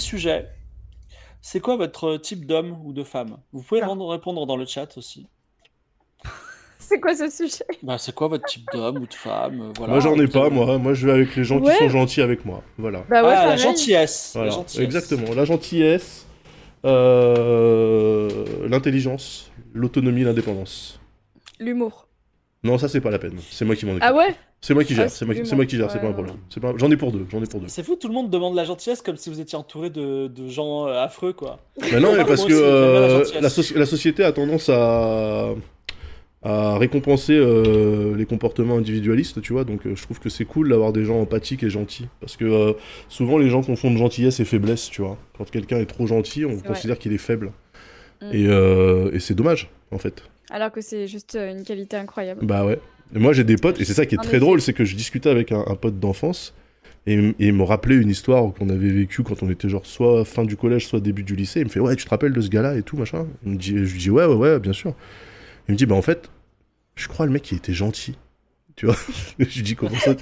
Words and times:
sujet. 0.00 0.48
C'est 1.42 1.60
quoi 1.60 1.76
votre 1.76 2.16
type 2.18 2.44
d'homme 2.46 2.78
ou 2.84 2.92
de 2.92 3.02
femme? 3.02 3.38
Vous 3.52 3.62
pouvez 3.62 3.82
répondre 3.82 4.46
dans 4.46 4.56
le 4.56 4.66
chat 4.66 4.96
aussi. 4.98 5.26
C'est 6.78 7.00
quoi 7.00 7.14
ce 7.14 7.30
sujet? 7.30 7.64
Bah, 7.82 7.98
C'est 7.98 8.14
quoi 8.14 8.28
votre 8.28 8.44
type 8.46 8.66
d'homme 8.72 8.98
ou 8.98 9.06
de 9.06 9.14
femme? 9.14 9.60
Euh, 9.60 9.72
voilà, 9.76 9.92
Moi, 9.92 10.00
j'en 10.00 10.18
ai 10.18 10.26
pas, 10.26 10.50
moi. 10.50 10.76
Moi, 10.78 10.92
je 10.94 11.06
vais 11.06 11.12
avec 11.12 11.36
les 11.36 11.44
gens 11.44 11.60
qui 11.60 11.70
sont 11.76 11.88
gentils 11.88 12.20
avec 12.20 12.44
moi. 12.44 12.62
Voilà. 12.78 13.04
Bah 13.08 13.22
ah, 13.24 13.46
la 13.46 13.56
gentillesse. 13.56 14.34
la 14.34 14.50
gentillesse. 14.50 14.84
Exactement. 14.84 15.34
La 15.34 15.44
gentillesse, 15.44 16.26
euh, 16.84 18.66
l'intelligence, 18.68 19.50
l'autonomie, 19.72 20.24
l'indépendance. 20.24 21.00
L'humour. 21.58 22.08
Non, 22.62 22.76
ça, 22.78 22.88
c'est 22.88 23.00
pas 23.00 23.10
la 23.10 23.18
peine. 23.18 23.38
C'est 23.50 23.64
moi 23.64 23.74
qui 23.74 23.86
m'en 23.86 23.92
occupe. 23.92 24.04
Ah 24.06 24.14
ouais? 24.14 24.34
C'est 24.60 24.74
moi 24.74 24.84
qui 24.84 24.94
gère, 24.94 25.08
c'est 25.08 25.24
moi, 25.24 25.34
qui 25.64 25.76
gère, 25.76 25.90
c'est 25.90 26.00
pas 26.00 26.08
un 26.08 26.12
problème. 26.12 26.36
Pas... 26.60 26.74
J'en 26.76 26.90
ai 26.90 26.96
pour 26.98 27.12
deux, 27.12 27.24
j'en 27.30 27.42
ai 27.42 27.46
pour 27.46 27.60
deux. 27.60 27.68
C'est 27.68 27.82
fou, 27.82 27.96
tout 27.96 28.08
le 28.08 28.14
monde 28.14 28.28
demande 28.28 28.54
la 28.54 28.64
gentillesse 28.64 29.00
comme 29.00 29.16
si 29.16 29.30
vous 29.30 29.40
étiez 29.40 29.56
entouré 29.56 29.88
de, 29.88 30.26
de 30.26 30.48
gens 30.48 30.86
euh, 30.86 31.02
affreux, 31.02 31.32
quoi. 31.32 31.60
Mais 31.92 31.98
non, 31.98 32.14
mais 32.14 32.26
parce 32.26 32.44
que 32.44 32.52
euh, 32.52 33.24
la, 33.36 33.40
la, 33.40 33.86
société 33.86 34.22
a 34.22 34.32
tendance 34.32 34.68
à, 34.68 35.54
à 36.42 36.76
récompenser 36.76 37.32
euh, 37.32 38.14
les 38.14 38.26
comportements 38.26 38.76
individualistes, 38.76 39.40
tu 39.40 39.54
vois. 39.54 39.64
Donc 39.64 39.80
je 39.86 40.02
trouve 40.02 40.20
que 40.20 40.28
c'est 40.28 40.44
cool 40.44 40.68
d'avoir 40.68 40.92
des 40.92 41.06
gens 41.06 41.22
empathiques 41.22 41.62
et 41.62 41.70
gentils. 41.70 42.08
Parce 42.20 42.36
que 42.36 42.76
souvent 43.08 43.38
les 43.38 43.48
gens 43.48 43.62
confondent 43.62 43.96
gentillesse 43.96 44.40
et 44.40 44.44
faiblesse, 44.44 44.90
tu 44.90 45.00
vois. 45.00 45.16
Quand 45.38 45.50
quelqu'un 45.50 45.78
est 45.78 45.86
trop 45.86 46.06
gentil, 46.06 46.44
on 46.44 46.58
considère 46.58 46.98
qu'il 46.98 47.14
est 47.14 47.18
faible. 47.18 47.52
Mm. 48.20 48.34
Et, 48.34 49.14
et 49.16 49.20
c'est 49.20 49.34
dommage, 49.34 49.70
en 49.90 49.96
fait. 49.96 50.22
Alors 50.50 50.72
que 50.72 50.80
c'est 50.80 51.06
juste 51.06 51.36
une 51.40 51.64
qualité 51.64 51.96
incroyable. 51.96 52.44
Bah 52.44 52.64
ouais 52.64 52.80
moi, 53.12 53.32
j'ai 53.32 53.44
des 53.44 53.56
potes, 53.56 53.80
et 53.80 53.84
c'est 53.84 53.94
ça 53.94 54.06
qui 54.06 54.14
est 54.14 54.18
très 54.18 54.38
drôle, 54.38 54.60
c'est 54.60 54.72
que 54.72 54.84
je 54.84 54.94
discutais 54.94 55.30
avec 55.30 55.52
un, 55.52 55.64
pote 55.74 55.98
d'enfance, 55.98 56.54
et, 57.06 57.34
il 57.38 57.52
me 57.52 57.62
rappelait 57.62 57.96
une 57.96 58.10
histoire 58.10 58.52
qu'on 58.52 58.68
avait 58.68 58.90
vécue 58.90 59.22
quand 59.22 59.42
on 59.42 59.50
était 59.50 59.68
genre 59.68 59.86
soit 59.86 60.24
fin 60.24 60.44
du 60.44 60.56
collège, 60.56 60.86
soit 60.86 61.00
début 61.00 61.22
du 61.22 61.34
lycée. 61.34 61.60
Il 61.60 61.66
me 61.66 61.70
fait 61.70 61.80
Ouais, 61.80 61.96
tu 61.96 62.04
te 62.04 62.10
rappelles 62.10 62.32
de 62.32 62.40
ce 62.40 62.48
gars-là 62.48 62.76
et 62.76 62.82
tout, 62.82 62.96
machin? 62.96 63.26
Me 63.42 63.56
dit, 63.56 63.70
Je 63.70 63.92
lui 63.92 63.98
dis 63.98 64.10
Ouais, 64.10 64.26
ouais, 64.26 64.34
ouais, 64.34 64.60
bien 64.60 64.72
sûr. 64.72 64.94
Il 65.68 65.72
me 65.72 65.76
dit 65.76 65.86
Bah, 65.86 65.94
en 65.94 66.02
fait, 66.02 66.30
je 66.96 67.08
crois 67.08 67.26
le 67.26 67.32
mec, 67.32 67.50
il 67.50 67.56
était 67.56 67.72
gentil. 67.72 68.16
Tu 68.76 68.86
vois? 68.86 68.96
Je 69.38 69.56
lui 69.56 69.62
dis 69.62 69.76
Comment 69.76 69.98
ça? 69.98 70.14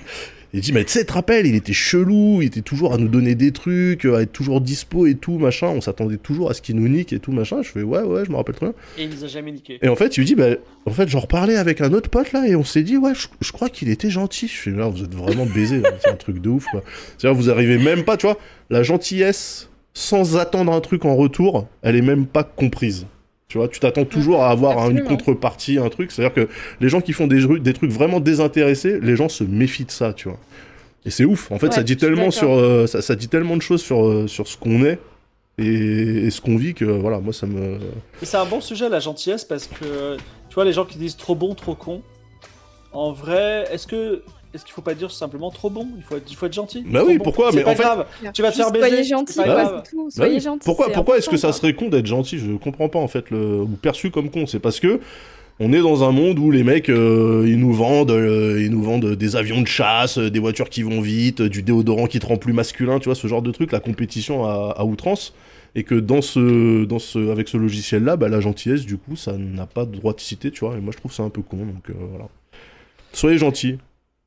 Il 0.55 0.61
dit, 0.61 0.73
mais 0.73 0.85
tu 0.85 0.93
sais, 0.93 1.05
te 1.05 1.13
rappelles, 1.13 1.47
il 1.47 1.55
était 1.55 1.75
chelou, 1.75 2.41
il 2.41 2.47
était 2.47 2.63
toujours 2.63 2.95
à 2.95 2.99
nous 2.99 3.09
donner 3.09 3.35
des 3.35 3.53
trucs, 3.53 4.07
à 4.07 4.23
être 4.23 4.33
toujours 4.33 4.61
dispo 4.61 5.07
et 5.07 5.15
tout, 5.15 5.39
machin. 5.39 5.69
On 5.69 5.81
s'attendait 5.83 6.17
toujours 6.17 6.51
à 6.51 6.55
ce 6.55 6.63
qu'il 6.63 6.77
nous 6.77 6.89
nique 6.89 7.13
et 7.13 7.19
tout, 7.19 7.33
machin. 7.33 7.61
Je 7.63 7.69
fais, 7.69 7.83
ouais, 7.83 8.01
ouais, 8.01 8.25
je 8.25 8.31
me 8.31 8.37
rappelle 8.37 8.55
très 8.55 8.67
bien. 8.67 8.75
Et 8.97 9.05
il 9.05 9.11
nous 9.11 9.25
a 9.25 9.27
jamais 9.27 9.53
niqué. 9.53 9.79
Et 9.83 9.89
en 9.89 9.97
fait, 9.97 10.17
il 10.17 10.21
lui 10.21 10.27
dit, 10.27 10.35
bah, 10.35 10.51
en 10.87 10.91
fait, 10.91 11.09
j'en 11.09 11.21
reparlais 11.21 11.57
avec 11.57 11.83
un 11.83 11.93
autre 11.93 12.09
pote 12.09 12.33
là, 12.33 12.49
et 12.49 12.57
on 12.57 12.65
s'est 12.65 12.83
dit, 12.83 12.97
ouais, 12.97 13.13
je, 13.15 13.53
crois 13.53 13.69
qu'il 13.69 13.91
était 13.91 14.11
gentil. 14.11 14.49
Je 14.49 14.57
fais, 14.57 14.71
là, 14.71 14.89
vous 14.89 15.05
êtes 15.05 15.15
vraiment 15.15 15.45
baisé, 15.47 15.83
c'est 16.03 16.11
un 16.11 16.17
truc 16.17 16.41
de 16.41 16.49
ouf, 16.49 16.65
quoi. 16.71 16.83
C'est-à-dire, 17.19 17.39
vous 17.39 17.51
arrivez 17.51 17.77
même 17.77 18.05
pas, 18.05 18.17
tu 18.17 18.27
vois, 18.27 18.39
la 18.71 18.83
gentillesse, 18.83 19.69
sans 19.93 20.39
attendre 20.39 20.73
un 20.73 20.81
truc 20.81 21.05
en 21.05 21.15
retour, 21.15 21.67
elle 21.83 21.97
est 21.97 22.03
même 22.03 22.27
pas 22.27 22.45
comprise. 22.45 23.07
Tu 23.49 23.57
vois, 23.57 23.67
tu 23.69 23.81
t'attends 23.81 24.05
toujours 24.05 24.43
à 24.43 24.51
avoir 24.51 24.91
une 24.91 25.03
contrepartie, 25.05 25.79
un 25.79 25.89
truc. 25.89 26.13
C'est-à-dire 26.13 26.35
que 26.35 26.51
les 26.81 26.91
gens 26.91 27.01
qui 27.01 27.15
font 27.15 27.27
des, 27.27 27.47
des, 27.61 27.73
trucs 27.73 27.91
vraiment 27.91 28.21
désintéressés, 28.21 29.01
les 29.01 29.17
gens 29.17 29.31
se 29.31 29.43
méfient 29.43 29.87
de 29.87 29.91
ça, 29.91 30.13
tu 30.13 30.29
vois. 30.29 30.39
Et 31.07 31.11
c'est 31.11 31.25
ouf. 31.25 31.51
En 31.51 31.59
fait, 31.59 31.73
ça 31.73 31.83
dit 31.83 31.97
tellement 31.97 32.31
sur, 32.31 32.51
euh, 32.51 32.87
ça, 32.87 33.15
dit 33.15 33.29
tellement 33.29 33.57
de 33.57 33.63
choses 33.63 33.83
sur, 33.83 34.05
euh, 34.05 34.27
sur 34.27 34.47
ce 34.47 34.59
qu'on 34.59 34.85
est 34.85 34.99
et, 35.57 36.29
ce 36.31 36.43
qu'on 36.43 36.57
vit 36.57 36.75
que 36.75 36.85
voilà, 36.85 37.21
moi 37.21 37.33
ça 37.33 37.47
me. 37.47 37.79
C'est 38.23 38.37
un 38.37 38.45
bon 38.45 38.61
sujet 38.61 38.91
la 38.91 39.01
gentillesse 39.01 39.45
parce 39.45 39.67
que 39.67 40.19
tu 40.51 40.55
vois 40.55 40.67
les 40.67 40.75
gens 40.75 40.85
qui 40.85 40.99
disent 40.99 41.17
trop 41.17 41.35
bon, 41.35 41.55
trop 41.55 41.75
con. 41.75 42.03
En 42.93 43.13
vrai, 43.13 43.67
est-ce 43.73 43.87
que 43.87 44.23
est-ce 44.55 44.65
qu'il 44.65 44.73
faut 44.73 44.83
pas 44.83 44.95
dire 44.95 45.11
simplement 45.11 45.51
trop 45.51 45.71
bon? 45.71 45.87
Il 45.97 46.03
faut, 46.03 46.17
être, 46.17 46.31
il 46.31 46.37
faut 46.37 46.47
être 46.47 46.53
gentil. 46.55 46.85
Bah 46.87 47.03
oui, 47.07 47.19
pourquoi? 47.19 47.51
Mais 47.53 47.65
en 47.65 47.75
fait, 47.75 47.83
grave. 47.83 48.07
tu 48.33 48.43
vas 48.43 48.51
te 48.51 48.57
faire 48.57 48.73
baiser. 48.73 48.89
Soyez 48.89 49.05
gentil, 49.05 49.35
quoi, 49.35 49.83
tout. 49.89 50.11
Soyez 50.11 50.35
bah 50.35 50.41
gentil. 50.41 50.65
Pourquoi, 50.65 50.91
pourquoi 50.91 51.19
est-ce 51.19 51.29
que 51.29 51.37
ça 51.37 51.53
serait 51.53 51.75
con 51.75 51.89
d'être 51.89 52.07
gentil? 52.07 52.39
Je 52.39 52.53
comprends 52.53 52.89
pas 52.89 52.99
en 52.99 53.09
fait 53.09 53.31
le 53.31 53.61
ou 53.61 53.79
perçu 53.81 54.11
comme 54.11 54.31
con. 54.31 54.47
C'est 54.47 54.61
parce 54.61 54.81
que 54.81 55.01
on 55.61 55.73
est 55.73 55.81
dans 55.81 56.05
un 56.05 56.13
monde 56.13 56.39
où 56.39 56.51
les 56.51 56.63
mecs 56.63 56.89
euh, 56.89 57.45
ils 57.47 57.59
nous 57.59 57.73
vendent 57.73 58.13
euh, 58.13 58.63
ils 58.63 58.71
nous 58.71 58.83
vendent 58.83 59.15
des 59.15 59.37
avions 59.37 59.61
de 59.61 59.67
chasse, 59.67 60.19
euh, 60.19 60.31
des 60.31 60.39
voitures 60.39 60.71
qui 60.71 60.83
vont 60.83 61.01
vite, 61.01 61.43
du 61.43 61.63
déodorant 61.63 62.07
qui 62.07 62.21
te 62.21 62.27
rend 62.27 62.37
plus 62.37 62.53
masculin, 62.53 62.99
tu 62.99 63.07
vois 63.07 63.17
ce 63.17 63.27
genre 63.27 63.43
de 63.43 63.51
truc, 63.51 63.73
la 63.73 63.81
compétition 63.81 64.45
à, 64.45 64.85
outrance 64.85 65.35
et 65.75 65.83
que 65.83 65.97
dans 65.97 66.23
ce 66.23 66.85
dans 66.85 66.99
ce 66.99 67.31
avec 67.31 67.49
ce 67.49 67.57
logiciel 67.57 68.05
là, 68.05 68.17
bah, 68.17 68.29
la 68.29 68.41
gentillesse 68.41 68.87
du 68.87 68.97
coup 68.97 69.17
ça 69.17 69.37
n'a 69.37 69.67
pas 69.67 69.85
de 69.85 69.97
droit 69.97 70.13
de 70.13 70.21
citer, 70.21 70.51
tu 70.51 70.61
vois 70.61 70.77
et 70.77 70.81
moi 70.81 70.93
je 70.93 70.99
trouve 70.99 71.13
ça 71.13 71.25
un 71.25 71.31
peu 71.31 71.43
con 71.43 71.59
donc 71.59 71.91
voilà. 71.91 72.29
Soyez 73.13 73.39
gentils. 73.39 73.79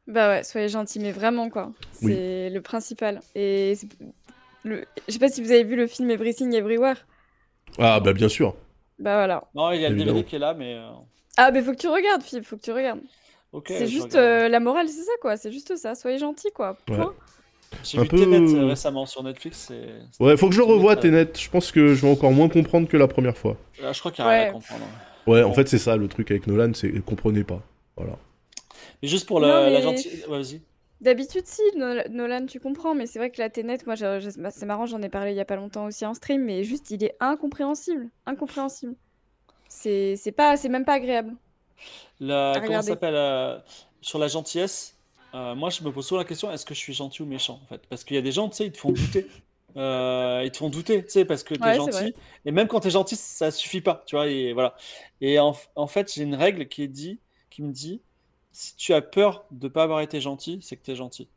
Bah 0.07 0.29
ouais, 0.29 0.43
soyez 0.43 0.67
gentils 0.67 0.99
mais 0.99 1.11
vraiment 1.11 1.49
quoi. 1.49 1.71
C'est 1.91 2.49
le 2.49 2.61
principal 2.61 3.21
et 3.35 3.77
le... 4.63 4.85
je 5.07 5.13
sais 5.13 5.19
pas 5.19 5.29
si 5.29 5.41
vous 5.41 5.51
avez 5.51 5.63
vu 5.63 5.75
le 5.75 5.87
film 5.87 6.09
Everything 6.09 6.53
Everywhere. 6.53 7.05
Ah 7.77 7.99
bah 7.99 8.13
bien 8.13 8.29
sûr. 8.29 8.55
Bah 8.99 9.15
voilà. 9.15 9.43
Non, 9.55 9.71
il 9.71 9.81
y 9.81 9.85
a 9.85 9.89
le 9.89 9.95
DVD 9.95 10.23
qui 10.23 10.35
est 10.35 10.39
là 10.39 10.53
mais 10.53 10.77
ah, 11.37 11.51
mais 11.51 11.61
faut 11.61 11.71
que 11.71 11.77
tu 11.77 11.87
regardes, 11.87 12.21
Philippe, 12.23 12.45
faut 12.45 12.57
que 12.57 12.61
tu 12.61 12.71
regardes. 12.71 12.99
c'est 13.67 13.87
juste 13.87 14.15
euh, 14.15 14.49
la 14.49 14.59
morale, 14.59 14.87
c'est 14.87 15.03
ça 15.03 15.11
quoi, 15.21 15.37
c'est 15.37 15.51
juste 15.51 15.75
ça, 15.77 15.95
soyez 15.95 16.17
gentil 16.17 16.49
quoi. 16.53 16.77
J'ai 17.83 18.01
vu 18.01 18.07
peu... 18.07 18.17
Tenet 18.17 18.53
euh, 18.53 18.67
récemment 18.67 19.05
sur 19.05 19.23
Netflix. 19.23 19.71
Ouais, 20.19 20.35
faut 20.35 20.49
que 20.49 20.55
je 20.55 20.61
revoie 20.61 20.95
Tenet, 20.97 21.29
je 21.37 21.49
pense 21.49 21.71
que 21.71 21.95
je 21.95 22.05
vais 22.05 22.11
encore 22.11 22.31
moins 22.31 22.49
comprendre 22.49 22.87
que 22.87 22.97
la 22.97 23.07
première 23.07 23.37
fois. 23.37 23.57
Ah, 23.83 23.93
je 23.93 23.99
crois 23.99 24.11
qu'il 24.11 24.25
y 24.25 24.27
a 24.27 24.31
rien 24.31 24.49
à 24.49 24.51
comprendre. 24.51 24.85
Ouais, 25.27 25.43
en 25.43 25.53
fait, 25.53 25.67
c'est 25.67 25.77
ça 25.77 25.95
le 25.95 26.07
truc 26.07 26.31
avec 26.31 26.47
Nolan, 26.47 26.73
c'est 26.73 26.91
comprenez 27.05 27.43
pas. 27.43 27.61
Voilà. 27.95 28.17
Mais 29.01 29.07
juste 29.07 29.27
pour 29.27 29.39
la, 29.39 29.69
la 29.69 29.81
gentille. 29.81 30.23
vas-y. 30.27 30.61
D'habitude, 31.01 31.47
si, 31.47 31.63
Nolan, 31.75 32.45
tu 32.45 32.59
comprends, 32.59 32.93
mais 32.93 33.07
c'est 33.07 33.17
vrai 33.17 33.31
que 33.31 33.41
la 33.41 33.49
Tenet, 33.49 33.79
moi, 33.87 33.95
bah, 33.95 34.51
c'est 34.51 34.65
marrant, 34.67 34.85
j'en 34.85 35.01
ai 35.01 35.09
parlé 35.09 35.31
il 35.31 35.35
y 35.35 35.39
a 35.39 35.45
pas 35.45 35.55
longtemps 35.55 35.85
aussi 35.85 36.05
en 36.05 36.13
stream, 36.13 36.43
mais 36.43 36.63
juste, 36.63 36.91
il 36.91 37.03
est 37.03 37.15
incompréhensible. 37.19 38.07
Incompréhensible. 38.27 38.93
C'est 39.67 40.33
pas, 40.35 40.57
c'est 40.57 40.69
même 40.69 40.85
pas 40.85 40.93
agréable. 40.93 41.33
La, 42.19 42.61
comment 42.63 42.83
s'appelle 42.83 43.15
euh, 43.15 43.57
sur 44.01 44.19
la 44.19 44.27
gentillesse 44.27 44.95
euh, 45.33 45.55
Moi, 45.55 45.71
je 45.71 45.83
me 45.83 45.91
pose 45.91 46.05
souvent 46.05 46.19
la 46.19 46.27
question 46.27 46.51
est-ce 46.51 46.67
que 46.67 46.75
je 46.75 46.79
suis 46.79 46.93
gentil 46.93 47.23
ou 47.23 47.25
méchant 47.25 47.59
en 47.63 47.65
fait? 47.65 47.81
Parce 47.87 48.03
qu'il 48.03 48.15
y 48.15 48.19
a 48.19 48.21
des 48.21 48.31
gens, 48.31 48.47
tu 48.49 48.57
sais, 48.57 48.65
ils 48.67 48.71
te 48.71 48.77
font 48.77 48.91
douter. 48.91 49.25
Euh, 49.77 50.41
ils 50.43 50.51
te 50.51 50.57
font 50.57 50.69
douter, 50.69 51.03
tu 51.03 51.09
sais, 51.09 51.25
parce 51.25 51.43
que 51.43 51.55
tu 51.55 51.65
es 51.65 51.75
gentil. 51.75 52.13
Et 52.45 52.51
même 52.51 52.67
quand 52.67 52.81
tu 52.81 52.89
es 52.89 52.91
gentil, 52.91 53.15
ça 53.15 53.49
suffit 53.49 53.81
pas, 53.81 54.03
tu 54.05 54.15
vois. 54.17 54.27
Et 54.27 54.53
voilà. 54.53 54.75
Et 55.21 55.39
en, 55.39 55.55
en 55.75 55.87
fait, 55.87 56.13
j'ai 56.13 56.23
une 56.23 56.35
règle 56.35 56.67
qui 56.67 56.83
est 56.83 56.89
dit, 56.89 57.19
qui 57.49 57.63
me 57.63 57.71
dit 57.71 58.01
si 58.51 58.75
tu 58.75 58.93
as 58.93 59.01
peur 59.01 59.45
de 59.51 59.67
pas 59.67 59.83
avoir 59.83 60.01
été 60.01 60.21
gentil, 60.21 60.59
c'est 60.61 60.75
que 60.75 60.83
tu 60.83 60.91
es 60.91 60.95
gentil. 60.95 61.27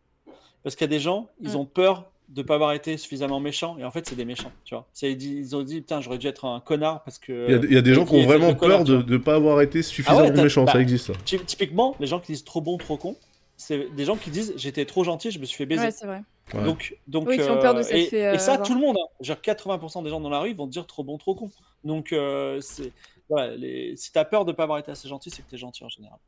Parce 0.62 0.76
qu'il 0.76 0.84
y 0.84 0.90
a 0.90 0.96
des 0.96 1.00
gens, 1.00 1.28
ils 1.40 1.52
mm. 1.52 1.56
ont 1.56 1.66
peur 1.66 2.10
de 2.30 2.42
pas 2.42 2.54
avoir 2.54 2.72
été 2.72 2.96
suffisamment 2.96 3.38
méchant 3.38 3.76
et 3.78 3.84
en 3.84 3.90
fait 3.90 4.06
c'est 4.08 4.14
des 4.14 4.24
méchants 4.24 4.50
tu 4.64 4.74
vois. 4.74 4.86
Ils 5.02 5.54
ont 5.54 5.62
dit 5.62 5.82
putain 5.82 6.00
j'aurais 6.00 6.16
dû 6.16 6.26
être 6.26 6.46
un 6.46 6.60
connard 6.60 7.04
parce 7.04 7.18
que 7.18 7.46
il 7.66 7.72
y 7.72 7.76
a, 7.76 7.82
des 7.82 7.92
gens 7.92 8.06
qui 8.06 8.14
ont 8.14 8.24
vraiment 8.24 8.54
peur 8.54 8.82
de 8.82 9.02
ne 9.02 9.18
pas 9.18 9.34
avoir 9.34 9.60
été 9.60 9.82
suffisamment 9.82 10.30
ah 10.34 10.42
méchant 10.42 10.66
ça 10.66 10.72
bah, 10.72 10.80
existe 10.80 11.12
typiquement 11.24 11.94
les 12.00 12.06
gens 12.06 12.20
qui 12.20 12.32
disent 12.32 12.44
trop 12.44 12.62
bon 12.62 12.78
trop 12.78 12.96
con 12.96 13.16
c'est 13.56 13.94
des 13.94 14.04
gens 14.04 14.16
qui 14.16 14.30
disent 14.30 14.54
j'étais 14.56 14.86
trop 14.86 15.04
gentil 15.04 15.30
je 15.30 15.38
me 15.38 15.44
suis 15.44 15.56
fait 15.56 15.66
baiser. 15.66 15.84
Ouais, 15.84 15.90
c'est 15.90 16.06
vrai. 16.06 16.22
Donc 16.52 16.96
donc 17.06 17.28
oui, 17.28 17.40
ont 17.42 17.58
peur 17.58 17.74
de 17.74 17.80
euh, 17.80 17.84
et, 17.90 18.34
et, 18.34 18.38
ça 18.38 18.58
tout 18.58 18.74
le 18.74 18.80
monde 18.80 18.96
hein. 18.98 19.06
genre 19.20 19.36
80% 19.36 20.02
des 20.02 20.10
gens 20.10 20.20
dans 20.20 20.30
la 20.30 20.40
rue 20.40 20.54
vont 20.54 20.66
dire 20.66 20.86
trop 20.86 21.04
bon 21.04 21.18
trop 21.18 21.34
con. 21.34 21.50
Donc 21.84 22.12
euh, 22.12 22.60
c'est 22.60 22.92
voilà, 23.28 23.54
les... 23.54 23.96
si 23.96 24.12
t'as 24.12 24.24
peur 24.24 24.44
de 24.44 24.52
pas 24.52 24.64
avoir 24.64 24.78
été 24.78 24.90
assez 24.90 25.08
gentil 25.08 25.30
c'est 25.30 25.42
que 25.42 25.50
t'es 25.50 25.56
gentil 25.56 25.84
en 25.84 25.88
général 25.88 26.18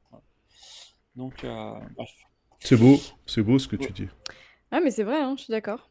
donc 1.16 1.44
euh, 1.44 1.72
bref 1.96 2.10
c'est 2.60 2.76
beau 2.76 2.98
c'est 3.26 3.42
beau 3.42 3.58
ce 3.58 3.68
que 3.68 3.76
tu 3.76 3.92
dis 3.92 4.08
ah, 4.72 4.80
mais 4.82 4.90
c'est 4.90 5.04
vrai, 5.04 5.20
hein, 5.20 5.34
je 5.36 5.44
suis 5.44 5.50
d'accord. 5.50 5.88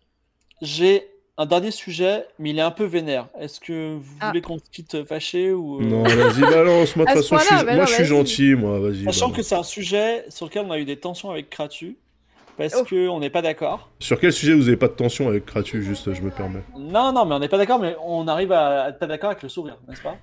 J'ai 0.62 1.07
un 1.38 1.45
dernier 1.45 1.72
sujet, 1.72 2.25
mais 2.39 2.51
il 2.51 2.60
est 2.60 2.63
un 2.63 2.72
peu 2.72 2.86
vénère. 2.86 3.27
Est-ce 3.39 3.60
que 3.60 3.95
vous 3.95 4.16
ah. 4.19 4.27
voulez 4.27 4.42
qu'on 4.42 4.57
se 4.57 4.69
quitte 4.72 5.06
fâché 5.06 5.51
ou... 5.51 5.81
Euh? 5.81 5.86
Non, 5.86 6.04
vas-y, 6.04 6.42
balance. 6.42 6.95
Moi, 6.95 7.06
de 7.06 7.12
toute 7.12 7.22
façon, 7.22 7.38
je 7.38 7.44
suis, 7.45 7.75
moi, 7.75 7.86
je 7.86 7.94
suis 7.94 8.06
gentil, 8.06 8.56
moi, 8.56 8.80
vas-y. 8.80 9.04
Sachant 9.06 9.31
que 9.31 9.42
c'est 9.42 9.56
un 9.56 9.63
sujet 9.63 10.25
sur 10.30 10.45
lequel 10.45 10.66
on 10.66 10.72
a 10.72 10.80
eu 10.80 10.86
des 10.86 10.98
tensions 10.98 11.31
avec 11.31 11.50
Kratu, 11.50 11.98
parce 12.57 12.75
oh. 12.77 12.86
qu'on 12.86 13.19
n'est 13.19 13.30
pas 13.30 13.42
d'accord. 13.42 13.89
Sur 14.00 14.19
quel 14.19 14.31
sujet 14.31 14.54
vous 14.54 14.63
n'avez 14.63 14.77
pas 14.77 14.88
de 14.88 14.94
tension 14.94 15.27
avec 15.27 15.45
Kratu, 15.45 15.81
juste, 15.81 16.13
je 16.13 16.22
me 16.22 16.31
permets? 16.31 16.63
Non, 16.77 17.12
non, 17.12 17.25
mais 17.25 17.36
on 17.36 17.39
n'est 17.39 17.50
pas 17.50 17.57
d'accord, 17.57 17.80
mais 17.80 17.95
on 18.04 18.27
arrive 18.27 18.51
à 18.51 18.89
être 18.89 19.00
pas 19.00 19.07
d'accord 19.07 19.31
avec 19.31 19.44
le 19.44 19.50
sourire, 19.50 19.77
n'est-ce 19.88 20.01
pas? 20.01 20.18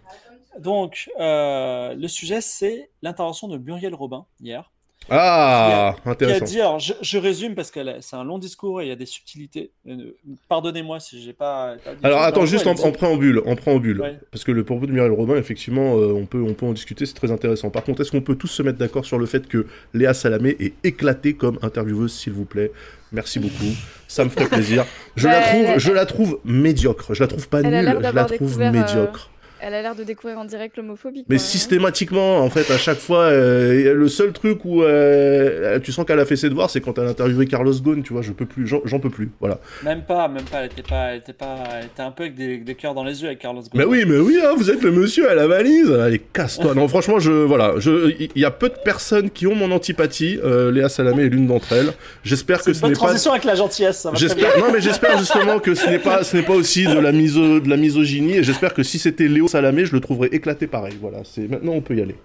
Donc, 0.58 1.10
euh, 1.18 1.94
le 1.94 2.08
sujet, 2.08 2.42
c'est 2.42 2.90
l'intervention 3.00 3.48
de 3.48 3.56
Muriel 3.56 3.94
Robin, 3.94 4.26
hier. 4.40 4.70
Ah, 5.10 5.96
intéressant. 6.06 6.44
Qui 6.44 6.60
a 6.60 6.76
dit, 6.78 6.94
je, 7.00 7.18
résume 7.18 7.54
parce 7.54 7.70
que 7.70 7.80
c'est 8.00 8.16
un 8.16 8.24
long 8.24 8.38
discours 8.38 8.80
et 8.80 8.86
il 8.86 8.88
y 8.88 8.92
a 8.92 8.96
des 8.96 9.06
subtilités. 9.06 9.72
Euh, 9.88 10.16
pardonnez-moi 10.48 11.00
si 11.00 11.22
j'ai 11.22 11.32
pas. 11.32 11.76
Alors 12.02 12.22
attends, 12.22 12.46
juste 12.46 12.66
en, 12.66 12.74
préambule, 12.74 13.42
en 13.46 13.56
préambule, 13.56 14.20
parce 14.30 14.44
que 14.44 14.52
le 14.52 14.64
propos 14.64 14.86
de 14.86 14.92
Muriel 14.92 15.12
Robin, 15.12 15.36
effectivement, 15.36 15.96
euh, 15.96 16.12
on 16.12 16.26
peut, 16.26 16.42
on 16.42 16.54
peut 16.54 16.66
en 16.66 16.72
discuter, 16.72 17.06
c'est 17.06 17.14
très 17.14 17.30
intéressant. 17.30 17.70
Par 17.70 17.84
contre, 17.84 18.02
est-ce 18.02 18.10
qu'on 18.10 18.20
peut 18.20 18.36
tous 18.36 18.48
se 18.48 18.62
mettre 18.62 18.78
d'accord 18.78 19.04
sur 19.04 19.18
le 19.18 19.26
fait 19.26 19.46
que 19.48 19.66
Léa 19.94 20.14
Salamé 20.14 20.56
est 20.60 20.74
éclatée 20.84 21.34
comme 21.34 21.58
intervieweuse, 21.62 22.12
s'il 22.12 22.32
vous 22.32 22.44
plaît? 22.44 22.70
Merci 23.12 23.38
beaucoup, 23.38 23.76
ça 24.08 24.24
me 24.24 24.30
ferait 24.30 24.46
plaisir. 24.46 24.86
Je 25.16 25.28
la 25.28 25.42
trouve, 25.42 25.78
je 25.78 25.92
la 25.92 26.06
trouve 26.06 26.40
médiocre. 26.44 27.12
Je 27.12 27.22
la 27.22 27.28
trouve 27.28 27.48
pas 27.48 27.60
nulle, 27.60 27.98
je 28.02 28.14
la 28.14 28.24
trouve 28.24 28.62
euh, 28.62 28.70
médiocre. 28.70 29.31
Elle 29.62 29.74
a 29.74 29.82
l'air 29.82 29.94
de 29.94 30.02
découvrir 30.02 30.38
en 30.38 30.44
direct 30.44 30.76
l'homophobie. 30.76 31.24
Mais 31.28 31.38
systématiquement, 31.38 32.38
en 32.40 32.50
fait, 32.50 32.68
à 32.72 32.78
chaque 32.78 32.98
fois, 32.98 33.20
euh, 33.20 33.94
le 33.94 34.08
seul 34.08 34.32
truc 34.32 34.64
où 34.64 34.82
euh, 34.82 35.78
tu 35.78 35.92
sens 35.92 36.04
qu'elle 36.04 36.18
a 36.18 36.26
fait 36.26 36.34
ses 36.34 36.48
devoirs, 36.48 36.68
c'est 36.68 36.80
quand 36.80 36.98
elle 36.98 37.06
a 37.06 37.10
interviewé 37.10 37.46
Carlos 37.46 37.72
Ghosn, 37.72 38.02
tu 38.02 38.12
vois, 38.12 38.22
je 38.22 38.32
peux 38.32 38.44
plus, 38.44 38.66
j'en 38.66 38.98
peux 38.98 39.08
plus, 39.08 39.30
voilà. 39.38 39.58
Même 39.84 40.02
pas, 40.02 40.26
même 40.26 40.42
pas, 40.44 40.62
elle 40.62 40.66
était 40.66 40.82
pas, 40.82 41.12
elle 41.12 41.18
était 41.18 41.32
pas, 41.32 41.58
elle 41.78 41.86
était 41.86 42.02
un 42.02 42.10
peu 42.10 42.24
avec 42.24 42.34
des, 42.34 42.58
des 42.58 42.74
cœurs 42.74 42.94
dans 42.94 43.04
les 43.04 43.22
yeux 43.22 43.28
avec 43.28 43.38
Carlos 43.38 43.60
Ghosn. 43.60 43.70
Mais 43.74 43.84
oui, 43.84 44.04
mais 44.04 44.18
oui, 44.18 44.40
hein, 44.44 44.52
vous 44.56 44.68
êtes 44.68 44.82
le 44.82 44.90
monsieur 44.90 45.30
à 45.30 45.34
la 45.34 45.46
valise, 45.46 45.92
allez, 45.92 46.18
casse-toi. 46.18 46.74
non, 46.74 46.88
franchement, 46.88 47.20
je, 47.20 47.30
voilà, 47.30 47.74
je, 47.78 48.12
il 48.18 48.30
y 48.34 48.44
a 48.44 48.50
peu 48.50 48.68
de 48.68 48.78
personnes 48.84 49.30
qui 49.30 49.46
ont 49.46 49.54
mon 49.54 49.70
antipathie, 49.70 50.40
euh, 50.42 50.72
Léa 50.72 50.88
Salamé 50.88 51.26
est 51.26 51.28
l'une 51.28 51.46
d'entre 51.46 51.72
elles. 51.72 51.92
J'espère 52.24 52.64
que 52.64 52.72
ce 52.72 52.84
n'est 52.84 52.92
pas... 52.92 52.96
transition 52.96 53.30
avec 53.30 53.44
la 53.44 53.54
gentillesse, 53.54 54.08
J'espère, 54.14 54.58
non, 54.58 54.72
mais 54.72 54.80
j'espère 54.80 55.18
justement 55.18 55.60
que 55.60 55.76
ce 55.76 55.86
n'est 55.88 56.00
pas, 56.00 56.24
ce 56.24 56.36
n'est 56.36 56.42
pas 56.42 56.54
aussi 56.54 56.84
de 56.84 56.98
la, 56.98 57.12
miso... 57.12 57.60
de 57.60 57.70
la 57.70 57.76
misogynie, 57.76 58.38
et 58.38 58.42
j'espère 58.42 58.74
que 58.74 58.82
si 58.82 58.98
c'était 58.98 59.28
Léo 59.28 59.46
Salamé, 59.52 59.84
je 59.84 59.92
le 59.92 60.00
trouverais 60.00 60.28
éclaté 60.28 60.66
pareil. 60.66 60.96
Voilà, 60.98 61.24
c'est 61.24 61.46
maintenant 61.46 61.72
on 61.72 61.82
peut 61.82 61.94
y 61.94 62.00
aller. 62.00 62.16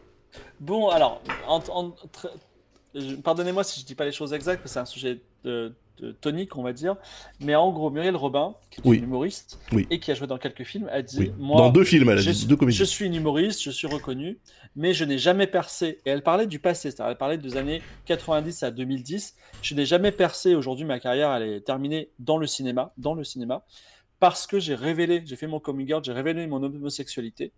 Bon, 0.62 0.88
alors, 0.88 1.22
pardonnez-moi 3.22 3.66
si 3.66 3.82
je 3.82 3.86
dis 3.86 3.96
pas 3.96 4.06
les 4.06 4.14
choses 4.14 4.32
exactes, 4.32 4.62
c'est 4.66 4.80
un 4.80 4.86
sujet 4.86 5.20
de, 5.44 5.74
tonique, 6.22 6.56
on 6.56 6.64
va 6.64 6.72
dire. 6.72 6.96
Mais 7.42 7.54
en 7.54 7.70
gros, 7.74 7.90
Muriel 7.90 8.16
Robin, 8.16 8.56
qui 8.72 8.80
est 8.80 8.96
une 8.96 9.04
humoriste 9.04 9.60
et 9.90 10.00
qui 10.00 10.10
a 10.12 10.14
joué 10.14 10.26
dans 10.26 10.38
quelques 10.38 10.64
films, 10.64 10.88
a 10.90 11.02
dit 11.02 11.34
Moi, 11.38 11.58
dans 11.58 11.70
deux 11.70 11.84
films, 11.84 12.10
elle 12.10 12.20
a 12.20 12.22
dit, 12.22 12.46
deux 12.46 12.56
comédies. 12.56 12.78
Je 12.78 12.86
suis 12.86 13.06
une 13.06 13.16
humoriste, 13.16 13.62
je 13.62 13.72
suis 13.72 13.88
reconnue, 13.88 14.38
mais 14.78 14.94
je 14.94 15.04
n'ai 15.04 15.18
jamais 15.18 15.48
percé. 15.48 16.00
Et 16.06 16.12
elle 16.12 16.24
parlait 16.24 16.48
du 16.48 16.60
passé, 16.60 16.92
c'est-à-dire 16.92 17.12
elle 17.12 17.18
parlait 17.18 17.38
des 17.38 17.58
années 17.58 17.82
90 18.06 18.64
à 18.64 18.72
2010. 18.72 19.36
Je 19.62 19.76
n'ai 19.76 19.86
jamais 19.86 20.14
percé. 20.14 20.56
Aujourd'hui, 20.56 20.86
ma 20.86 21.00
carrière, 21.02 21.34
elle 21.34 21.44
est 21.44 21.62
terminée 21.62 22.10
dans 22.20 22.38
le 22.38 22.48
cinéma, 22.48 22.94
dans 22.98 23.16
le 23.16 23.26
cinéma, 23.26 23.66
parce 24.20 24.48
que 24.48 24.60
j'ai 24.60 24.76
révélé, 24.76 25.22
j'ai 25.26 25.36
fait 25.36 25.48
mon 25.48 25.60
coming 25.60 25.94
out, 25.94 26.04
j'ai 26.04 26.14
révélé 26.14 26.48
mon 26.48 26.62
homosexualité. 26.64 27.54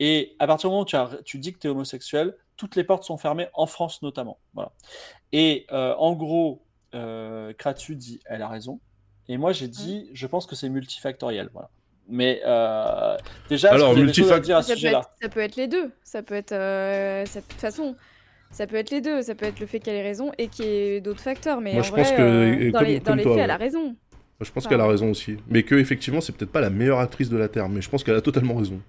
Et 0.00 0.36
à 0.38 0.46
partir 0.46 0.68
du 0.68 0.72
moment 0.72 0.82
où 0.82 0.86
tu, 0.86 0.96
tu 1.24 1.38
dis 1.38 1.52
que 1.52 1.58
tu 1.58 1.66
es 1.66 1.70
homosexuel, 1.70 2.36
toutes 2.56 2.76
les 2.76 2.84
portes 2.84 3.04
sont 3.04 3.16
fermées, 3.16 3.48
en 3.54 3.66
France 3.66 4.02
notamment. 4.02 4.38
Voilà. 4.54 4.72
Et 5.32 5.66
euh, 5.72 5.94
en 5.96 6.14
gros, 6.14 6.62
euh, 6.94 7.52
Kratu 7.54 7.96
dit 7.96 8.20
elle 8.26 8.42
a 8.42 8.48
raison. 8.48 8.80
Et 9.28 9.36
moi, 9.36 9.52
j'ai 9.52 9.68
dit, 9.68 10.08
je 10.14 10.26
pense 10.26 10.46
que 10.46 10.56
c'est 10.56 10.68
multifactoriel. 10.68 11.50
Voilà. 11.52 11.70
Mais 12.08 12.40
euh, 12.46 13.16
déjà, 13.50 13.72
Alors, 13.72 13.94
multifactoriel, 13.94 14.62
ça, 14.62 15.02
ça, 15.20 15.28
peut 15.28 15.40
être 15.40 15.56
les 15.56 15.68
deux. 15.68 15.92
Ça 16.02 16.22
peut 16.22 16.34
être. 16.34 16.52
Euh, 16.52 17.24
de 17.24 17.40
toute 17.40 17.60
façon. 17.60 17.94
Ça 18.50 18.66
peut 18.66 18.76
être 18.76 18.90
les 18.90 19.02
deux, 19.02 19.20
ça 19.20 19.34
peut 19.34 19.44
être 19.44 19.60
le 19.60 19.66
fait 19.66 19.78
qu'elle 19.78 19.96
ait 19.96 20.02
raison 20.02 20.32
et 20.38 20.48
qu'il 20.48 20.64
y 20.64 20.68
ait 20.68 21.00
d'autres 21.02 21.20
facteurs. 21.20 21.60
Mais 21.60 21.74
moi, 21.74 21.80
en 21.80 21.84
je 21.84 21.90
vrai, 21.90 22.02
pense 22.02 22.12
que, 22.12 22.70
dans, 22.70 22.80
les, 22.80 22.98
dans 22.98 23.14
les 23.14 23.22
faits, 23.22 23.36
elle 23.36 23.50
a 23.50 23.58
raison. 23.58 23.94
Je 24.40 24.52
pense 24.52 24.66
qu'elle 24.66 24.80
a 24.80 24.86
raison 24.86 25.10
aussi. 25.10 25.36
Mais 25.48 25.64
que, 25.64 25.74
effectivement, 25.74 26.20
c'est 26.20 26.32
peut-être 26.32 26.52
pas 26.52 26.60
la 26.60 26.70
meilleure 26.70 27.00
actrice 27.00 27.28
de 27.28 27.36
la 27.36 27.48
Terre, 27.48 27.68
mais 27.68 27.82
je 27.82 27.90
pense 27.90 28.04
qu'elle 28.04 28.14
a 28.14 28.20
totalement 28.20 28.54
raison. 28.54 28.80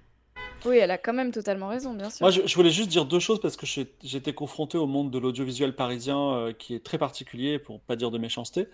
Oui, 0.64 0.76
elle 0.76 0.90
a 0.90 0.98
quand 0.98 1.12
même 1.12 1.32
totalement 1.32 1.68
raison, 1.68 1.94
bien 1.94 2.10
sûr. 2.10 2.22
Moi, 2.22 2.30
je, 2.30 2.54
voulais 2.54 2.70
juste 2.70 2.88
dire 2.88 3.04
deux 3.04 3.18
choses 3.18 3.40
parce 3.40 3.56
que 3.56 3.66
j'étais 4.02 4.32
confronté 4.32 4.78
au 4.78 4.86
monde 4.86 5.10
de 5.10 5.18
l'audiovisuel 5.18 5.74
parisien 5.74 6.18
euh, 6.18 6.52
qui 6.52 6.74
est 6.74 6.84
très 6.84 6.98
particulier, 6.98 7.58
pour 7.58 7.80
pas 7.80 7.96
dire 7.96 8.10
de 8.10 8.18
méchanceté. 8.18 8.68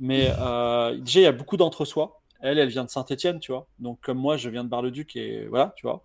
Mais 0.00 0.32
euh, 0.38 0.96
déjà, 0.98 1.20
il 1.20 1.22
y 1.22 1.26
a 1.26 1.32
beaucoup 1.32 1.56
d'entre-soi. 1.56 2.20
Elle, 2.40 2.58
elle 2.58 2.68
vient 2.68 2.84
de 2.84 2.88
Saint-Etienne, 2.88 3.40
tu 3.40 3.50
vois. 3.50 3.66
Donc, 3.80 3.98
comme 4.00 4.18
moi, 4.18 4.36
je 4.36 4.48
viens 4.48 4.62
de 4.62 4.68
Bar-le-Duc 4.68 5.16
et 5.16 5.46
voilà, 5.48 5.74
tu 5.76 5.86
vois. 5.86 6.04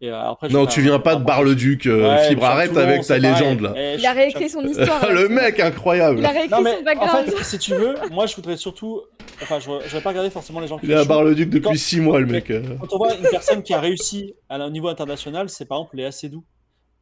Et 0.00 0.10
euh, 0.10 0.30
après, 0.30 0.48
non, 0.48 0.64
tu 0.64 0.80
viens 0.80 0.98
pas 0.98 1.14
de 1.16 1.22
Bar-le-Duc, 1.24 1.86
euh, 1.86 2.16
Fibre, 2.26 2.44
arrête 2.44 2.74
avec 2.76 3.06
ta 3.06 3.18
légende 3.18 3.60
là. 3.60 3.94
il 3.94 4.06
a 4.06 4.12
réécrit 4.12 4.48
son 4.48 4.62
histoire. 4.62 5.12
le 5.12 5.28
mec, 5.28 5.60
incroyable. 5.60 6.20
Il 6.20 6.26
a 6.26 6.30
réécrit 6.30 6.56
son 6.56 6.82
background. 6.82 7.28
En 7.28 7.32
fait, 7.32 7.44
si 7.44 7.58
tu 7.58 7.74
veux, 7.74 7.96
moi, 8.10 8.26
je 8.26 8.34
voudrais 8.36 8.56
surtout. 8.56 9.02
Enfin, 9.42 9.58
je, 9.60 9.70
je 9.86 9.96
vais 9.96 10.02
pas 10.02 10.10
regarder 10.10 10.30
forcément 10.30 10.60
les 10.60 10.68
gens 10.68 10.78
qui. 10.78 10.86
Il 10.86 10.92
est 10.92 10.96
à 10.96 11.04
Bar-le-Duc 11.04 11.50
depuis 11.50 11.78
6 11.78 12.00
mois, 12.00 12.18
le 12.18 12.26
mec. 12.26 12.50
Quand 12.80 12.92
on 12.92 12.98
voit 12.98 13.14
une 13.14 13.28
personne 13.28 13.62
qui 13.62 13.74
a 13.74 13.80
réussi 13.80 14.34
à 14.48 14.56
un 14.56 14.70
niveau 14.70 14.88
international, 14.88 15.50
c'est 15.50 15.66
par 15.66 15.78
exemple 15.78 15.96
Léa 15.96 16.12
Seydoux. 16.12 16.44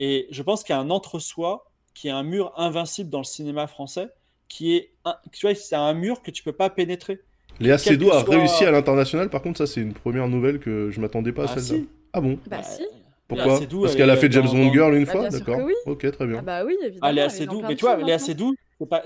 Et 0.00 0.26
je 0.30 0.42
pense 0.42 0.64
qu'il 0.64 0.74
y 0.74 0.76
a 0.76 0.80
un 0.80 0.90
entre-soi 0.90 1.70
qui 1.94 2.08
est 2.08 2.12
un 2.12 2.22
mur 2.22 2.52
invincible 2.56 3.10
dans 3.10 3.18
le 3.18 3.24
cinéma 3.24 3.66
français, 3.66 4.08
qui 4.48 4.74
est, 4.74 4.92
tu 5.32 5.46
vois, 5.46 5.54
c'est 5.54 5.76
un 5.76 5.94
mur 5.94 6.22
que 6.22 6.30
tu 6.30 6.42
peux 6.42 6.52
pas 6.52 6.70
pénétrer. 6.70 7.20
Léa 7.60 7.78
Seydoux 7.78 8.10
a 8.10 8.22
réussi 8.22 8.64
à 8.64 8.70
l'international, 8.70 9.28
par 9.28 9.42
contre, 9.42 9.58
ça 9.58 9.66
c'est 9.66 9.80
une 9.80 9.94
première 9.94 10.28
nouvelle 10.28 10.58
que 10.58 10.90
je 10.90 11.00
m'attendais 11.00 11.32
pas 11.32 11.44
à 11.44 11.46
ah, 11.54 11.58
celle-là. 11.58 11.84
Ah 12.12 12.20
bon 12.20 12.38
Bah 12.48 12.62
si. 12.62 12.82
Pourquoi 13.28 13.60
Parce 13.82 13.96
qu'elle 13.96 14.10
a 14.10 14.16
fait 14.16 14.30
James 14.30 14.48
Bond 14.50 14.72
Girl 14.72 14.94
une 14.94 15.04
bah, 15.04 15.12
fois, 15.12 15.28
d'accord 15.28 15.60
oui. 15.64 15.74
Ok, 15.86 16.10
très 16.10 16.26
bien. 16.26 16.38
Ah 16.40 16.42
bah 16.42 16.64
oui, 16.66 16.76
évidemment. 16.82 17.00
Ah, 17.02 17.12
Léa 17.12 17.28
Seydoux, 17.28 17.62
mais 17.66 17.76
tu 17.76 17.84
vois, 17.84 17.96
Léa 17.96 18.18
Seydoux, 18.18 18.54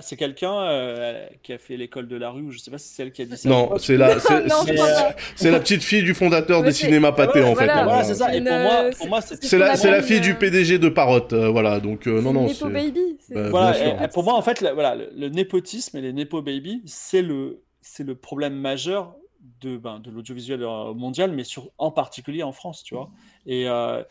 c'est 0.01 0.17
quelqu'un 0.17 0.63
euh, 0.63 1.27
qui 1.43 1.53
a 1.53 1.59
fait 1.59 1.77
l'école 1.77 2.09
de 2.09 2.17
la 2.17 2.31
rue, 2.31 2.43
ou 2.43 2.51
je 2.51 2.59
sais 2.59 2.71
pas 2.71 2.79
si 2.79 2.89
c'est 2.89 3.03
elle 3.03 3.13
qui 3.13 3.23
a 3.23 3.25
dit 3.27 3.37
ça. 3.37 3.49
Non, 3.49 3.77
c'est 3.79 3.97
la, 3.97 4.19
c'est 5.37 5.51
la 5.51 5.61
petite 5.61 5.83
fille 5.83 6.03
du 6.03 6.15
fondateur 6.15 6.63
des 6.63 6.73
cinémas 6.73 7.13
pâtés 7.13 7.43
en 7.43 7.55
fait. 7.55 7.67
Voilà, 7.67 8.05
c'est 8.05 8.15
ça. 8.15 8.35
Et 8.35 8.41
pour 8.41 8.59
moi, 8.59 8.91
pour 8.97 9.09
moi 9.09 9.21
c'est 9.21 9.59
la, 9.59 9.75
la 9.75 10.03
fille 10.03 10.21
du 10.21 10.35
PDG 10.35 10.79
de 10.79 10.89
Parotte, 10.89 11.33
euh, 11.33 11.49
voilà. 11.49 11.81
Donc 11.81 12.07
euh, 12.07 12.21
non, 12.21 12.33
non. 12.33 12.47
Nepo 12.47 12.69
baby. 12.69 13.19
Bah, 13.31 13.51
voilà, 13.51 14.09
pour 14.09 14.25
moi, 14.25 14.35
en 14.35 14.43
fait, 14.43 14.65
voilà, 14.75 14.97
le 15.17 15.29
népotisme 15.29 15.97
et 15.99 16.01
les 16.01 16.13
nepo 16.13 16.43
baby, 16.43 16.83
c'est 16.87 17.23
le, 17.23 17.61
c'est 17.87 18.05
le 18.05 18.15
problème 18.17 18.55
majeur 18.55 19.17
de, 19.61 19.77
ben, 19.77 20.00
de 20.00 20.11
l'audiovisuel 20.11 20.62
euh, 20.62 20.93
mondial, 20.93 21.33
mais 21.33 21.44
sur, 21.44 21.71
en 21.79 21.91
particulier 21.91 22.43
en 22.43 22.53
France, 22.53 22.83
tu 22.83 22.94
vois. 22.94 23.11
Et 23.47 23.69
euh, 23.69 24.03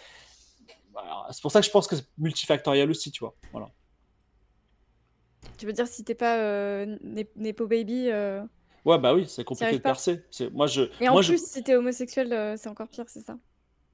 c'est 1.31 1.41
pour 1.41 1.51
ça 1.51 1.59
que 1.59 1.65
je 1.65 1.71
pense 1.71 1.87
que 1.87 1.95
c'est 1.95 2.07
multifactoriel 2.17 2.89
aussi, 2.89 3.11
tu 3.11 3.19
vois. 3.19 3.35
Voilà. 3.51 3.69
Tu 5.57 5.65
veux 5.65 5.73
dire 5.73 5.87
si 5.87 6.03
t'es 6.03 6.15
pas 6.15 6.37
euh, 6.39 6.97
Nepo 7.35 7.67
Baby 7.67 8.09
Ouais, 8.85 8.99
bah 8.99 9.15
oui, 9.15 9.25
c'est 9.27 9.43
compliqué 9.43 9.73
de 9.73 9.77
percer. 9.79 10.23
Moi, 10.53 10.67
je, 10.67 10.83
et 11.01 11.09
en 11.09 11.13
moi, 11.13 11.21
plus, 11.23 11.43
si 11.43 11.63
t'es 11.63 11.75
homosexuel, 11.75 12.55
c'est 12.57 12.69
encore 12.69 12.87
pire, 12.87 13.05
c'est 13.07 13.21
ça? 13.21 13.37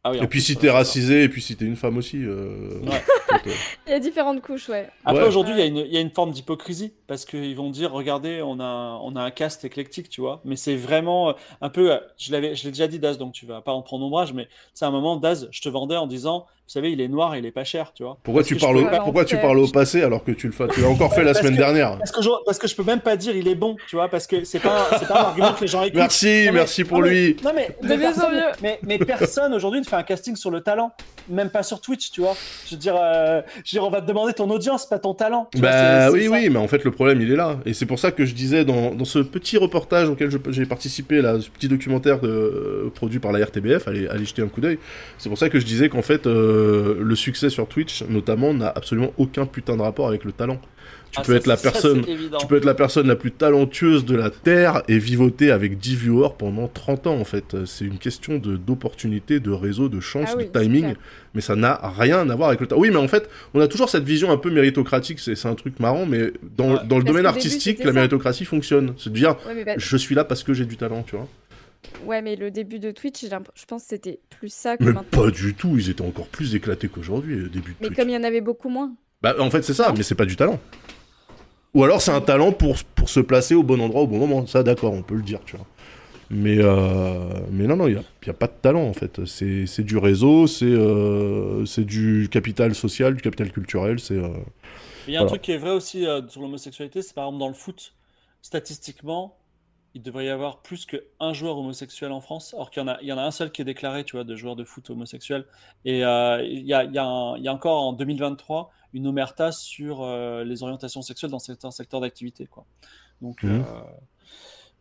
Ah 0.04 0.14
et 0.16 0.26
puis 0.26 0.42
si 0.42 0.56
t'es 0.56 0.72
racisé, 0.72 1.24
et 1.24 1.30
puis 1.30 1.44
si 1.44 1.56
t'es 1.56 1.66
une 1.66 1.76
femme 1.76 1.98
aussi. 1.98 2.18
Euh, 2.24 2.82
il 3.88 3.92
y 3.92 3.94
a 3.94 4.00
différentes 4.00 4.42
couches, 4.42 4.68
ouais. 4.70 4.90
Après, 5.06 5.28
aujourd'hui, 5.28 5.54
il 5.60 5.78
y, 5.78 5.94
y, 5.94 5.98
a 5.98 6.00
une 6.00 6.10
forme 6.10 6.32
d'hypocrisie, 6.32 6.92
parce 7.06 7.24
qu'ils 7.24 7.56
vont 7.56 7.70
dire, 7.70 7.92
regardez, 7.92 8.42
on 8.42 8.60
a, 8.60 9.00
on 9.04 9.16
a 9.16 9.22
un 9.22 9.30
cast 9.30 9.64
éclectique, 9.64 10.10
tu 10.10 10.22
vois. 10.22 10.42
Mais 10.44 10.56
c'est 10.56 10.76
vraiment 10.76 11.30
euh, 11.30 11.34
un 11.62 11.70
peu, 11.70 11.92
euh, 11.92 12.00
je 12.18 12.36
l'ai 12.36 12.72
déjà 12.72 12.88
dit, 12.88 12.98
Daz, 12.98 13.20
donc 13.20 13.34
tu 13.34 13.46
vas 13.46 13.62
pas 13.62 13.74
en 13.74 13.84
prendre 13.84 14.04
ombrage, 14.04 14.34
mais 14.34 14.48
c'est 14.74 14.86
un 14.86 14.92
moment, 14.92 15.18
Daz, 15.18 15.48
je 15.52 15.62
te 15.62 15.70
vendais 15.70 15.98
en 15.98 16.08
disant, 16.08 16.48
vous 16.72 16.76
savez, 16.76 16.94
il 16.94 17.02
est 17.02 17.10
noir 17.10 17.36
et 17.36 17.40
il 17.40 17.46
est 17.46 17.52
pas 17.52 17.66
cher, 17.66 17.92
tu 17.94 18.04
vois. 18.04 18.18
Pourquoi 18.24 18.44
tu 18.44 18.56
parles, 18.56 18.78
au, 18.78 18.86
pourquoi 19.04 19.26
tu 19.26 19.36
parles 19.36 19.60
au 19.60 19.68
passé 19.68 20.04
alors 20.04 20.24
que 20.24 20.32
tu 20.32 20.48
le 20.48 20.54
fais, 20.54 20.70
tu 20.70 20.80
l'as 20.80 20.88
encore 20.88 21.14
fait 21.14 21.26
la 21.26 21.34
semaine 21.34 21.58
dernière? 21.58 21.98
parce 21.98 22.12
que, 22.12 22.22
je, 22.22 22.30
parce 22.46 22.58
que 22.60 22.68
je 22.70 22.76
peux 22.78 22.84
même 22.84 23.02
pas 23.02 23.18
dire 23.18 23.36
il 23.36 23.46
est 23.50 23.56
bon, 23.56 23.76
tu 23.90 23.98
vois, 23.98 24.08
parce 24.08 24.26
que 24.26 24.46
c'est 24.46 24.62
pas, 24.62 24.86
pas 24.86 25.20
un 25.20 25.24
argument 25.26 25.52
que 25.52 25.60
les 25.60 25.68
gens 25.68 25.84
écoutent. 25.84 25.98
Merci, 25.98 26.48
merci 26.54 26.86
pour 26.86 27.02
lui. 27.02 27.36
non 27.44 27.52
mais, 27.54 27.76
mais, 27.84 27.98
personne, 27.98 28.42
mais, 28.84 28.98
personne 29.00 29.54
aujourd'hui 29.54 29.82
ne 29.82 29.86
un 29.98 30.04
casting 30.04 30.36
sur 30.36 30.52
le 30.52 30.62
talent, 30.62 30.92
même 31.30 31.50
pas 31.50 31.64
sur 31.64 31.82
Twitch, 31.82 32.12
tu 32.12 32.22
vois. 32.22 32.36
Je 32.66 32.76
veux 32.76 32.80
dire, 32.80 32.96
euh, 32.98 33.42
je 33.64 33.76
veux 33.76 33.80
dire 33.80 33.84
on 33.84 33.90
va 33.90 34.02
te 34.02 34.08
demander 34.08 34.34
ton 34.34 34.50
audience, 34.50 34.88
pas 34.88 35.00
ton 35.00 35.14
talent. 35.14 35.50
bah 35.58 36.12
oui, 36.12 36.28
oui, 36.28 36.50
mais 36.50 36.60
en 36.60 36.68
fait 36.68 36.84
le 36.84 36.92
problème 36.92 37.22
il 37.22 37.32
est 37.32 37.36
là, 37.36 37.58
et 37.66 37.74
c'est 37.74 37.86
pour 37.86 38.00
ça 38.00 38.12
que 38.12 38.26
je 38.26 38.34
disais 38.34 38.66
dans, 38.66 38.94
dans 38.94 39.06
ce 39.06 39.20
petit 39.20 39.58
reportage 39.58 40.10
auquel 40.10 40.30
j'ai 40.50 40.66
participé, 40.66 41.22
là, 41.22 41.40
ce 41.40 41.50
petit 41.50 41.68
documentaire 41.68 42.20
de, 42.20 42.30
euh, 42.30 42.90
produit 42.94 43.20
par 43.20 43.32
la 43.32 43.46
RTBF, 43.46 43.88
allez, 43.88 44.08
allez 44.08 44.26
jeter 44.26 44.42
un 44.42 44.48
coup 44.48 44.62
d'œil. 44.62 44.80
C'est 45.18 45.30
pour 45.30 45.38
ça 45.38 45.50
que 45.50 45.60
je 45.60 45.66
disais 45.66 45.90
qu'en 45.90 46.02
fait 46.02 46.28
euh, 46.28 46.98
le 47.00 47.16
succès 47.16 47.50
sur 47.50 47.68
Twitch, 47.68 48.04
notamment, 48.04 48.54
n'a 48.54 48.72
absolument 48.76 49.12
aucun 49.18 49.46
putain 49.46 49.78
de 49.78 49.82
rapport 49.82 50.08
avec 50.08 50.24
le 50.24 50.32
talent. 50.32 50.60
Tu 51.12 51.20
ah, 51.20 51.24
peux 51.24 51.36
être 51.36 51.48
la 51.48 51.58
personne, 51.58 52.06
tu 52.40 52.48
peux 52.48 52.56
être 52.56 52.66
la 52.66 52.74
personne 52.74 53.08
la 53.08 53.18
plus 53.18 53.32
talentueuse 53.32 54.06
de 54.06 54.16
la 54.16 54.30
terre 54.30 54.82
et 54.88 54.98
vivoter 54.98 55.52
avec 55.52 55.78
10 55.78 55.96
viewers 55.96 56.30
pendant 56.38 56.70
30 56.70 57.08
ans 57.08 57.18
en 57.18 57.26
fait. 57.26 57.66
C'est 57.66 57.84
une 57.84 57.98
question 57.98 58.38
de 58.38 58.56
d'opportunité, 58.56 59.42
de 59.42 59.52
réseau, 59.52 59.90
de 59.90 60.00
chance, 60.00 60.30
ah 60.34 60.38
de 60.38 60.44
timing, 60.44 60.96
mais 61.34 61.42
ça 61.42 61.58
n'a 61.58 61.80
rien 61.98 62.30
à 62.30 62.36
voir 62.36 62.50
avec 62.50 62.62
le 62.62 62.68
talent. 62.68 62.82
Oui, 62.82 62.92
mais 62.92 62.98
en 62.98 63.10
fait, 63.10 63.30
on 63.54 63.60
a 63.60 63.68
toujours 63.68 63.90
cette 63.90 64.06
vision 64.06 64.32
un 64.32 64.38
peu 64.38 64.50
méritocratique. 64.50 65.20
C'est 65.20 65.46
un 65.46 65.56
truc 65.56 65.80
marrant, 65.80 66.06
mais 66.06 66.32
dans, 66.56 66.84
dans 66.84 66.98
le 66.98 67.04
domaine 67.04 67.26
artistique, 67.26 67.84
la 67.84 67.92
méritocratie 67.92 68.46
fonctionne. 68.46 68.94
C'est 68.98 69.10
de 69.10 69.16
dire, 69.16 69.36
bah 69.66 69.74
je 69.78 69.98
suis 69.98 70.16
là 70.16 70.24
parce 70.24 70.44
que 70.44 70.54
j'ai 70.54 70.66
du 70.66 70.78
talent, 70.78 71.04
tu 71.04 71.16
vois. 71.18 71.28
Ouais, 72.06 72.22
mais 72.22 72.36
le 72.36 72.52
début 72.52 72.80
de 72.80 72.92
Twitch, 72.92 73.26
je 73.26 73.66
pense 73.66 73.84
que 73.84 73.90
c'était 73.90 74.20
plus 74.30 74.54
ça 74.54 74.78
que 74.78 74.84
mais 74.84 74.94
pas 75.10 75.32
du 75.32 75.54
tout, 75.54 75.76
ils 75.78 75.90
étaient 75.90 76.04
encore 76.04 76.28
plus 76.28 76.56
éclatés 76.56 76.88
qu'aujourd'hui, 76.88 77.36
le 77.36 77.50
début 77.50 77.72
de 77.72 77.78
Mais 77.82 77.94
comme 77.94 78.10
il 78.10 78.14
y 78.14 78.18
en 78.18 78.24
avait 78.24 78.42
beaucoup 78.42 78.70
moins. 78.70 78.94
Bah, 79.22 79.36
en 79.40 79.52
fait, 79.52 79.62
c'est 79.62 79.74
ça, 79.74 79.94
mais 79.96 80.04
c'est 80.04 80.16
pas 80.16 80.26
du 80.26 80.36
talent. 80.36 80.60
Ou 81.74 81.84
alors, 81.84 82.02
c'est 82.02 82.12
un 82.12 82.22
talent 82.22 82.52
pour, 82.52 82.78
pour 82.96 83.10
se 83.10 83.20
placer 83.20 83.56
au 83.56 83.64
bon 83.64 83.80
endroit 83.82 84.02
au 84.02 84.08
bon 84.08 84.18
moment. 84.18 84.46
Ça, 84.46 84.64
d'accord, 84.64 84.94
on 84.94 85.04
peut 85.04 85.16
le 85.16 85.22
dire, 85.22 85.40
tu 85.46 85.56
vois. 85.56 85.66
Mais, 86.30 86.58
euh, 86.60 87.18
mais 87.52 87.66
non, 87.66 87.76
non, 87.76 87.88
il 87.88 87.94
n'y 87.94 88.00
a, 88.00 88.30
a, 88.30 88.34
pas 88.34 88.48
de 88.48 88.54
talent, 88.62 88.84
en 88.84 88.94
fait. 88.94 89.26
C'est 89.26 89.84
du 89.84 89.98
réseau, 89.98 90.48
c'est 90.48 90.66
euh, 90.66 91.66
du 91.78 92.30
capital 92.32 92.74
social, 92.76 93.16
du 93.16 93.22
capital 93.22 93.52
culturel, 93.52 94.00
c'est... 94.00 94.18
Euh, 94.18 94.30
il 95.08 95.14
y 95.14 95.18
a 95.18 95.22
un 95.22 95.26
truc 95.26 95.42
qui 95.42 95.52
est 95.52 95.58
vrai 95.58 95.72
aussi 95.72 96.06
sur 96.30 96.42
l'homosexualité, 96.42 97.02
c'est 97.02 97.16
par 97.16 97.26
exemple 97.26 97.40
dans 97.40 97.48
le 97.48 97.56
foot, 97.56 97.96
statistiquement, 98.44 99.36
il 99.94 100.02
devrait 100.02 100.26
y 100.26 100.30
avoir 100.30 100.62
plus 100.62 100.86
qu'un 100.86 101.34
joueur 101.34 101.58
homosexuel 101.58 102.12
en 102.12 102.22
France, 102.22 102.56
or 102.58 102.72
qu'il 102.72 102.82
y 102.82 102.86
en 102.86 102.88
a, 102.88 102.98
il 103.02 103.08
y 103.08 103.14
en 103.14 103.18
a 103.18 103.24
un 103.24 103.32
seul 103.32 103.52
qui 103.52 103.62
est 103.62 103.66
déclaré, 103.66 104.04
tu 104.04 104.16
vois, 104.16 104.24
de 104.24 104.36
joueur 104.36 104.56
de 104.56 104.64
foot 104.64 104.90
homosexuel. 104.90 105.46
Et 105.84 106.06
euh, 106.06 106.42
il, 106.44 106.66
y 106.66 106.74
a, 106.74 106.84
il, 106.84 106.94
y 106.94 106.98
a 106.98 107.34
il, 107.38 107.44
y 107.44 107.48
a, 107.48 107.54
encore 107.54 107.82
en 107.82 107.94
2023 107.94 108.72
une 108.94 109.08
omerta 109.08 109.52
sur 109.52 110.02
euh, 110.02 110.44
les 110.44 110.64
orientations 110.64 111.02
sexuelles 111.02 111.32
dans 111.32 111.40
certains 111.40 111.72
secteurs 111.72 112.02
d'activité, 112.02 112.46
quoi. 112.46 112.66
Donc, 113.22 113.44
mmh. 113.44 113.50
euh, 113.50 113.62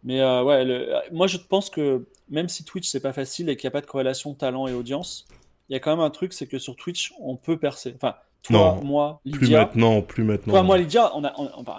mais 0.02 0.22
ouais, 0.22 0.88
moi 1.12 1.26
je 1.26 1.36
pense 1.36 1.68
que 1.68 2.06
même 2.30 2.48
si 2.48 2.64
Twitch 2.64 2.88
c'est 2.88 3.00
pas 3.00 3.12
facile 3.12 3.50
et 3.50 3.56
qu'il 3.56 3.66
n'y 3.66 3.72
a 3.72 3.72
pas 3.72 3.82
de 3.82 3.86
corrélation 3.86 4.32
talent 4.32 4.66
et 4.66 4.72
audience, 4.72 5.26
il 5.68 5.74
y 5.74 5.76
a 5.76 5.80
quand 5.80 5.90
même 5.90 6.04
un 6.04 6.10
truc, 6.10 6.32
c'est 6.32 6.46
que 6.46 6.58
sur 6.58 6.74
Twitch, 6.74 7.12
on 7.20 7.36
peut 7.36 7.56
percer. 7.56 7.92
Enfin, 7.94 8.14
toi, 8.42 8.80
moi, 8.82 9.20
Lydia. 9.24 9.38
Plus 9.38 9.50
maintenant, 9.50 10.02
plus 10.02 10.24
maintenant. 10.24 10.52
Toi, 10.52 10.62
moi, 10.62 10.78
Lydia, 10.78 11.12
on 11.14 11.24
a, 11.24 11.32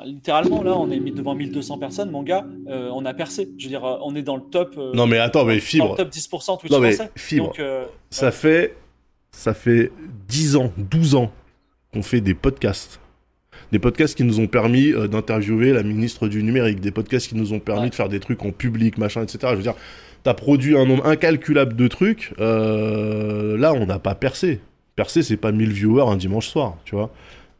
littéralement, 0.06 0.64
là, 0.64 0.78
on 0.78 0.90
est 0.92 1.00
mis 1.00 1.12
devant 1.12 1.36
1200 1.36 1.78
personnes, 1.78 2.12
mon 2.12 2.24
gars, 2.24 2.46
euh, 2.68 2.90
on 2.94 3.04
a 3.06 3.14
percé. 3.14 3.50
Je 3.58 3.66
veux 3.66 3.70
dire, 3.70 3.84
euh, 3.84 3.98
on 4.04 4.16
est 4.16 4.22
dans 4.22 4.36
le 4.36 4.44
top. 4.44 4.76
Euh, 4.78 4.94
non, 4.94 5.08
mais 5.08 5.18
attends, 5.18 5.44
mais 5.44 5.60
Fibre. 5.60 5.96
top 5.98 6.10
10% 6.10 6.60
Twitch 6.60 6.72
non, 6.72 6.80
mais 6.80 6.96
Fibre. 7.16 7.54
ça, 8.10 8.32
fait, 8.32 8.78
ça 9.32 9.54
fait 9.54 9.92
10 10.28 10.56
ans, 10.56 10.72
12 10.78 11.16
ans 11.16 11.32
qu'on 11.94 12.04
fait 12.04 12.22
des 12.22 12.34
podcasts. 12.34 13.00
Des 13.72 13.80
podcasts 13.80 14.16
qui 14.16 14.24
nous 14.24 14.40
ont 14.40 14.48
permis 14.48 14.92
d'interviewer 14.92 15.72
la 15.72 15.84
ministre 15.84 16.28
du 16.28 16.44
numérique, 16.44 16.82
des 16.82 16.92
podcasts 16.92 17.30
qui 17.30 17.36
nous 17.36 17.54
ont 17.54 17.60
permis 17.60 17.90
de 17.90 17.96
faire 17.96 18.10
des 18.10 18.20
trucs 18.20 18.44
en 18.44 18.52
public, 18.52 18.98
machin, 18.98 19.24
etc. 19.24 19.40
Je 19.52 19.56
veux 19.56 19.62
dire, 19.62 19.76
t'as 20.24 20.34
produit 20.34 20.78
un 20.78 20.86
nombre 20.86 21.06
incalculable 21.06 21.76
de 21.76 21.88
trucs. 21.88 22.34
là, 22.38 23.74
on 23.74 23.86
n'a 23.86 24.00
pas 24.00 24.16
percé 24.16 24.60
percer, 24.96 25.24
c'est 25.24 25.38
pas 25.38 25.52
1000 25.52 25.72
viewers 25.72 26.08
un 26.08 26.16
dimanche 26.16 26.48
soir, 26.48 26.78
tu 26.86 26.96
vois. 26.96 27.12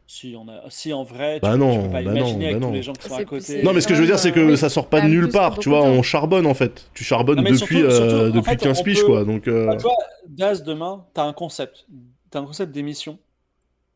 Si, 0.06 0.36
on 0.38 0.46
a... 0.48 0.60
si 0.68 0.92
en 0.92 1.04
vrai, 1.04 1.36
tu, 1.36 1.40
bah 1.40 1.56
non, 1.56 1.84
peux 1.84 1.92
pas 1.92 2.02
bah 2.02 2.12
imaginer 2.12 2.44
non, 2.44 2.50
avec 2.50 2.62
tous 2.62 2.72
les 2.72 2.82
gens 2.82 2.92
qui 2.92 3.08
sont 3.08 3.16
à 3.16 3.24
côté. 3.24 3.62
Non, 3.62 3.72
mais 3.72 3.80
ce 3.80 3.88
que 3.88 3.94
je 3.94 4.00
veux 4.00 4.06
dire, 4.06 4.18
c'est 4.18 4.32
que 4.32 4.56
ça 4.56 4.68
sort 4.68 4.88
pas 4.88 5.00
de 5.00 5.06
nulle 5.06 5.30
part, 5.30 5.58
tu 5.58 5.70
vois, 5.70 5.82
on 5.82 6.02
charbonne 6.02 6.46
en 6.46 6.54
fait. 6.54 6.90
Tu 6.92 7.02
charbonnes 7.02 7.42
depuis, 7.42 7.82
euh, 7.82 8.30
depuis 8.30 8.56
15 8.56 8.82
piges, 8.82 9.02
quoi. 9.04 9.24
Donc, 9.24 9.48
euh... 9.48 9.66
bah, 9.66 9.76
tu 9.76 9.82
vois, 9.82 9.96
Daz, 10.28 10.62
demain, 10.62 11.04
t'as 11.14 11.24
un 11.24 11.32
concept. 11.32 11.86
T'as 12.30 12.40
un 12.40 12.44
concept 12.44 12.72
d'émission. 12.72 13.18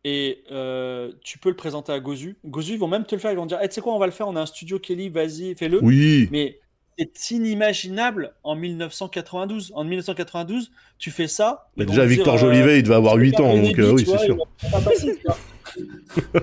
Et 0.08 0.44
euh, 0.52 1.10
tu 1.24 1.36
peux 1.38 1.48
le 1.48 1.56
présenter 1.56 1.90
à 1.90 1.98
Gozu. 1.98 2.36
Gozu, 2.44 2.74
ils 2.74 2.78
vont 2.78 2.86
même 2.86 3.04
te 3.04 3.16
le 3.16 3.20
faire. 3.20 3.32
Ils 3.32 3.36
vont 3.36 3.44
dire 3.44 3.58
hey, 3.60 3.68
Tu 3.68 3.74
sais 3.74 3.80
quoi, 3.80 3.92
on 3.92 3.98
va 3.98 4.06
le 4.06 4.12
faire. 4.12 4.28
On 4.28 4.36
a 4.36 4.40
un 4.40 4.46
studio 4.46 4.78
Kelly, 4.78 5.08
vas-y, 5.08 5.56
fais-le. 5.56 5.82
Oui. 5.82 6.28
Mais 6.30 6.60
c'est 7.14 7.34
inimaginable 7.34 8.32
en 8.44 8.54
1992. 8.54 9.72
En 9.74 9.82
1992, 9.82 10.70
tu 11.00 11.10
fais 11.10 11.26
ça. 11.26 11.70
Mais 11.76 11.86
déjà, 11.86 12.06
Victor 12.06 12.34
euh, 12.34 12.38
Jolivet, 12.38 12.78
il 12.78 12.84
devait 12.84 12.94
avoir 12.94 13.16
8 13.16 13.40
ans, 13.40 13.56
donc 13.56 13.76
euh, 13.80 13.94
oui, 13.94 14.06
c'est 14.06 14.18
sûr. 14.18 14.36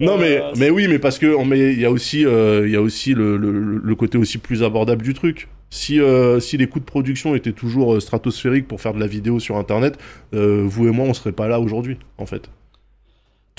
non, 0.00 0.18
mais, 0.18 0.36
euh, 0.36 0.52
mais 0.58 0.68
oui, 0.68 0.86
mais 0.86 0.98
parce 0.98 1.18
que 1.18 1.26
il 1.54 1.80
y 1.80 1.86
a 1.86 1.90
aussi, 1.90 2.20
il 2.20 2.70
y 2.70 2.76
a 2.76 2.82
aussi 2.82 3.14
le, 3.14 3.38
le, 3.38 3.94
côté 3.94 4.18
aussi 4.18 4.36
plus 4.36 4.62
abordable 4.62 5.02
du 5.02 5.14
truc. 5.14 5.48
Si, 5.70 5.98
si 6.40 6.56
les 6.58 6.66
coûts 6.66 6.80
de 6.80 6.84
production 6.84 7.34
étaient 7.34 7.52
toujours 7.52 8.02
stratosphériques 8.02 8.68
pour 8.68 8.82
faire 8.82 8.92
de 8.92 9.00
la 9.00 9.06
vidéo 9.06 9.40
sur 9.40 9.56
Internet, 9.56 9.96
vous 10.32 10.86
et 10.86 10.90
moi, 10.90 11.06
on 11.06 11.14
serait 11.14 11.32
pas 11.32 11.48
là 11.48 11.60
aujourd'hui, 11.60 11.96
en 12.18 12.26
fait. 12.26 12.50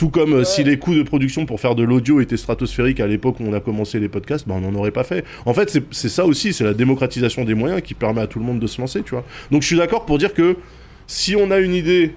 Tout 0.01 0.09
comme 0.09 0.33
euh, 0.33 0.43
si 0.43 0.63
les 0.63 0.79
coûts 0.79 0.95
de 0.95 1.03
production 1.03 1.45
pour 1.45 1.59
faire 1.59 1.75
de 1.75 1.83
l'audio 1.83 2.21
étaient 2.21 2.35
stratosphériques 2.35 2.99
à 2.99 3.05
l'époque 3.05 3.39
où 3.39 3.43
on 3.43 3.53
a 3.53 3.59
commencé 3.59 3.99
les 3.99 4.09
podcasts, 4.09 4.47
ben 4.47 4.55
on 4.55 4.61
n'en 4.61 4.73
aurait 4.73 4.89
pas 4.89 5.03
fait. 5.03 5.23
En 5.45 5.53
fait, 5.53 5.79
c'est 5.91 6.09
ça 6.09 6.25
aussi, 6.25 6.53
c'est 6.53 6.63
la 6.63 6.73
démocratisation 6.73 7.45
des 7.45 7.53
moyens 7.53 7.83
qui 7.83 7.93
permet 7.93 8.21
à 8.21 8.25
tout 8.25 8.39
le 8.39 8.45
monde 8.45 8.59
de 8.59 8.65
se 8.65 8.81
lancer, 8.81 9.03
tu 9.03 9.11
vois. 9.11 9.23
Donc 9.51 9.61
je 9.61 9.67
suis 9.67 9.77
d'accord 9.77 10.07
pour 10.07 10.17
dire 10.17 10.33
que 10.33 10.57
si 11.05 11.35
on 11.35 11.51
a 11.51 11.59
une 11.59 11.75
idée, 11.75 12.15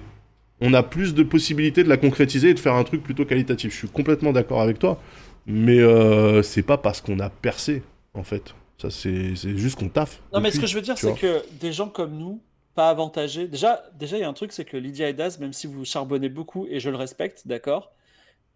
on 0.61 0.73
a 0.73 0.81
plus 0.81 1.13
de 1.13 1.21
possibilités 1.21 1.83
de 1.83 1.89
la 1.89 1.97
concrétiser 1.97 2.49
et 2.49 2.53
de 2.55 2.59
faire 2.59 2.73
un 2.73 2.83
truc 2.83 3.03
plutôt 3.03 3.23
qualitatif. 3.23 3.71
Je 3.71 3.77
suis 3.77 3.87
complètement 3.87 4.33
d'accord 4.33 4.61
avec 4.61 4.79
toi, 4.79 4.99
mais 5.45 5.77
euh, 5.77 6.41
c'est 6.41 6.63
pas 6.63 6.77
parce 6.77 7.01
qu'on 7.01 7.19
a 7.19 7.29
percé, 7.29 7.83
en 8.15 8.23
fait. 8.23 8.55
Ça, 8.81 8.89
c'est 8.89 9.35
juste 9.35 9.77
qu'on 9.77 9.89
taffe. 9.89 10.23
Non, 10.33 10.39
mais 10.39 10.49
ce 10.49 10.59
que 10.59 10.65
je 10.65 10.73
veux 10.73 10.81
dire, 10.81 10.97
c'est 10.97 11.13
que 11.13 11.43
des 11.61 11.71
gens 11.71 11.89
comme 11.89 12.17
nous, 12.17 12.41
pas 12.75 12.89
avantagé. 12.89 13.47
Déjà, 13.47 13.83
déjà, 13.93 14.17
il 14.17 14.21
y 14.21 14.23
a 14.23 14.29
un 14.29 14.33
truc, 14.33 14.51
c'est 14.51 14.65
que 14.65 14.77
Lydia 14.77 15.09
et 15.09 15.13
Daz, 15.13 15.39
même 15.39 15.53
si 15.53 15.65
vous 15.65 15.85
charbonnez 15.85 16.29
beaucoup 16.29 16.67
et 16.69 16.79
je 16.79 16.89
le 16.89 16.97
respecte, 16.97 17.47
d'accord, 17.47 17.93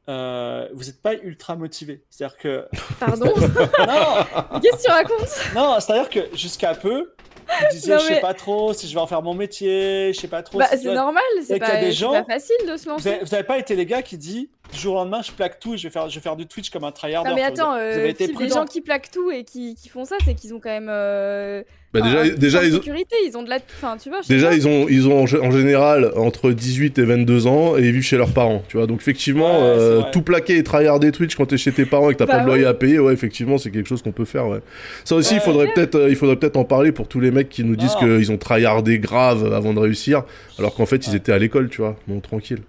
euh, 0.09 0.67
vous 0.73 0.85
n'êtes 0.85 1.01
pas 1.01 1.15
ultra 1.15 1.55
motivé. 1.55 2.03
C'est-à-dire 2.09 2.37
que. 2.37 2.67
Pardon 2.99 3.25
Non 3.35 4.59
Qu'est-ce 4.61 4.77
que 4.77 4.83
tu 4.83 4.91
racontes? 4.91 5.55
Non, 5.55 5.79
c'est-à-dire 5.79 6.09
que 6.09 6.35
jusqu'à 6.35 6.73
peu, 6.73 7.13
vous 7.47 7.65
disiez, 7.71 7.97
je 7.97 8.05
sais 8.05 8.19
pas 8.19 8.33
trop 8.33 8.73
si 8.73 8.87
je 8.87 8.93
vais 8.93 8.99
en 8.99 9.07
faire 9.07 9.21
mon 9.21 9.33
métier, 9.33 10.11
je 10.13 10.19
sais 10.19 10.27
pas 10.27 10.43
trop. 10.43 10.59
Bah, 10.59 10.67
c'est 10.69 10.83
normal, 10.83 11.23
c'est 11.43 11.59
pas, 11.59 11.69
pas, 11.69 12.23
facile 12.23 12.67
de 12.67 12.77
se 12.77 12.89
lancer. 12.89 13.19
Vous 13.21 13.29
n'avez 13.29 13.43
pas 13.43 13.57
été 13.57 13.75
les 13.75 13.85
gars 13.85 14.01
qui 14.01 14.17
disent, 14.17 14.47
du 14.71 14.79
jour 14.79 14.95
au 14.95 14.97
lendemain, 14.97 15.21
je 15.21 15.31
plaque 15.31 15.59
tout 15.59 15.73
et 15.73 15.77
je 15.77 15.87
vais 15.87 15.91
faire, 15.91 16.09
je 16.09 16.15
vais 16.15 16.21
faire 16.21 16.35
du 16.35 16.45
Twitch 16.45 16.69
comme 16.69 16.83
un 16.83 16.91
tryhard. 16.91 17.23
Non, 17.23 17.35
mais 17.35 17.43
attends, 17.43 17.73
vous 17.73 17.79
avez, 17.79 18.15
euh, 18.19 18.39
les 18.39 18.49
gens 18.49 18.65
qui 18.65 18.81
plaquent 18.81 19.11
tout 19.11 19.31
et 19.31 19.43
qui, 19.43 19.75
qui 19.75 19.89
font 19.89 20.05
ça, 20.05 20.17
c'est 20.25 20.35
qu'ils 20.35 20.53
ont 20.53 20.59
quand 20.59 20.69
même. 20.69 20.89
Euh, 20.89 21.63
bah 21.91 22.01
déjà, 22.01 22.29
déjà 22.29 22.63
ils 22.63 22.75
ont... 22.75 22.81
ils 23.25 23.37
ont 23.37 23.41
de 23.41 23.49
la, 23.49 23.57
enfin, 23.57 23.97
tu 23.97 24.09
vois. 24.09 24.19
Déjà, 24.27 24.53
ils 24.53 24.67
ont, 24.67 24.87
ils 24.87 25.07
ont 25.07 25.23
en 25.23 25.51
général 25.51 26.11
entre 26.15 26.51
18 26.51 26.99
et 26.99 27.03
22 27.03 27.47
ans 27.47 27.77
et 27.77 27.81
ils 27.81 27.91
vivent 27.91 28.03
chez 28.03 28.17
leurs 28.17 28.31
parents, 28.31 28.63
tu 28.67 28.77
vois. 28.77 28.85
Donc 28.85 29.01
effectivement, 29.01 29.61
euh, 29.63 30.03
tout 30.11 30.21
plaquer 30.21 30.57
et 30.57 30.63
tryharder 30.63 31.11
Twitch 31.11 31.35
quand 31.35 31.47
t'es 31.47 31.57
chez 31.57 31.71
tes 31.71 31.85
parents 31.85 32.11
et 32.11 32.13
que 32.13 32.19
t'as 32.19 32.27
bah 32.27 32.37
pas 32.37 32.39
de 32.41 32.45
loyer 32.45 32.65
à 32.65 32.75
payer, 32.75 32.99
ouais, 32.99 33.13
effectivement, 33.13 33.57
c'est 33.57 33.71
quelque 33.71 33.87
chose 33.87 34.03
qu'on 34.03 34.11
peut 34.11 34.25
faire, 34.25 34.47
ouais. 34.47 34.59
Ça 35.03 35.15
aussi, 35.15 35.33
il 35.35 35.41
faudrait 35.41 35.73
peut-être, 35.73 35.95
euh, 35.95 36.09
il 36.09 36.15
faudrait 36.15 36.35
peut-être 36.35 36.57
en 36.57 36.63
parler 36.63 36.91
pour 36.91 37.07
tous 37.07 37.19
les 37.19 37.31
mecs 37.31 37.49
qui 37.49 37.63
nous 37.63 37.75
disent 37.75 37.95
qu'ils 37.95 38.31
ont 38.31 38.37
tryhardé 38.37 38.99
grave 38.99 39.51
avant 39.51 39.73
de 39.73 39.79
réussir, 39.79 40.23
alors 40.59 40.75
qu'en 40.75 40.85
fait, 40.85 41.07
ils 41.07 41.15
étaient 41.15 41.33
à 41.33 41.39
l'école, 41.39 41.69
tu 41.69 41.81
vois. 41.81 41.95
Bon, 42.07 42.19
tranquille. 42.19 42.59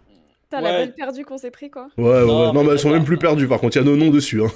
T'as 0.48 0.62
la 0.62 0.72
belle 0.72 0.94
perdue 0.94 1.24
qu'on 1.24 1.38
s'est 1.38 1.50
pris, 1.50 1.70
quoi. 1.70 1.88
Ouais, 1.96 2.04
ouais, 2.04 2.26
non, 2.26 2.52
non 2.52 2.64
mais 2.64 2.72
elles 2.72 2.78
sont 2.78 2.90
même 2.90 3.04
plus 3.04 3.18
perdues, 3.18 3.46
par 3.46 3.60
contre, 3.60 3.76
il 3.76 3.80
y 3.80 3.82
a 3.82 3.84
nos 3.84 3.96
noms 3.96 4.10
dessus. 4.10 4.42
Hein. 4.42 4.50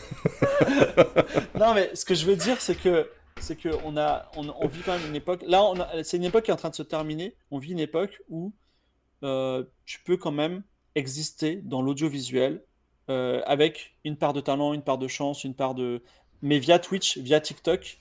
non, 1.61 1.75
mais 1.75 1.91
ce 1.93 2.05
que 2.05 2.15
je 2.15 2.27
veux 2.27 2.35
dire, 2.35 2.57
c'est 2.59 2.75
que 2.75 3.07
c'est 3.41 3.61
qu'on 3.61 3.97
a, 3.97 4.31
on, 4.37 4.67
vit 4.67 4.81
quand 4.83 4.99
même 4.99 5.09
une 5.09 5.17
époque. 5.17 5.43
Là, 5.47 5.73
c'est 6.03 6.17
une 6.17 6.25
époque 6.25 6.45
qui 6.45 6.51
est 6.51 6.55
en 6.55 6.59
train 6.59 6.71
de 6.71 6.75
se 6.75 6.83
terminer. 6.83 7.35
On 7.51 7.59
vit 7.59 7.73
une 7.73 7.81
époque 7.81 8.23
où 8.29 8.53
euh, 9.23 9.65
tu 9.85 10.01
peux 10.01 10.17
quand 10.17 10.33
même 10.33 10.63
exister 10.95 11.57
dans 11.57 11.83
l'audiovisuel 11.83 12.63
euh, 13.11 13.43
avec 13.47 13.97
une 14.05 14.17
part 14.17 14.33
de 14.33 14.41
talent, 14.41 14.73
une 14.73 14.83
part 14.83 14.99
de 14.99 15.09
chance, 15.09 15.45
une 15.45 15.55
part 15.55 15.75
de. 15.75 16.03
Mais 16.43 16.59
via 16.59 16.79
Twitch, 16.79 17.19
via 17.19 17.41
TikTok, 17.41 17.99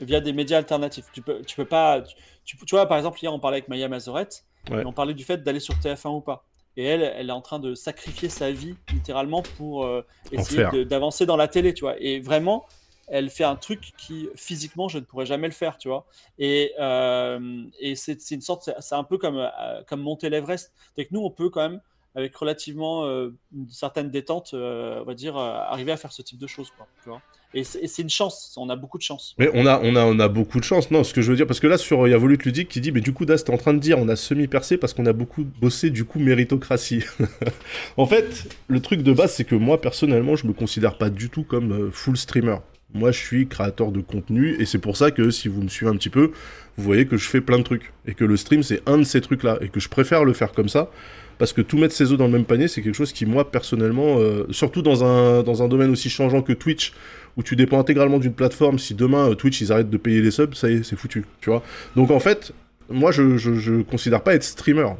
via 0.00 0.20
des 0.20 0.32
médias 0.32 0.58
alternatifs. 0.58 1.06
Tu 1.12 1.22
peux, 1.22 1.42
tu 1.42 1.56
peux 1.56 1.64
pas. 1.64 2.02
Tu, 2.44 2.56
vois, 2.70 2.86
par 2.86 2.98
exemple, 2.98 3.18
hier, 3.22 3.32
on 3.32 3.38
parlait 3.38 3.58
avec 3.58 3.68
Maya 3.68 3.88
Mazorette. 3.88 4.44
on 4.70 4.92
parlait 4.92 5.14
du 5.14 5.24
fait 5.24 5.42
d'aller 5.42 5.60
sur 5.60 5.74
TF1 5.74 6.16
ou 6.16 6.20
pas. 6.20 6.44
Et 6.76 6.84
elle, 6.84 7.02
elle 7.02 7.28
est 7.28 7.32
en 7.32 7.42
train 7.42 7.58
de 7.58 7.74
sacrifier 7.74 8.28
sa 8.30 8.50
vie 8.50 8.74
littéralement 8.92 9.42
pour 9.42 9.84
euh, 9.84 10.04
essayer 10.32 10.84
d'avancer 10.86 11.26
dans 11.26 11.36
la 11.36 11.48
télé, 11.48 11.74
tu 11.74 11.84
vois. 11.84 11.96
Et 11.98 12.20
vraiment, 12.20 12.64
elle 13.12 13.28
fait 13.28 13.44
un 13.44 13.56
truc 13.56 13.92
qui 13.98 14.30
physiquement 14.34 14.88
je 14.88 14.98
ne 14.98 15.04
pourrais 15.04 15.26
jamais 15.26 15.46
le 15.46 15.52
faire, 15.52 15.76
tu 15.76 15.88
vois. 15.88 16.06
Et, 16.38 16.72
euh, 16.80 17.62
et 17.78 17.94
c'est 17.94 18.30
une 18.30 18.40
sorte, 18.40 18.70
c'est 18.80 18.94
un 18.94 19.04
peu 19.04 19.18
comme, 19.18 19.36
euh, 19.36 19.82
comme 19.86 20.00
monter 20.00 20.30
l'Everest. 20.30 20.72
Que 20.96 21.02
nous, 21.10 21.20
on 21.20 21.30
peut 21.30 21.50
quand 21.50 21.60
même, 21.60 21.80
avec 22.14 22.34
relativement 22.34 23.04
euh, 23.04 23.34
une 23.54 23.68
certaine 23.68 24.10
détente, 24.10 24.54
on 24.54 25.04
va 25.04 25.14
dire, 25.14 25.36
arriver 25.36 25.92
à 25.92 25.98
faire 25.98 26.10
ce 26.10 26.22
type 26.22 26.38
de 26.38 26.46
choses, 26.46 26.70
quoi, 26.74 26.88
tu 27.02 27.10
vois. 27.10 27.20
Et 27.54 27.64
c'est 27.64 28.00
une 28.00 28.08
chance, 28.08 28.54
on 28.56 28.70
a 28.70 28.76
beaucoup 28.76 28.96
de 28.96 29.02
chance. 29.02 29.34
Mais 29.38 29.50
on 29.52 29.66
a, 29.66 29.78
on 29.82 29.94
a, 29.94 30.06
on 30.06 30.18
a 30.18 30.28
beaucoup 30.28 30.58
de 30.58 30.64
chance, 30.64 30.90
non, 30.90 31.04
ce 31.04 31.12
que 31.12 31.20
je 31.20 31.30
veux 31.30 31.36
dire, 31.36 31.46
parce 31.46 31.60
que 31.60 31.66
là, 31.66 31.76
sur, 31.76 32.08
il 32.08 32.10
y 32.12 32.14
a 32.14 32.16
Volute 32.16 32.46
Ludique 32.46 32.70
qui 32.70 32.80
dit, 32.80 32.92
mais 32.92 33.02
du 33.02 33.12
coup, 33.12 33.26
Das, 33.26 33.44
t'es 33.44 33.52
en 33.52 33.58
train 33.58 33.74
de 33.74 33.78
dire, 33.78 33.98
on 33.98 34.08
a 34.08 34.16
semi-percé 34.16 34.78
parce 34.78 34.94
qu'on 34.94 35.04
a 35.04 35.12
beaucoup 35.12 35.44
bossé, 35.60 35.90
du 35.90 36.06
coup, 36.06 36.18
méritocratie. 36.18 37.04
en 37.98 38.06
fait, 38.06 38.56
le 38.68 38.80
truc 38.80 39.02
de 39.02 39.12
base, 39.12 39.34
c'est 39.34 39.44
que 39.44 39.54
moi, 39.54 39.82
personnellement, 39.82 40.34
je 40.34 40.46
me 40.46 40.54
considère 40.54 40.96
pas 40.96 41.10
du 41.10 41.28
tout 41.28 41.44
comme 41.44 41.92
full 41.92 42.16
streamer. 42.16 42.56
Moi, 42.94 43.10
je 43.10 43.18
suis 43.18 43.46
créateur 43.46 43.90
de 43.90 44.00
contenu 44.00 44.56
et 44.60 44.66
c'est 44.66 44.78
pour 44.78 44.96
ça 44.96 45.10
que 45.10 45.30
si 45.30 45.48
vous 45.48 45.62
me 45.62 45.68
suivez 45.68 45.90
un 45.90 45.96
petit 45.96 46.10
peu, 46.10 46.32
vous 46.76 46.84
voyez 46.84 47.06
que 47.06 47.16
je 47.16 47.28
fais 47.28 47.40
plein 47.40 47.58
de 47.58 47.62
trucs 47.62 47.92
et 48.06 48.14
que 48.14 48.24
le 48.24 48.36
stream 48.36 48.62
c'est 48.62 48.82
un 48.86 48.98
de 48.98 49.04
ces 49.04 49.20
trucs-là 49.20 49.58
et 49.60 49.68
que 49.68 49.80
je 49.80 49.88
préfère 49.88 50.24
le 50.24 50.32
faire 50.32 50.52
comme 50.52 50.68
ça 50.68 50.90
parce 51.38 51.52
que 51.52 51.60
tout 51.60 51.76
mettre 51.76 51.94
ses 51.94 52.12
œufs 52.12 52.18
dans 52.18 52.26
le 52.26 52.32
même 52.32 52.44
panier, 52.44 52.68
c'est 52.68 52.82
quelque 52.82 52.94
chose 52.94 53.12
qui 53.12 53.26
moi 53.26 53.50
personnellement, 53.50 54.18
euh, 54.18 54.46
surtout 54.50 54.82
dans 54.82 55.04
un 55.04 55.42
dans 55.42 55.62
un 55.62 55.68
domaine 55.68 55.90
aussi 55.90 56.08
changeant 56.10 56.42
que 56.42 56.52
Twitch 56.52 56.92
où 57.36 57.42
tu 57.42 57.56
dépends 57.56 57.80
intégralement 57.80 58.18
d'une 58.18 58.34
plateforme, 58.34 58.78
si 58.78 58.94
demain 58.94 59.30
euh, 59.30 59.34
Twitch 59.34 59.60
ils 59.60 59.72
arrêtent 59.72 59.90
de 59.90 59.96
payer 59.96 60.20
les 60.20 60.30
subs, 60.30 60.54
ça 60.54 60.70
y 60.70 60.74
est, 60.74 60.82
c'est 60.82 60.96
foutu, 60.96 61.24
tu 61.40 61.50
vois. 61.50 61.62
Donc 61.96 62.10
en 62.10 62.20
fait, 62.20 62.52
moi 62.90 63.10
je, 63.10 63.38
je 63.38 63.82
considère 63.82 64.22
pas 64.22 64.34
être 64.34 64.44
streamer. 64.44 64.90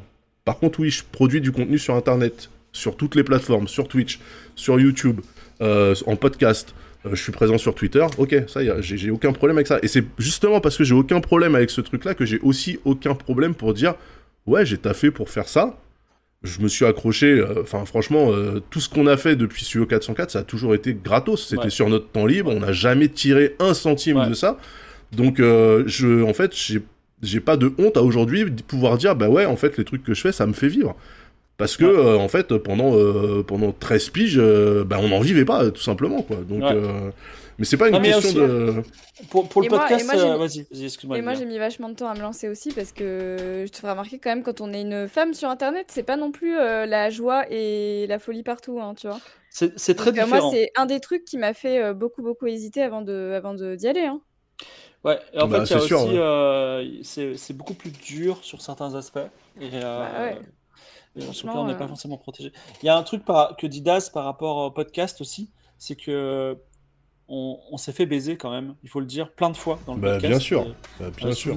Par 0.45 0.59
contre, 0.59 0.81
oui, 0.81 0.91
je 0.91 1.05
produis 1.11 1.41
du 1.41 1.53
contenu 1.53 1.79
sur 1.79 1.95
internet, 1.95 2.51
sur 2.73 2.97
toutes 2.97 3.15
les 3.15 3.23
plateformes, 3.23 3.69
sur 3.69 3.87
Twitch, 3.87 4.19
sur 4.57 4.81
YouTube, 4.81 5.21
euh, 5.61 5.95
en 6.07 6.17
podcast. 6.17 6.75
Euh, 7.07 7.11
je 7.15 7.23
suis 7.23 7.33
présent 7.33 7.59
sur 7.59 7.75
Twitter, 7.75 8.05
ok, 8.19 8.45
ça 8.47 8.61
j'ai 8.81 9.11
aucun 9.11 9.33
problème 9.33 9.57
avec 9.57 9.67
ça. 9.67 9.79
Et 9.83 9.89
c'est 9.89 10.05
justement 10.19 10.61
parce 10.61 10.77
que 10.77 10.85
j'ai 10.85 10.95
aucun 10.95 11.21
problème 11.21 11.55
avec 11.55 11.71
ce 11.71 11.81
truc-là 11.81 12.15
que 12.15 12.25
j'ai 12.25 12.39
aussi 12.41 12.79
aucun 12.85 13.15
problème 13.15 13.55
pour 13.55 13.75
dire, 13.75 13.95
ouais, 14.47 14.65
j'ai 14.65 14.79
taffé 14.79 15.11
pour 15.11 15.29
faire 15.29 15.49
ça. 15.49 15.79
Je 16.43 16.61
me 16.61 16.69
suis 16.69 16.85
accroché, 16.85 17.39
euh, 17.39 17.63
enfin 17.63 17.85
franchement, 17.85 18.33
euh, 18.33 18.61
tout 18.71 18.81
ce 18.81 18.89
qu'on 18.89 19.07
a 19.07 19.17
fait 19.17 19.37
depuis 19.37 19.65
Studio 19.65 19.87
404, 19.87 20.31
ça 20.31 20.39
a 20.41 20.43
toujours 20.43 20.75
été 20.75 20.95
gratos. 20.95 21.49
C'était 21.49 21.71
sur 21.71 21.89
notre 21.89 22.09
temps 22.09 22.27
libre, 22.27 22.51
on 22.51 22.61
n'a 22.61 22.73
jamais 22.73 23.09
tiré 23.09 23.55
un 23.59 23.75
centime 23.75 24.29
de 24.29 24.35
ça. 24.35 24.59
Donc, 25.13 25.39
je, 25.39 26.23
en 26.23 26.33
fait, 26.33 26.53
j'ai 27.23 27.41
pas 27.41 27.57
de 27.57 27.73
honte 27.79 27.97
à 27.97 28.03
aujourd'hui 28.03 28.51
de 28.51 28.63
pouvoir 28.63 28.99
dire, 28.99 29.15
bah 29.15 29.29
ouais, 29.29 29.45
en 29.45 29.57
fait, 29.57 29.77
les 29.77 29.85
trucs 29.85 30.03
que 30.03 30.15
je 30.15 30.21
fais, 30.21 30.33
ça 30.33 30.47
me 30.47 30.53
fait 30.53 30.69
vivre. 30.69 30.97
Parce 31.59 31.77
que, 31.77 31.85
euh, 31.85 32.19
en 32.19 32.29
fait, 32.29 32.57
pendant, 32.59 32.97
euh, 32.97 33.43
pendant 33.43 33.73
13 33.73 34.11
piges, 34.11 34.39
euh, 34.39 34.85
bah, 34.85 34.99
on 35.01 35.09
n'en 35.09 35.21
vivait 35.21 35.45
pas, 35.45 35.71
tout 35.71 35.83
simplement. 35.83 36.23
Quoi. 36.23 36.37
Donc, 36.37 36.63
mais 37.59 37.67
c'est 37.67 37.77
pas 37.77 37.91
une 37.91 38.01
question 38.01 38.33
de. 38.33 38.83
Pour, 39.31 39.49
pour 39.49 39.63
le 39.63 39.69
podcast, 39.69 40.07
vas-y, 40.07 40.85
excuse-moi. 40.85 41.19
Et 41.19 41.23
moi, 41.23 41.35
j'ai 41.35 41.45
mis 41.45 41.59
vachement 41.59 41.91
de 41.91 41.95
temps 41.95 42.09
à 42.09 42.15
me 42.15 42.21
lancer 42.21 42.49
aussi 42.49 42.73
parce 42.73 42.93
que 42.93 43.65
je 43.67 43.71
te 43.71 43.77
ferai 43.77 43.93
remarquer 43.93 44.19
quand 44.19 44.31
même, 44.31 44.43
quand 44.43 44.61
on 44.61 44.73
est 44.73 44.81
une 44.81 45.07
femme 45.07 45.35
sur 45.35 45.49
Internet, 45.49 45.87
c'est 45.89 46.03
pas 46.03 46.17
non 46.17 46.33
plus 46.33 46.57
la 46.57 47.11
joie 47.11 47.45
et 47.51 48.07
la 48.09 48.19
folie 48.19 48.43
partout, 48.43 48.81
hein, 48.81 48.95
tu 48.97 49.07
vois. 49.07 49.21
C'est 49.51 49.95
très 49.95 50.13
différent. 50.13 50.29
moi, 50.29 50.51
c'est 50.51 50.71
un 50.77 50.87
des 50.87 50.99
trucs 50.99 51.25
qui 51.25 51.37
m'a 51.37 51.53
fait 51.53 51.93
beaucoup, 51.95 52.23
beaucoup 52.23 52.47
hésiter 52.47 52.83
avant 52.83 53.03
d'y 53.03 53.13
avant 53.13 53.55
de, 53.55 53.77
d'y 53.77 53.87
aller. 53.87 54.07
Hein. 54.07 54.21
Ouais, 55.05 55.19
et 55.33 55.41
en 55.41 55.49
bah, 55.49 55.67
fait, 55.67 55.75
a 55.75 55.79
aussi, 55.79 55.95
euh, 56.17 57.03
c'est 57.03 57.57
beaucoup 57.57 57.75
plus 57.75 57.91
dur 57.91 58.39
sur 58.43 58.63
certains 58.63 58.95
aspects. 58.95 59.19
Et, 59.61 59.71
euh, 59.75 60.33
bah 61.17 61.23
ouais. 61.27 61.33
et 61.45 61.57
on 61.57 61.67
n'est 61.67 61.77
pas 61.77 61.89
forcément 61.89 62.17
protégé. 62.17 62.53
Il 62.83 62.87
y 62.87 62.89
a 62.89 62.97
un 62.97 63.03
truc 63.03 63.25
par, 63.25 63.57
que 63.57 63.67
dit 63.67 63.83
Daz 63.83 64.11
par 64.11 64.25
rapport 64.25 64.57
au 64.59 64.71
podcast 64.71 65.21
aussi, 65.21 65.51
c'est 65.79 65.97
que 65.97 66.59
on, 67.35 67.77
s'est 67.79 67.93
fait 67.93 68.05
baiser 68.05 68.37
quand 68.37 68.51
même, 68.51 68.75
il 68.83 68.91
faut 68.91 69.01
le 69.01 69.07
dire, 69.07 69.31
plein 69.31 69.49
de 69.49 69.57
fois 69.57 69.79
dans 69.87 69.95
le 69.95 70.01
bah, 70.01 70.13
podcast. 70.13 70.31
Bien 70.31 70.39
sûr, 70.39 70.67
bah, 71.01 71.07
bien 71.17 71.29
euh, 71.29 71.33
sûr. 71.33 71.57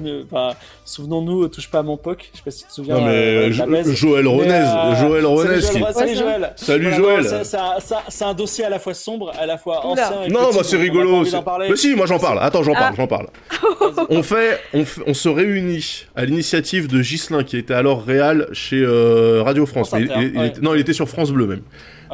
Souvenons-nous, 0.86 1.48
touche 1.48 1.70
pas 1.70 1.80
à 1.80 1.82
mon 1.82 1.98
POC, 1.98 2.30
je 2.32 2.38
sais 2.38 2.44
pas 2.44 2.50
si 2.50 2.62
tu 2.62 2.68
te 2.68 2.72
souviens. 2.72 2.94
Non, 2.98 3.04
mais 3.04 3.12
euh, 3.12 3.92
Joël 3.92 4.26
Ronez, 4.26 4.52
euh, 4.52 4.94
Joël 4.96 5.26
Ronez. 5.26 5.60
Salut, 5.60 6.14
Joël. 6.14 6.52
Salut 6.56 6.92
Joël. 6.94 7.42
C'est 8.08 8.24
un 8.24 8.34
dossier 8.34 8.64
à 8.64 8.70
la 8.70 8.78
fois 8.78 8.94
sombre, 8.94 9.32
à 9.38 9.44
la 9.44 9.58
fois 9.58 9.84
ancien. 9.84 10.28
non, 10.30 10.52
moi 10.52 10.64
c'est 10.64 10.78
rigolo. 10.78 11.24
Mais 11.68 11.76
si, 11.76 11.94
moi 11.94 12.06
j'en 12.06 12.18
parle. 12.18 12.38
Attends, 12.40 12.62
j'en 12.62 12.72
parle, 12.72 12.94
ah. 12.94 12.96
j'en 12.96 13.06
parle. 13.06 13.26
on 14.08 14.22
fait, 14.22 14.60
on, 14.72 15.14
se 15.14 15.28
réunit 15.28 16.06
à 16.14 16.24
l'initiative 16.24 16.88
de 16.88 17.02
Gislin 17.02 17.44
qui 17.44 17.58
était 17.58 17.74
alors 17.74 18.02
réal 18.02 18.48
chez 18.52 18.82
Radio 19.44 19.66
France. 19.66 19.92
non, 20.62 20.74
il 20.74 20.80
était 20.80 20.94
sur 20.94 21.08
France 21.08 21.30
Bleu 21.32 21.46
même. 21.46 21.62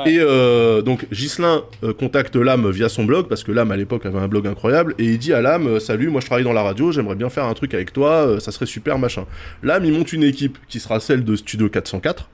Et 0.07 0.19
euh, 0.19 0.83
donc 0.83 1.07
Gislin 1.11 1.65
euh, 1.83 1.93
contacte 1.93 2.37
Lame 2.37 2.71
via 2.71 2.89
son 2.89 3.05
blog, 3.05 3.29
parce 3.29 3.45
que 3.45 3.53
Lame 3.53 3.71
à 3.71 3.77
l'époque 3.77 4.07
avait 4.07 4.19
un 4.19 4.29
blog 4.29 4.47
incroyable, 4.47 4.95
et 4.99 5.05
il 5.05 5.19
dit 5.19 5.33
à 5.33 5.41
Lame, 5.41 5.67
euh, 5.67 5.81
salut, 5.81 6.09
moi 6.09 6.21
je 6.21 6.27
travaille 6.27 6.45
dans 6.45 6.53
la 6.53 6.63
radio, 6.63 6.93
j'aimerais 6.93 7.15
bien 7.15 7.31
faire 7.31 7.45
un 7.45 7.55
truc 7.55 7.75
avec 7.75 7.93
toi, 7.93 8.41
ça 8.41 8.53
serait 8.53 8.67
super, 8.67 8.99
machin. 8.99 9.27
Lame, 9.63 9.85
il 9.85 9.93
monte 9.93 10.13
une 10.13 10.25
équipe 10.25 10.59
qui 10.69 10.81
sera 10.81 11.01
celle 11.01 11.25
de 11.25 11.37
Studio 11.37 11.69
404, 11.69 12.29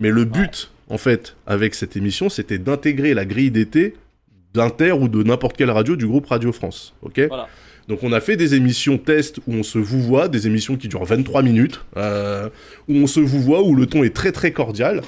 mais 0.00 0.10
le 0.10 0.24
but, 0.24 0.70
en 0.88 0.98
fait, 0.98 1.36
avec 1.46 1.74
cette 1.74 1.96
émission, 1.96 2.28
c'était 2.28 2.58
d'intégrer 2.58 3.14
la 3.14 3.24
grille 3.24 3.50
d'été 3.50 3.94
d'Inter 4.54 4.92
ou 4.92 5.08
de 5.08 5.22
n'importe 5.22 5.56
quelle 5.56 5.70
radio 5.70 5.96
du 5.96 6.06
groupe 6.06 6.26
Radio 6.26 6.52
France, 6.52 6.94
ok? 7.02 7.20
Voilà. 7.28 7.48
Donc 7.86 8.02
on 8.02 8.12
a 8.12 8.20
fait 8.20 8.36
des 8.36 8.54
émissions 8.54 8.98
test 8.98 9.38
où 9.46 9.54
on 9.54 9.62
se 9.62 9.78
vous 9.78 10.02
voit, 10.02 10.28
des 10.28 10.46
émissions 10.46 10.76
qui 10.76 10.88
durent 10.88 11.06
23 11.06 11.42
minutes, 11.42 11.80
où 11.96 12.94
on 12.94 13.06
se 13.06 13.18
vous 13.18 13.40
voit, 13.40 13.62
où 13.62 13.74
le 13.74 13.86
ton 13.86 14.04
est 14.04 14.14
très 14.14 14.30
très 14.30 14.52
cordial. 14.52 15.00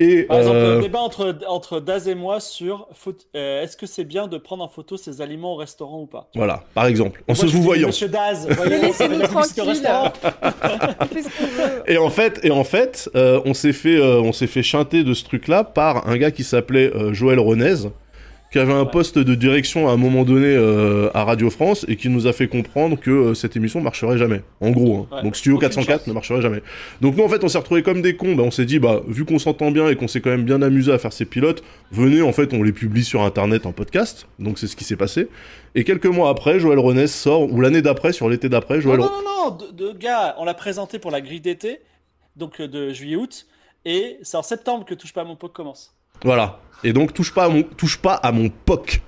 Et, 0.00 0.22
Par 0.24 0.38
exemple, 0.38 0.56
euh, 0.56 0.76
le 0.76 0.82
débat 0.82 1.00
entre, 1.00 1.36
entre 1.48 1.80
Daz 1.80 2.06
et 2.06 2.14
moi 2.14 2.38
sur 2.38 2.88
euh, 3.34 3.62
est-ce 3.62 3.76
que 3.76 3.86
c'est 3.86 4.04
bien 4.04 4.28
de 4.28 4.38
prendre 4.38 4.62
en 4.62 4.68
photo 4.68 4.96
ses 4.96 5.20
aliments 5.20 5.54
au 5.54 5.56
restaurant 5.56 6.02
ou 6.02 6.06
pas 6.06 6.28
Voilà, 6.36 6.62
par 6.72 6.86
exemple, 6.86 7.24
en 7.28 7.34
se 7.34 7.46
vous 7.46 7.62
voyant. 7.62 7.88
Monsieur 7.88 8.08
Daz, 8.08 8.48
voyez, 8.48 8.76
on 8.76 9.64
restaurant. 9.64 10.12
et 11.86 11.98
en 11.98 12.10
fait, 12.10 12.40
et 12.44 12.50
en 12.50 12.64
fait 12.64 13.10
euh, 13.16 13.40
on 13.44 13.54
s'est 13.54 13.72
fait, 13.72 14.00
on 14.00 14.32
s'est 14.32 14.46
fait 14.46 14.62
chanter 14.62 15.02
de 15.02 15.14
ce 15.14 15.24
truc-là 15.24 15.64
par 15.64 16.08
un 16.08 16.16
gars 16.16 16.30
qui 16.30 16.44
s'appelait 16.44 16.92
Joël 17.12 17.40
Renez 17.40 17.88
qui 18.50 18.58
avait 18.58 18.72
un 18.72 18.86
poste 18.86 19.18
de 19.18 19.34
direction 19.34 19.88
à 19.88 19.92
un 19.92 19.96
moment 19.96 20.24
donné 20.24 20.46
euh, 20.46 21.10
à 21.14 21.24
Radio 21.24 21.50
France 21.50 21.84
et 21.88 21.96
qui 21.96 22.08
nous 22.08 22.26
a 22.26 22.32
fait 22.32 22.48
comprendre 22.48 22.98
que 22.98 23.10
euh, 23.10 23.34
cette 23.34 23.56
émission 23.56 23.80
marcherait 23.80 24.16
jamais. 24.16 24.42
En 24.60 24.70
gros, 24.70 25.06
hein. 25.10 25.22
donc 25.22 25.36
Studio 25.36 25.58
404 25.58 26.06
ne 26.06 26.12
marcherait 26.12 26.40
jamais. 26.40 26.62
Donc 27.00 27.16
nous 27.16 27.24
en 27.24 27.28
fait 27.28 27.44
on 27.44 27.48
s'est 27.48 27.58
retrouvés 27.58 27.82
comme 27.82 28.00
des 28.00 28.16
cons. 28.16 28.34
Bah, 28.34 28.44
on 28.44 28.50
s'est 28.50 28.64
dit 28.64 28.78
bah 28.78 29.02
vu 29.06 29.24
qu'on 29.24 29.38
s'entend 29.38 29.70
bien 29.70 29.88
et 29.88 29.96
qu'on 29.96 30.08
s'est 30.08 30.20
quand 30.20 30.30
même 30.30 30.44
bien 30.44 30.62
amusé 30.62 30.92
à 30.92 30.98
faire 30.98 31.12
ces 31.12 31.26
pilotes, 31.26 31.62
venez 31.92 32.22
en 32.22 32.32
fait 32.32 32.54
on 32.54 32.62
les 32.62 32.72
publie 32.72 33.04
sur 33.04 33.22
internet 33.22 33.66
en 33.66 33.72
podcast. 33.72 34.26
Donc 34.38 34.58
c'est 34.58 34.66
ce 34.66 34.76
qui 34.76 34.84
s'est 34.84 34.96
passé. 34.96 35.28
Et 35.74 35.84
quelques 35.84 36.06
mois 36.06 36.30
après, 36.30 36.58
Joël 36.58 36.78
Renès 36.78 37.14
sort 37.14 37.52
ou 37.52 37.60
l'année 37.60 37.82
d'après 37.82 38.12
sur 38.12 38.28
l'été 38.28 38.48
d'après, 38.48 38.80
Joël. 38.80 38.98
Non 38.98 39.06
non 39.06 39.22
non, 39.22 39.50
non 39.50 39.72
de, 39.72 39.92
gars, 39.92 40.34
on 40.38 40.44
l'a 40.44 40.54
présenté 40.54 40.98
pour 40.98 41.10
la 41.10 41.20
grille 41.20 41.40
d'été, 41.40 41.80
donc 42.36 42.60
euh, 42.60 42.68
de 42.68 42.92
juillet 42.92 43.16
août, 43.16 43.46
et 43.84 44.18
c'est 44.22 44.36
en 44.36 44.42
septembre 44.42 44.84
que 44.84 44.94
touche 44.94 45.12
pas 45.12 45.22
à 45.22 45.24
mon 45.24 45.36
pot 45.36 45.48
commence. 45.48 45.97
Voilà. 46.24 46.58
Et 46.84 46.92
donc, 46.92 47.12
touche 47.12 47.32
pas 47.32 47.44
à 47.44 47.48
mon, 47.48 47.62
touche 47.62 47.98
pas 47.98 48.14
à 48.14 48.32
mon 48.32 48.48
POC. 48.48 49.00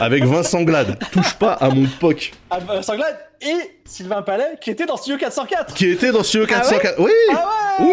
Avec 0.00 0.24
Vincent 0.24 0.62
Glade. 0.62 0.98
Touche 1.12 1.34
pas 1.34 1.52
à 1.52 1.70
mon 1.70 1.86
POC. 2.00 2.32
À 2.50 2.58
Vincent 2.60 2.96
Glade 2.96 3.18
et 3.40 3.56
Sylvain 3.84 4.22
Palais, 4.22 4.56
qui 4.60 4.70
était 4.70 4.86
dans 4.86 4.96
Studio 4.96 5.18
404. 5.18 5.74
Qui 5.74 5.90
était 5.90 6.12
dans 6.12 6.22
Studio 6.22 6.46
404. 6.46 6.94
Ah 6.98 7.02
oui 7.02 7.12
ah 7.32 7.76
Oui 7.80 7.86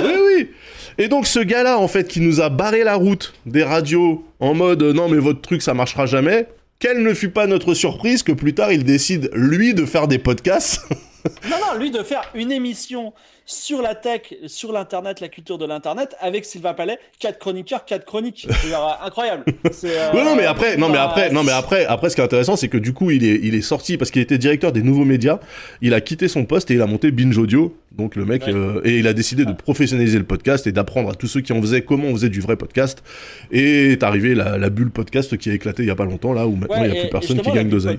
Oui, 0.00 0.14
oui 0.26 0.50
Et 0.98 1.08
donc, 1.08 1.26
ce 1.26 1.40
gars-là, 1.40 1.78
en 1.78 1.88
fait, 1.88 2.08
qui 2.08 2.20
nous 2.20 2.40
a 2.40 2.48
barré 2.48 2.84
la 2.84 2.94
route 2.94 3.34
des 3.46 3.64
radios 3.64 4.24
en 4.40 4.54
mode 4.54 4.82
non, 4.82 5.08
mais 5.08 5.18
votre 5.18 5.40
truc, 5.40 5.62
ça 5.62 5.74
marchera 5.74 6.06
jamais. 6.06 6.48
Quelle 6.78 7.02
ne 7.02 7.14
fut 7.14 7.30
pas 7.30 7.46
notre 7.46 7.74
surprise 7.74 8.22
que 8.22 8.32
plus 8.32 8.54
tard, 8.54 8.70
il 8.70 8.84
décide, 8.84 9.30
lui, 9.32 9.74
de 9.74 9.86
faire 9.86 10.08
des 10.08 10.18
podcasts. 10.18 10.82
non, 11.50 11.56
non, 11.60 11.78
lui, 11.78 11.90
de 11.90 12.02
faire 12.02 12.22
une 12.34 12.52
émission 12.52 13.12
sur 13.46 13.80
la 13.80 13.94
tech, 13.94 14.34
sur 14.46 14.72
l'internet, 14.72 15.20
la 15.20 15.28
culture 15.28 15.56
de 15.56 15.64
l'internet, 15.64 16.16
avec 16.20 16.44
Sylvain 16.44 16.74
Palais, 16.74 16.98
quatre 17.20 17.38
chroniqueurs, 17.38 17.84
quatre 17.84 18.04
chroniques. 18.04 18.48
C'est 18.62 18.74
incroyable. 19.02 19.44
Euh, 19.84 20.10
oui, 20.14 20.24
non, 20.24 20.34
mais 20.34 20.46
après, 20.46 20.76
non, 20.76 20.88
mais 20.88 20.98
après, 20.98 21.30
non, 21.30 21.44
mais 21.44 21.52
après, 21.52 21.86
après, 21.86 22.10
ce 22.10 22.16
qui 22.16 22.20
est 22.20 22.24
intéressant, 22.24 22.56
c'est 22.56 22.68
que 22.68 22.78
du 22.78 22.92
coup, 22.92 23.10
il 23.10 23.24
est, 23.24 23.40
il 23.42 23.54
est 23.54 23.62
sorti 23.62 23.96
parce 23.96 24.10
qu'il 24.10 24.22
était 24.22 24.38
directeur 24.38 24.72
des 24.72 24.82
nouveaux 24.82 25.04
médias. 25.04 25.38
Il 25.80 25.94
a 25.94 26.00
quitté 26.00 26.28
son 26.28 26.44
poste 26.44 26.70
et 26.70 26.74
il 26.74 26.82
a 26.82 26.86
monté 26.86 27.10
Binge 27.10 27.38
Audio. 27.38 27.76
Donc 27.92 28.14
le 28.14 28.26
mec, 28.26 28.46
euh, 28.46 28.82
et 28.84 28.98
il 28.98 29.06
a 29.06 29.14
décidé 29.14 29.46
de 29.46 29.52
professionnaliser 29.52 30.18
le 30.18 30.24
podcast 30.24 30.66
et 30.66 30.72
d'apprendre 30.72 31.10
à 31.10 31.14
tous 31.14 31.28
ceux 31.28 31.40
qui 31.40 31.52
en 31.52 31.62
faisaient 31.62 31.82
comment 31.82 32.08
on 32.08 32.12
faisait 32.12 32.28
du 32.28 32.40
vrai 32.40 32.56
podcast. 32.56 33.02
Et 33.50 33.92
est 33.92 34.02
arrivé 34.02 34.34
la, 34.34 34.68
bulle 34.68 34.90
podcast 34.90 35.36
qui 35.38 35.50
a 35.50 35.54
éclaté 35.54 35.82
il 35.82 35.86
y 35.86 35.90
a 35.90 35.96
pas 35.96 36.04
longtemps 36.04 36.34
là 36.34 36.46
où 36.46 36.56
maintenant 36.56 36.84
il 36.84 36.90
n'y 36.90 36.98
a 36.98 37.00
plus 37.02 37.10
personne 37.10 37.40
qui 37.40 37.50
gagne 37.52 37.70
d'oseille. 37.70 37.98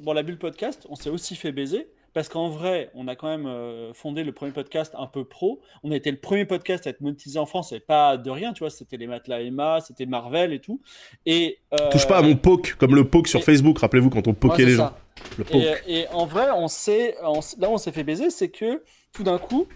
Bon, 0.00 0.12
la 0.12 0.22
bulle 0.22 0.38
podcast, 0.38 0.86
on 0.90 0.94
s'est 0.94 1.10
aussi 1.10 1.34
fait 1.34 1.50
baiser 1.50 1.86
parce 2.14 2.28
qu'en 2.28 2.48
vrai, 2.48 2.90
on 2.94 3.08
a 3.08 3.16
quand 3.16 3.28
même 3.28 3.46
euh, 3.46 3.92
fondé 3.94 4.24
le 4.24 4.32
premier 4.32 4.52
podcast 4.52 4.94
un 4.98 5.06
peu 5.06 5.24
pro. 5.24 5.60
On 5.82 5.90
a 5.92 5.96
été 5.96 6.10
le 6.10 6.18
premier 6.18 6.44
podcast 6.44 6.86
à 6.86 6.90
être 6.90 7.00
monétisé 7.00 7.38
en 7.38 7.46
France, 7.46 7.72
et 7.72 7.80
pas 7.80 8.16
de 8.16 8.30
rien, 8.30 8.52
tu 8.52 8.60
vois. 8.60 8.70
C'était 8.70 8.96
les 8.96 9.06
matelas 9.06 9.40
Emma, 9.40 9.80
c'était 9.80 10.06
Marvel 10.06 10.52
et 10.52 10.60
tout. 10.60 10.80
Et 11.26 11.58
euh, 11.72 11.90
touche 11.90 12.06
pas 12.06 12.18
à 12.18 12.22
mon 12.22 12.36
poke, 12.36 12.76
comme 12.78 12.94
le 12.94 13.04
poke 13.08 13.28
sur 13.28 13.42
Facebook. 13.42 13.78
Rappelez-vous 13.78 14.10
quand 14.10 14.28
on 14.28 14.34
pokait 14.34 14.64
les 14.64 14.72
gens. 14.72 14.92
Le 15.38 15.44
et, 15.86 16.08
en 16.08 16.26
vrai, 16.26 16.50
on 16.54 16.68
s'est, 16.68 17.14
là 17.58 17.70
où 17.70 17.72
on 17.72 17.78
s'est 17.78 17.92
fait 17.92 18.04
baiser, 18.04 18.30
c'est 18.30 18.48
que 18.48 18.82
tout 19.12 19.22
d'un 19.22 19.38
coup, 19.38 19.66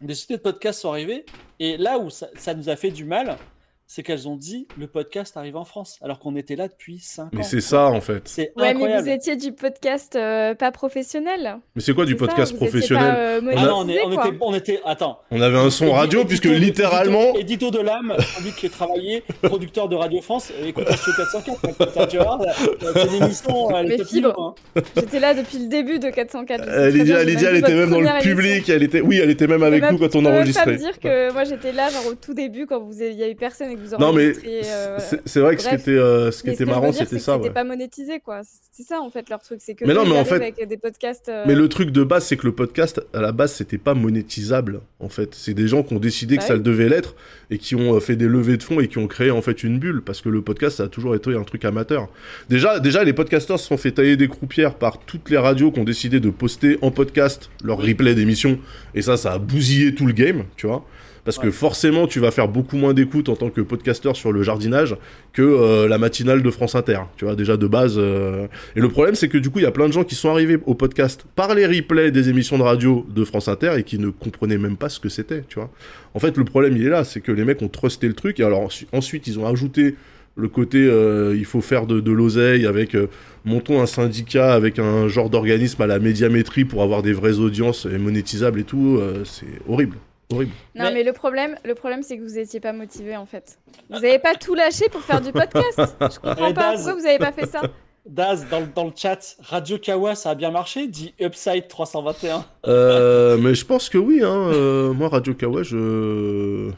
des 0.00 0.14
sociétés 0.14 0.36
de 0.36 0.42
podcasts 0.42 0.80
sont 0.80 0.90
arrivées, 0.90 1.24
et 1.58 1.76
là 1.76 1.98
où 1.98 2.10
ça 2.10 2.54
nous 2.54 2.68
a 2.68 2.76
fait 2.76 2.90
du 2.90 3.04
mal, 3.04 3.38
c'est 3.86 4.02
qu'elles 4.02 4.26
ont 4.28 4.36
dit 4.36 4.66
le 4.76 4.88
podcast 4.88 5.36
arrive 5.36 5.56
en 5.56 5.64
France, 5.64 5.98
alors 6.02 6.18
qu'on 6.18 6.34
était 6.34 6.56
là 6.56 6.66
depuis 6.68 6.98
5 6.98 7.24
ans. 7.24 7.28
Mais 7.32 7.42
c'est 7.44 7.60
ça 7.60 7.86
en 7.86 8.00
fait. 8.00 8.22
C'est 8.24 8.52
ouais, 8.56 8.74
mais 8.74 9.00
vous 9.00 9.08
étiez 9.08 9.36
du 9.36 9.52
podcast 9.52 10.16
euh, 10.16 10.54
pas 10.54 10.72
professionnel. 10.72 11.58
Mais 11.74 11.82
c'est 11.82 11.94
quoi 11.94 12.04
du 12.04 12.16
podcast 12.16 12.56
professionnel 12.56 13.14
euh, 13.16 13.52
ah 13.56 13.66
non, 13.66 13.78
on, 13.78 13.88
était, 13.88 14.38
on, 14.40 14.54
était, 14.54 14.80
Attends. 14.84 15.20
On 15.30 15.40
avait 15.40 15.58
un 15.58 15.70
son 15.70 15.92
radio 15.92 16.24
puisque 16.24 16.46
littéralement. 16.46 17.34
Édito, 17.36 17.70
de 17.70 17.78
l'âme, 17.78 18.14
lui 18.42 18.52
qui 18.52 18.66
a 18.66 18.70
travaillé, 18.70 19.22
producteur 19.42 19.88
de 19.88 19.94
Radio 19.94 20.20
France, 20.20 20.52
écoute 20.64 20.88
Studio 20.90 21.54
404. 21.62 22.42
C'est 22.80 23.10
l'émission. 23.10 23.68
Mais 23.86 24.04
fibre. 24.04 24.34
Hein. 24.38 24.82
J'étais 24.96 25.20
là 25.20 25.34
depuis 25.34 25.58
le 25.58 25.68
début 25.68 25.98
de 25.98 26.10
404. 26.10 26.64
Euh, 26.66 26.90
Lydia, 26.90 27.22
Lydia 27.22 27.50
elle 27.50 27.56
était 27.56 27.74
même 27.74 27.90
dans 27.90 28.00
le 28.00 28.22
public. 28.22 28.68
Elle 28.68 28.82
était, 28.82 29.00
oui, 29.00 29.20
elle 29.22 29.30
était 29.30 29.46
même 29.46 29.62
avec 29.62 29.84
nous 29.90 29.98
quand 29.98 30.14
on 30.16 30.24
enregistrait. 30.24 30.64
Je 30.64 30.70
peux 30.70 30.76
pas 30.76 30.90
dire 30.90 30.98
que 31.00 31.32
moi 31.32 31.44
j'étais 31.44 31.72
là 31.72 31.88
genre 31.90 32.06
au 32.06 32.14
tout 32.14 32.34
début 32.34 32.66
quand 32.66 32.80
vous 32.80 32.96
il 33.00 33.12
y 33.12 33.22
avait 33.22 33.34
personne 33.34 33.75
non, 33.98 34.12
mais 34.12 34.32
euh, 34.44 34.98
c'est 35.24 35.40
vrai 35.40 35.56
que 35.56 35.62
ce 35.62 35.68
qui 35.68 35.74
était, 35.74 35.90
euh, 35.90 36.30
ce 36.30 36.42
qui 36.42 36.50
était 36.50 36.64
marrant, 36.64 36.92
c'était 36.92 37.18
ça. 37.18 37.36
C'était 37.36 37.50
pas 37.50 37.64
monétisé, 37.64 38.20
quoi. 38.20 38.42
C'est 38.72 38.82
ça, 38.82 39.00
en 39.00 39.10
fait, 39.10 39.28
leur 39.28 39.40
truc. 39.40 39.60
C'est 39.62 39.74
que 39.74 39.84
mais 39.84 39.94
non, 39.94 40.04
mais 40.04 40.18
en 40.18 40.24
fait, 40.24 40.36
avec 40.36 40.68
des 40.68 40.76
podcasts. 40.76 41.28
Euh, 41.28 41.44
mais 41.46 41.54
le 41.54 41.68
truc 41.68 41.90
de 41.90 42.04
base, 42.04 42.26
c'est 42.26 42.36
que 42.36 42.46
le 42.46 42.52
podcast, 42.52 43.00
à 43.14 43.20
la 43.20 43.32
base, 43.32 43.52
c'était 43.52 43.78
pas 43.78 43.94
monétisable, 43.94 44.80
en 45.00 45.08
fait. 45.08 45.34
C'est 45.34 45.54
des 45.54 45.68
gens 45.68 45.82
qui 45.82 45.94
ont 45.94 45.98
décidé 45.98 46.36
que 46.36 46.42
ça 46.42 46.54
le 46.54 46.60
devait 46.60 46.88
l'être 46.88 47.14
et 47.50 47.58
qui 47.58 47.74
ont 47.74 47.98
fait 48.00 48.16
des 48.16 48.26
levées 48.26 48.56
de 48.56 48.62
fonds 48.62 48.80
et 48.80 48.88
qui 48.88 48.98
ont 48.98 49.06
créé, 49.06 49.30
en 49.30 49.42
fait, 49.42 49.62
une 49.62 49.78
bulle. 49.78 50.02
Parce 50.02 50.20
que 50.20 50.28
le 50.28 50.42
podcast, 50.42 50.78
ça 50.78 50.84
a 50.84 50.88
toujours 50.88 51.14
été 51.14 51.34
un 51.34 51.44
truc 51.44 51.64
amateur. 51.64 52.08
Déjà, 52.48 52.80
déjà 52.80 53.04
les 53.04 53.12
podcasters 53.12 53.58
se 53.58 53.66
sont 53.66 53.76
fait 53.76 53.92
tailler 53.92 54.16
des 54.16 54.28
croupières 54.28 54.74
par 54.74 54.98
toutes 54.98 55.30
les 55.30 55.38
radios 55.38 55.70
qui 55.70 55.80
ont 55.80 55.84
décidé 55.84 56.20
de 56.20 56.30
poster 56.30 56.78
en 56.82 56.90
podcast 56.90 57.50
leur 57.64 57.78
replay 57.78 58.14
d'émissions. 58.14 58.58
Et 58.94 59.02
ça, 59.02 59.16
ça 59.16 59.32
a 59.32 59.38
bousillé 59.38 59.94
tout 59.94 60.06
le 60.06 60.12
game, 60.12 60.44
tu 60.56 60.66
vois 60.66 60.86
parce 61.26 61.38
que 61.38 61.50
forcément 61.50 62.06
tu 62.06 62.20
vas 62.20 62.30
faire 62.30 62.46
beaucoup 62.46 62.76
moins 62.76 62.94
d'écoute 62.94 63.28
en 63.28 63.34
tant 63.34 63.50
que 63.50 63.60
podcasteur 63.60 64.16
sur 64.16 64.30
le 64.30 64.44
jardinage 64.44 64.96
que 65.32 65.42
euh, 65.42 65.88
la 65.88 65.98
matinale 65.98 66.40
de 66.40 66.50
France 66.50 66.76
Inter, 66.76 67.00
tu 67.16 67.24
vois 67.24 67.34
déjà 67.34 67.56
de 67.56 67.66
base. 67.66 67.96
Euh. 67.98 68.46
Et 68.76 68.80
le 68.80 68.88
problème 68.88 69.16
c'est 69.16 69.28
que 69.28 69.36
du 69.36 69.50
coup 69.50 69.58
il 69.58 69.64
y 69.64 69.66
a 69.66 69.72
plein 69.72 69.88
de 69.88 69.92
gens 69.92 70.04
qui 70.04 70.14
sont 70.14 70.30
arrivés 70.30 70.56
au 70.64 70.74
podcast 70.74 71.24
par 71.34 71.54
les 71.56 71.66
replays 71.66 72.12
des 72.12 72.28
émissions 72.28 72.58
de 72.58 72.62
radio 72.62 73.04
de 73.12 73.24
France 73.24 73.48
Inter 73.48 73.72
et 73.76 73.82
qui 73.82 73.98
ne 73.98 74.10
comprenaient 74.10 74.56
même 74.56 74.76
pas 74.76 74.88
ce 74.88 75.00
que 75.00 75.08
c'était, 75.08 75.42
tu 75.48 75.56
vois. 75.56 75.68
En 76.14 76.20
fait 76.20 76.36
le 76.36 76.44
problème 76.44 76.76
il 76.76 76.86
est 76.86 76.90
là, 76.90 77.02
c'est 77.02 77.20
que 77.20 77.32
les 77.32 77.44
mecs 77.44 77.60
ont 77.60 77.68
trusté 77.68 78.06
le 78.06 78.14
truc 78.14 78.38
et 78.38 78.44
alors 78.44 78.70
ensuite 78.92 79.26
ils 79.26 79.40
ont 79.40 79.46
ajouté 79.48 79.96
le 80.36 80.46
côté 80.46 80.86
euh, 80.86 81.34
il 81.36 81.44
faut 81.44 81.60
faire 81.60 81.86
de, 81.86 81.98
de 81.98 82.12
l'oseille 82.12 82.66
avec 82.66 82.96
montons 83.44 83.82
un 83.82 83.86
syndicat 83.86 84.54
avec 84.54 84.78
un 84.78 85.08
genre 85.08 85.28
d'organisme 85.28 85.82
à 85.82 85.88
la 85.88 85.98
médiamétrie 85.98 86.64
pour 86.64 86.84
avoir 86.84 87.02
des 87.02 87.12
vraies 87.12 87.40
audiences 87.40 87.84
et 87.92 87.98
monétisables 87.98 88.60
et 88.60 88.64
tout, 88.64 89.00
c'est 89.24 89.46
horrible. 89.68 89.96
Horrible. 90.32 90.52
Non, 90.74 90.90
mais... 90.92 91.04
le 91.04 91.12
problème, 91.12 91.56
le 91.64 91.74
problème 91.74 92.02
c'est 92.02 92.16
que 92.18 92.22
vous 92.22 92.34
n'étiez 92.34 92.60
pas 92.60 92.72
motivé 92.72 93.16
en 93.16 93.26
fait. 93.26 93.58
Vous 93.90 94.00
n'avez 94.00 94.18
pas 94.18 94.34
tout 94.34 94.54
lâché 94.54 94.88
pour 94.88 95.02
faire 95.02 95.20
du 95.20 95.32
podcast. 95.32 95.78
Je 96.00 96.18
comprends 96.18 96.52
pas. 96.52 96.74
Pourquoi 96.74 96.94
vous 96.94 97.02
n'avez 97.02 97.18
pas 97.18 97.32
fait 97.32 97.46
ça 97.46 97.62
Daz, 98.06 98.46
dans, 98.48 98.64
dans, 98.72 98.84
le 98.84 98.92
chat, 98.94 99.36
Radio 99.40 99.78
Kawa, 99.78 100.14
ça 100.14 100.30
a 100.30 100.34
bien 100.36 100.52
marché 100.52 100.86
Dit 100.86 101.12
Upside 101.20 101.66
321. 101.66 102.44
Euh, 102.68 103.36
mais 103.36 103.54
je 103.54 103.64
pense 103.64 103.88
que 103.88 103.98
oui. 103.98 104.20
Hein. 104.22 104.28
Euh, 104.52 104.92
moi, 104.92 105.08
Radio 105.08 105.34
Kawa, 105.34 105.64
je. 105.64 106.70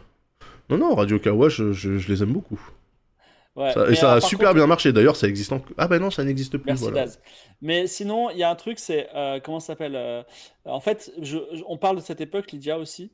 Non, 0.71 0.79
non, 0.79 0.95
Radio 0.95 1.19
Kawa, 1.19 1.51
je, 1.51 1.73
je, 1.73 2.09
les 2.11 2.23
aime 2.23 2.33
beaucoup. 2.33 2.59
et 3.59 3.95
ça 3.95 4.15
a 4.15 4.21
super 4.23 4.55
bien 4.55 4.67
marché. 4.67 4.91
D'ailleurs, 4.93 5.17
ça 5.17 5.29
existe 5.29 5.53
encore. 5.53 5.75
Ah 5.77 5.87
ben 5.87 6.01
non, 6.01 6.11
ça 6.11 6.25
n'existe 6.25 6.57
plus. 6.57 6.67
Merci 6.67 6.91
Daz. 6.93 7.21
Mais 7.61 7.87
sinon, 7.87 8.31
il 8.31 8.39
y 8.39 8.43
a 8.43 8.51
un 8.51 8.55
truc, 8.55 8.79
c'est 8.79 9.09
euh, 9.15 9.41
comment 9.43 9.61
ça 9.61 9.69
s'appelle 9.69 9.97
euh, 9.97 10.23
En 10.65 10.81
fait, 10.81 11.13
je, 11.21 11.39
on 11.67 11.77
parle 11.77 11.97
de 11.97 12.03
cette 12.03 12.21
époque, 12.21 12.53
Lydia 12.53 12.79
aussi, 12.79 13.11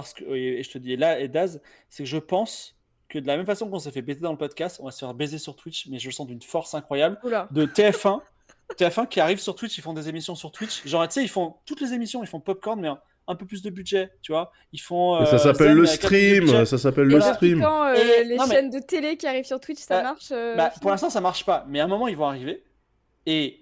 parce 0.00 0.14
que 0.14 0.24
et 0.24 0.62
je 0.62 0.70
te 0.70 0.78
dis 0.78 0.96
là 0.96 1.18
et 1.20 1.28
Daz, 1.28 1.60
c'est 1.88 2.04
que 2.04 2.08
je 2.08 2.18
pense 2.18 2.76
que 3.08 3.18
de 3.18 3.26
la 3.26 3.36
même 3.36 3.46
façon 3.46 3.68
qu'on 3.68 3.78
s'est 3.78 3.90
fait 3.90 4.02
baiser 4.02 4.20
dans 4.20 4.32
le 4.32 4.38
podcast, 4.38 4.78
on 4.80 4.86
va 4.86 4.90
se 4.90 4.98
faire 4.98 5.14
baiser 5.14 5.38
sur 5.38 5.56
Twitch, 5.56 5.86
mais 5.88 5.98
je 5.98 6.06
le 6.06 6.12
sens 6.12 6.26
d'une 6.26 6.42
force 6.42 6.74
incroyable 6.74 7.18
de 7.50 7.66
TF1. 7.66 8.20
TF1 8.76 9.06
qui 9.06 9.20
arrive 9.20 9.38
sur 9.38 9.54
Twitch, 9.54 9.78
ils 9.78 9.80
font 9.80 9.92
des 9.92 10.08
émissions 10.08 10.34
sur 10.34 10.50
Twitch. 10.50 10.86
Genre, 10.86 11.06
tu 11.06 11.14
sais, 11.14 11.22
ils 11.22 11.28
font 11.28 11.54
toutes 11.66 11.80
les 11.80 11.92
émissions, 11.92 12.24
ils 12.24 12.26
font 12.26 12.40
Popcorn, 12.40 12.80
mais 12.80 12.88
un 13.28 13.34
peu 13.34 13.46
plus 13.46 13.62
de 13.62 13.70
budget, 13.70 14.10
tu 14.22 14.32
vois. 14.32 14.52
Ils 14.72 14.80
font. 14.80 15.24
ça 15.24 15.38
s'appelle 15.38 15.72
le 15.72 15.86
stream, 15.86 16.64
ça 16.64 16.78
s'appelle 16.78 17.06
le 17.06 17.20
stream. 17.20 17.60
Quand 17.60 17.86
euh, 17.86 18.22
les 18.24 18.38
chaînes 18.38 18.70
de 18.70 18.78
télé 18.78 19.16
qui 19.16 19.26
arrivent 19.26 19.44
sur 19.44 19.60
Twitch, 19.60 19.80
ça 19.80 19.96
bah, 19.96 20.02
marche 20.02 20.28
euh, 20.32 20.54
bah, 20.56 20.72
Pour 20.80 20.90
l'instant, 20.90 21.10
ça 21.10 21.20
marche 21.20 21.44
pas. 21.44 21.64
Mais 21.68 21.80
à 21.80 21.84
un 21.84 21.88
moment, 21.88 22.08
ils 22.08 22.16
vont 22.16 22.26
arriver 22.26 22.64
et 23.26 23.60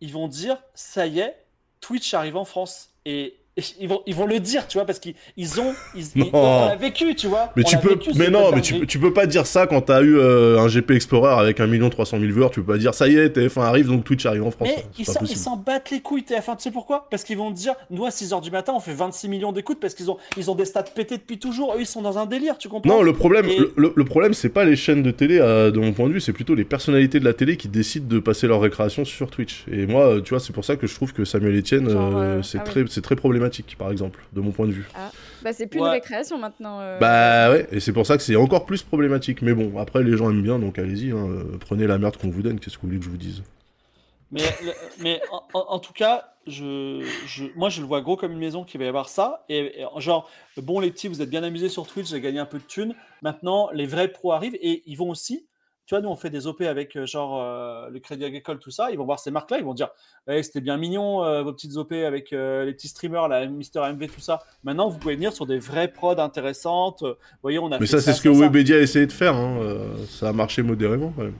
ils 0.00 0.12
vont 0.12 0.28
dire 0.28 0.62
ça 0.74 1.06
y 1.06 1.20
est, 1.20 1.36
Twitch 1.80 2.12
arrive 2.14 2.36
en 2.36 2.44
France. 2.44 2.94
Et 3.04 3.40
ils 3.80 3.88
vont, 3.88 4.02
ils 4.06 4.14
vont 4.14 4.26
le 4.26 4.40
dire, 4.40 4.66
tu 4.68 4.78
vois, 4.78 4.86
parce 4.86 4.98
qu'ils 4.98 5.14
ont, 5.60 5.74
ils, 5.94 6.06
on 6.32 6.76
vécu, 6.76 7.14
tu 7.14 7.26
vois. 7.26 7.52
Mais 7.56 7.64
tu 7.64 7.76
peux, 7.78 7.98
mais 8.16 8.30
non, 8.30 8.50
mais 8.52 8.60
tu, 8.60 8.86
tu, 8.86 8.98
peux 8.98 9.12
pas 9.12 9.26
dire 9.26 9.46
ça 9.46 9.66
quand 9.66 9.82
t'as 9.82 10.02
eu 10.02 10.16
euh, 10.16 10.60
un 10.60 10.68
GP 10.68 10.92
Explorer 10.92 11.40
avec 11.40 11.60
1 11.60 11.66
million 11.66 11.90
300 11.90 12.18
000 12.18 12.32
viewers. 12.32 12.50
Tu 12.50 12.60
peux 12.60 12.72
pas 12.72 12.78
dire 12.78 12.94
ça 12.94 13.08
y 13.08 13.16
est, 13.16 13.36
TF1 13.36 13.60
arrive, 13.60 13.88
donc 13.88 14.04
Twitch 14.04 14.26
arrive 14.26 14.44
en 14.44 14.50
France. 14.50 14.68
Mais 14.68 14.84
ils 14.98 15.36
s'en 15.36 15.56
battent 15.56 15.90
les 15.90 16.00
couilles 16.00 16.22
TF1. 16.22 16.56
Tu 16.56 16.64
sais 16.64 16.70
pourquoi? 16.70 17.06
Parce 17.10 17.24
qu'ils 17.24 17.38
vont 17.38 17.50
dire, 17.50 17.74
nous 17.90 18.04
à 18.04 18.10
6 18.10 18.32
h 18.32 18.42
du 18.42 18.50
matin, 18.50 18.72
on 18.74 18.80
fait 18.80 18.92
26 18.92 19.28
millions 19.28 19.52
d'écoutes 19.52 19.80
parce 19.80 19.94
qu'ils 19.94 20.10
ont, 20.10 20.18
ils 20.36 20.50
ont 20.50 20.54
des 20.54 20.64
stats 20.64 20.82
pétés 20.82 21.16
depuis 21.16 21.38
toujours. 21.38 21.74
Eux, 21.74 21.80
ils 21.80 21.86
sont 21.86 22.02
dans 22.02 22.18
un 22.18 22.26
délire, 22.26 22.58
tu 22.58 22.68
comprends? 22.68 22.88
Non, 22.88 23.02
le 23.02 23.12
problème, 23.12 23.46
le, 23.76 24.04
problème, 24.04 24.34
c'est 24.34 24.48
pas 24.48 24.64
les 24.64 24.76
chaînes 24.76 25.02
de 25.02 25.10
télé, 25.10 25.38
euh, 25.40 25.70
de 25.70 25.78
mon 25.78 25.92
point 25.92 26.08
de 26.08 26.12
vue, 26.14 26.20
c'est 26.20 26.32
plutôt 26.32 26.54
les 26.54 26.64
personnalités 26.64 27.20
de 27.20 27.24
la 27.24 27.34
télé 27.34 27.56
qui 27.56 27.68
décident 27.68 28.06
de 28.08 28.18
passer 28.18 28.46
leur 28.46 28.60
récréation 28.60 29.04
sur 29.04 29.30
Twitch. 29.30 29.64
Et 29.70 29.86
moi, 29.86 30.20
tu 30.22 30.30
vois, 30.30 30.40
c'est 30.40 30.52
pour 30.52 30.64
ça 30.64 30.76
que 30.76 30.86
je 30.86 30.94
trouve 30.94 31.12
que 31.12 31.24
Samuel 31.24 31.56
Etienne, 31.56 31.88
euh, 31.88 32.42
c'est 32.42 32.58
ah 32.58 32.62
très, 32.62 32.84
c'est 32.88 33.02
très 33.02 33.16
problématique, 33.16 33.47
par 33.78 33.90
exemple 33.90 34.24
de 34.32 34.40
mon 34.40 34.50
point 34.50 34.66
de 34.66 34.72
vue. 34.72 34.88
Ah. 34.94 35.10
Bah, 35.42 35.52
c'est 35.52 35.66
plus 35.66 35.80
une 35.80 35.86
récréation 35.86 36.38
maintenant. 36.38 36.80
Euh. 36.80 36.98
Bah 36.98 37.50
ouais, 37.50 37.66
et 37.72 37.80
c'est 37.80 37.92
pour 37.92 38.06
ça 38.06 38.16
que 38.16 38.22
c'est 38.22 38.36
encore 38.36 38.66
plus 38.66 38.82
problématique. 38.82 39.42
Mais 39.42 39.54
bon, 39.54 39.78
après, 39.78 40.02
les 40.02 40.16
gens 40.16 40.30
aiment 40.30 40.42
bien, 40.42 40.58
donc 40.58 40.78
allez-y, 40.78 41.10
hein, 41.10 41.28
prenez 41.60 41.86
la 41.86 41.98
merde 41.98 42.16
qu'on 42.16 42.30
vous 42.30 42.42
donne, 42.42 42.60
qu'est-ce 42.60 42.76
que 42.76 42.82
vous 42.82 42.88
voulez 42.88 42.98
que 42.98 43.04
je 43.04 43.10
vous 43.10 43.16
dise? 43.16 43.42
Mais, 44.30 44.42
mais 45.00 45.20
en, 45.54 45.78
tout 45.78 45.94
cas, 45.94 46.34
je, 46.46 47.02
je, 47.26 47.44
moi 47.56 47.70
je 47.70 47.80
le 47.80 47.86
vois 47.86 48.02
gros 48.02 48.16
comme 48.16 48.32
une 48.32 48.38
maison 48.38 48.62
qui 48.62 48.76
va 48.76 48.84
y 48.84 48.88
avoir 48.88 49.08
ça. 49.08 49.44
Et, 49.48 49.82
genre, 49.96 50.30
bon, 50.58 50.80
les 50.80 50.90
petits, 50.90 51.08
vous 51.08 51.22
êtes 51.22 51.30
bien 51.30 51.42
amusés 51.42 51.70
sur 51.70 51.86
Twitch, 51.86 52.08
j'ai 52.08 52.20
gagné 52.20 52.38
un 52.38 52.46
peu 52.46 52.58
de 52.58 52.64
thunes. 52.64 52.94
Maintenant, 53.22 53.70
les 53.72 53.86
vrais 53.86 54.08
pros 54.08 54.32
arrivent 54.32 54.56
et 54.60 54.82
ils 54.86 54.96
vont 54.96 55.08
aussi 55.08 55.46
tu 55.88 55.94
vois, 55.94 56.02
nous, 56.02 56.10
on 56.10 56.16
fait 56.16 56.28
des 56.28 56.46
OP 56.46 56.60
avec 56.60 56.96
euh, 56.96 57.06
genre 57.06 57.40
euh, 57.42 57.88
le 57.88 57.98
Crédit 57.98 58.26
Agricole, 58.26 58.58
tout 58.58 58.70
ça. 58.70 58.90
Ils 58.90 58.98
vont 58.98 59.06
voir 59.06 59.18
ces 59.18 59.30
marques-là, 59.30 59.56
ils 59.56 59.64
vont 59.64 59.72
dire 59.72 59.88
hey, 60.28 60.44
c'était 60.44 60.60
bien 60.60 60.76
mignon 60.76 61.24
euh, 61.24 61.42
vos 61.42 61.54
petites 61.54 61.78
OP 61.78 61.92
avec 61.92 62.30
les 62.30 62.74
petits 62.74 62.88
streamers, 62.88 63.26
la 63.26 63.46
Mister 63.46 63.80
MV, 63.80 64.06
tout 64.08 64.20
ça. 64.20 64.40
Maintenant, 64.64 64.90
vous 64.90 64.98
pouvez 64.98 65.14
venir 65.14 65.32
sur 65.32 65.46
des 65.46 65.58
vraies 65.58 65.88
prods 65.88 66.18
intéressantes. 66.18 67.00
Vous 67.00 67.14
voyez, 67.40 67.58
on 67.58 67.72
a 67.72 67.78
Mais 67.78 67.86
ça, 67.86 68.02
c'est 68.02 68.12
ce 68.12 68.20
que 68.20 68.28
Webedia 68.28 68.76
a 68.76 68.80
essayé 68.80 69.06
de 69.06 69.12
faire. 69.12 69.34
Hein. 69.34 69.60
ça 70.10 70.28
a 70.28 70.32
marché 70.34 70.62
modérément 70.62 71.10
quand 71.16 71.22
même. 71.22 71.38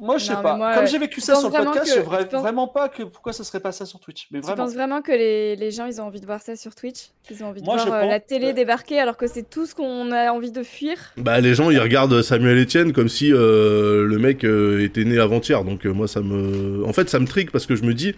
Moi, 0.00 0.16
je 0.16 0.24
sais 0.24 0.32
pas. 0.32 0.74
Comme 0.74 0.86
j'ai 0.86 0.98
vécu 0.98 1.20
ça 1.20 1.36
sur 1.36 1.50
le 1.50 1.64
podcast, 1.64 1.86
je 1.86 1.92
sais 1.92 2.36
vraiment 2.36 2.66
pas 2.66 2.88
que 2.88 3.02
pourquoi 3.02 3.32
ça 3.32 3.44
serait 3.44 3.60
pas 3.60 3.72
ça 3.72 3.84
sur 3.84 4.00
Twitch. 4.00 4.28
Mais 4.30 4.40
vraiment. 4.40 4.54
Tu 4.54 4.62
penses 4.62 4.74
vraiment 4.74 5.02
que 5.02 5.12
les, 5.12 5.56
les, 5.56 5.70
gens, 5.70 5.86
ils 5.86 6.00
ont 6.00 6.04
envie 6.04 6.20
de 6.20 6.26
voir 6.26 6.40
ça 6.40 6.56
sur 6.56 6.74
Twitch? 6.74 7.10
Ils 7.30 7.44
ont 7.44 7.48
envie 7.48 7.60
de 7.60 7.66
voir 7.66 7.86
euh, 7.92 8.06
la 8.06 8.18
télé 8.18 8.54
débarquer 8.54 8.98
alors 8.98 9.18
que 9.18 9.26
c'est 9.26 9.48
tout 9.48 9.66
ce 9.66 9.74
qu'on 9.74 10.10
a 10.10 10.32
envie 10.32 10.52
de 10.52 10.62
fuir? 10.62 10.96
Bah, 11.18 11.40
les 11.40 11.54
gens, 11.54 11.70
ils 11.70 11.78
regardent 11.78 12.22
Samuel 12.22 12.58
Etienne 12.58 12.92
comme 12.92 13.10
si 13.10 13.30
euh, 13.30 14.06
le 14.06 14.18
mec 14.18 14.44
euh, 14.44 14.82
était 14.82 15.04
né 15.04 15.18
avant-hier. 15.18 15.64
Donc, 15.64 15.84
moi, 15.84 16.08
ça 16.08 16.20
me. 16.20 16.82
En 16.86 16.92
fait, 16.94 17.10
ça 17.10 17.18
me 17.18 17.26
trigue 17.26 17.50
parce 17.50 17.66
que 17.66 17.76
je 17.76 17.82
me 17.82 17.92
dis, 17.92 18.14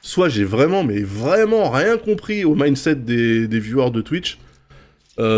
soit 0.00 0.30
j'ai 0.30 0.44
vraiment, 0.44 0.82
mais 0.82 1.02
vraiment 1.02 1.68
rien 1.68 1.98
compris 1.98 2.44
au 2.44 2.54
mindset 2.54 2.96
des, 2.96 3.46
des 3.46 3.60
viewers 3.60 3.90
de 3.90 4.00
Twitch. 4.00 4.38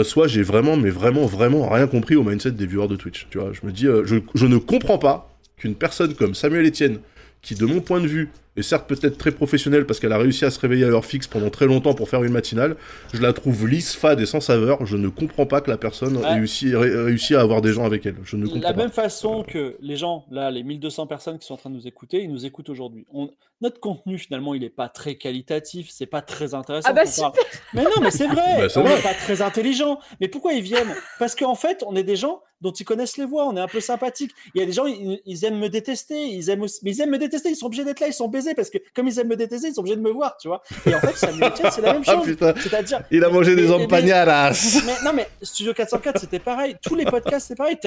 soit 0.05 0.29
j'ai 0.29 0.43
vraiment, 0.43 0.77
mais 0.77 0.91
vraiment, 0.91 1.27
vraiment 1.27 1.69
rien 1.69 1.89
compris 1.89 2.15
au 2.15 2.23
mindset 2.23 2.53
des 2.53 2.67
viewers 2.67 2.89
de 2.89 2.97
Twitch. 2.97 3.27
Tu 3.31 3.39
vois, 3.39 3.51
je 3.53 3.67
me 3.67 3.73
dis, 3.73 3.87
je, 3.87 4.21
je 4.35 4.47
ne 4.47 4.59
comprends 4.59 4.99
pas 4.99 5.30
qu'une 5.61 5.77
personne 5.77 6.15
comme 6.15 6.35
Samuel 6.35 6.67
Etienne, 6.67 6.99
qui 7.43 7.55
de 7.55 7.67
mon 7.67 7.81
point 7.81 8.01
de 8.01 8.09
vue 8.09 8.31
est 8.57 8.63
certes 8.63 8.89
peut-être 8.89 9.17
très 9.17 9.31
professionnelle 9.31 9.87
parce 9.87 10.01
qu'elle 10.01 10.13
a 10.13 10.19
réussi 10.19 10.45
à 10.45 10.51
se 10.51 10.59
réveiller 10.59 10.85
à 10.85 10.89
l'heure 10.89 11.05
fixe 11.05 11.27
pendant 11.27 11.51
très 11.51 11.67
longtemps 11.67 11.95
pour 11.95 12.09
faire 12.09 12.25
une 12.25 12.33
matinale, 12.33 12.77
je 13.13 13.21
la 13.21 13.33
trouve 13.33 13.67
lisse, 13.67 13.95
fade 13.95 14.21
et 14.21 14.27
sans 14.27 14.41
saveur. 14.41 14.87
Je 14.87 14.97
ne 14.97 15.09
comprends 15.09 15.47
pas 15.47 15.61
que 15.61 15.71
la 15.71 15.77
personne 15.77 16.17
réussit, 16.17 16.75
réussi 16.75 17.35
à 17.35 17.41
avoir 17.41 17.61
des 17.63 17.73
gens 17.73 17.85
avec 17.85 18.07
elle. 18.07 18.17
Je 18.25 18.37
ne 18.37 18.47
comprends 18.47 18.61
La 18.61 18.73
même 18.73 18.91
façon 18.91 19.45
que 19.45 19.77
les 19.81 19.97
gens, 19.97 20.25
là, 20.31 20.51
les 20.51 20.63
1200 20.63 21.07
personnes 21.07 21.39
qui 21.39 21.47
sont 21.47 21.55
en 21.55 21.59
train 21.59 21.71
de 21.71 21.77
nous 21.77 21.87
écouter, 21.87 22.23
ils 22.23 22.31
nous 22.31 22.47
écoutent 22.47 22.69
aujourd'hui. 22.69 23.07
On... 23.13 23.31
Notre 23.61 23.79
contenu, 23.79 24.17
finalement, 24.17 24.55
il 24.55 24.63
n'est 24.63 24.71
pas 24.71 24.89
très 24.89 25.17
qualitatif, 25.17 25.91
c'est 25.91 26.07
pas 26.07 26.23
très 26.23 26.55
intéressant. 26.55 26.89
Ah 26.89 26.95
bah 26.95 27.05
super. 27.05 27.33
Mais 27.75 27.83
non, 27.83 28.01
mais 28.01 28.11
c'est 28.11 28.27
vrai, 28.29 28.67
bah, 28.67 28.67
on 28.77 28.85
n'est 28.85 29.03
pas 29.03 29.13
très 29.13 29.43
intelligent. 29.43 30.01
Mais 30.19 30.29
pourquoi 30.29 30.55
ils 30.55 30.63
viennent? 30.63 30.95
Parce 31.19 31.35
qu'en 31.35 31.55
fait, 31.55 31.85
on 31.87 31.95
est 31.95 32.03
des 32.03 32.17
gens 32.17 32.41
dont 32.61 32.73
ils 32.73 32.85
connaissent 32.85 33.17
les 33.17 33.25
voix, 33.25 33.47
on 33.47 33.57
est 33.57 33.61
un 33.61 33.69
peu 33.69 33.81
sympathique. 33.81 34.33
Il 34.55 34.61
y 34.61 34.63
a 34.63 34.67
des 34.67 34.73
gens, 34.73 34.85
ils, 34.87 35.45
aiment 35.45 35.59
me 35.59 35.69
détester, 35.69 36.29
ils 36.29 36.51
aiment 36.51 36.67
mais 36.83 36.91
ils 36.91 37.01
aiment 37.01 37.11
me 37.11 37.19
détester, 37.19 37.51
ils 37.51 37.57
sont 37.57 37.67
obligés 37.67 37.85
d'être 37.85 38.01
là, 38.01 38.09
ils 38.09 38.13
sont 38.13 38.27
parce 38.55 38.71
que 38.71 38.79
comme 38.95 39.09
ils 39.09 39.19
aiment 39.19 39.29
me 39.29 39.37
détester, 39.37 39.69
ils 39.69 39.75
sont 39.75 39.81
obligés 39.81 39.97
de 39.97 40.03
me 40.03 40.11
voir, 40.11 40.37
tu 40.37 40.49
vois. 40.49 40.63
Et 40.87 40.95
en 40.95 41.01
fait, 41.01 41.17
Samuel 41.17 41.51
Etienne, 41.51 41.71
c'est 41.71 41.81
la 41.81 41.93
même 41.93 42.03
ah, 42.07 42.13
chose. 42.15 42.37
C'est-à-dire, 42.63 43.03
il 43.11 43.25
a 43.25 43.29
mangé 43.29 43.55
des 43.55 43.71
empagnadas. 43.71 44.83
Mais, 44.87 45.05
non, 45.05 45.13
mais 45.15 45.29
Studio 45.43 45.75
404, 45.75 46.21
c'était 46.21 46.39
pareil. 46.39 46.77
Tous 46.83 46.95
les 46.95 47.05
podcasts, 47.05 47.49
c'est 47.49 47.57
pareil. 47.57 47.79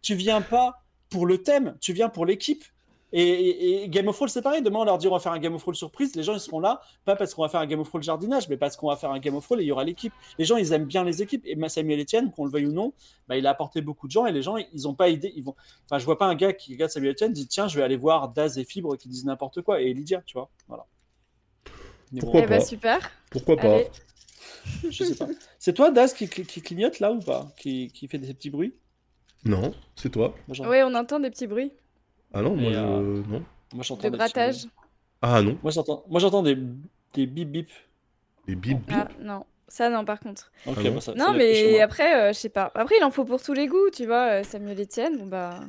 tu 0.00 0.14
viens 0.14 0.40
pas 0.40 0.82
pour 1.10 1.26
le 1.26 1.38
thème, 1.38 1.74
tu 1.80 1.92
viens 1.92 2.08
pour 2.08 2.26
l'équipe. 2.26 2.64
Et, 3.12 3.88
Game 3.88 4.08
of 4.08 4.16
Thrones, 4.16 4.28
c'est 4.28 4.42
pareil. 4.42 4.62
Demain, 4.62 4.80
on 4.80 4.84
leur 4.84 4.98
dit 4.98 5.06
on 5.06 5.12
va 5.12 5.20
faire 5.20 5.32
un 5.32 5.38
Game 5.38 5.54
of 5.54 5.60
Thrones 5.60 5.74
surprise. 5.74 6.14
Les 6.16 6.22
gens, 6.22 6.34
ils 6.34 6.40
seront 6.40 6.60
là, 6.60 6.80
pas 7.04 7.14
parce 7.16 7.34
qu'on 7.34 7.42
va 7.42 7.48
faire 7.48 7.60
un 7.60 7.66
Game 7.66 7.80
of 7.80 7.88
Thrones 7.88 8.02
jardinage, 8.02 8.48
mais 8.48 8.56
parce 8.56 8.76
qu'on 8.76 8.88
va 8.88 8.96
faire 8.96 9.10
un 9.10 9.18
Game 9.18 9.34
of 9.34 9.44
Thrones 9.44 9.60
et 9.60 9.64
il 9.64 9.66
y 9.66 9.72
aura 9.72 9.84
l'équipe. 9.84 10.12
Les 10.38 10.44
gens, 10.44 10.56
ils 10.56 10.72
aiment 10.72 10.86
bien 10.86 11.04
les 11.04 11.22
équipes. 11.22 11.42
Et 11.44 11.56
Samuel 11.68 12.00
Etienne, 12.00 12.30
qu'on 12.30 12.44
le 12.44 12.50
veuille 12.50 12.66
ou 12.66 12.72
non, 12.72 12.92
bah, 13.28 13.36
il 13.36 13.46
a 13.46 13.50
apporté 13.50 13.82
beaucoup 13.82 14.06
de 14.06 14.12
gens 14.12 14.26
et 14.26 14.32
les 14.32 14.42
gens, 14.42 14.56
ils 14.56 14.82
n'ont 14.82 14.94
pas 14.94 15.08
idée. 15.08 15.32
Ils 15.36 15.44
vont... 15.44 15.54
Enfin, 15.84 15.98
je 15.98 16.04
vois 16.04 16.18
pas 16.18 16.26
un 16.26 16.34
gars 16.34 16.52
qui 16.52 16.72
regarde 16.72 16.90
Samuel 16.90 17.12
Etienne 17.12 17.32
dit 17.32 17.46
tiens, 17.46 17.68
je 17.68 17.76
vais 17.76 17.82
aller 17.84 17.96
voir 17.96 18.28
Daz 18.30 18.58
et 18.58 18.64
Fibre 18.64 18.96
qui 18.96 19.08
disent 19.08 19.24
n'importe 19.24 19.62
quoi 19.62 19.80
et 19.80 19.92
Lydia, 19.92 20.22
tu 20.24 20.34
vois. 20.34 20.50
Voilà. 20.68 20.86
Pourquoi 22.20 22.40
eh 22.40 22.46
ben, 22.46 22.58
pas 22.58 22.64
super. 22.64 23.10
Pourquoi 23.30 23.56
pas 23.56 23.78
Je 24.90 25.04
sais 25.04 25.14
pas. 25.14 25.28
C'est 25.58 25.72
toi, 25.72 25.90
Daz, 25.90 26.12
qui, 26.12 26.28
clignote 26.28 27.00
là 27.00 27.12
ou 27.12 27.20
pas? 27.20 27.48
Qui, 27.58 27.88
qui 27.88 28.08
fait 28.08 28.18
des 28.18 28.32
petits 28.34 28.50
bruits? 28.50 28.74
Non, 29.44 29.74
c'est 29.96 30.10
toi. 30.10 30.34
Oui, 30.48 30.78
on 30.84 30.94
entend 30.94 31.18
des 31.18 31.30
petits 31.30 31.46
bruits. 31.46 31.72
Ah 32.34 32.42
non, 32.42 32.56
moi, 32.56 32.72
je... 32.72 32.78
Euh, 32.78 33.22
non. 33.28 33.42
Moi, 33.74 33.82
j'entends 33.82 34.10
des 34.10 34.16
grattage. 34.16 34.66
Ah 35.20 35.42
non. 35.42 35.58
Moi, 35.62 35.72
j'entends, 35.72 36.04
moi, 36.08 36.20
j'entends 36.20 36.42
des, 36.42 36.56
des 37.14 37.26
bip 37.26 37.50
bip. 37.50 37.68
Des 38.46 38.54
bip 38.54 38.78
bip. 38.78 38.96
Ah 38.96 39.08
non. 39.20 39.44
Ça, 39.68 39.88
non, 39.88 40.04
par 40.04 40.20
contre. 40.20 40.50
Ah 40.66 40.72
non, 40.82 41.00
ça, 41.00 41.14
non 41.14 41.32
mais 41.32 41.80
après, 41.80 42.14
euh, 42.14 42.32
je 42.34 42.38
sais 42.38 42.50
pas. 42.50 42.70
Après, 42.74 42.96
il 43.00 43.04
en 43.04 43.10
faut 43.10 43.24
pour 43.24 43.42
tous 43.42 43.54
les 43.54 43.66
goûts, 43.66 43.88
tu 43.90 44.04
vois. 44.04 44.40
Euh, 44.40 44.42
Samuel 44.42 44.78
Etienne, 44.78 45.16
bon 45.16 45.26
bah. 45.26 45.60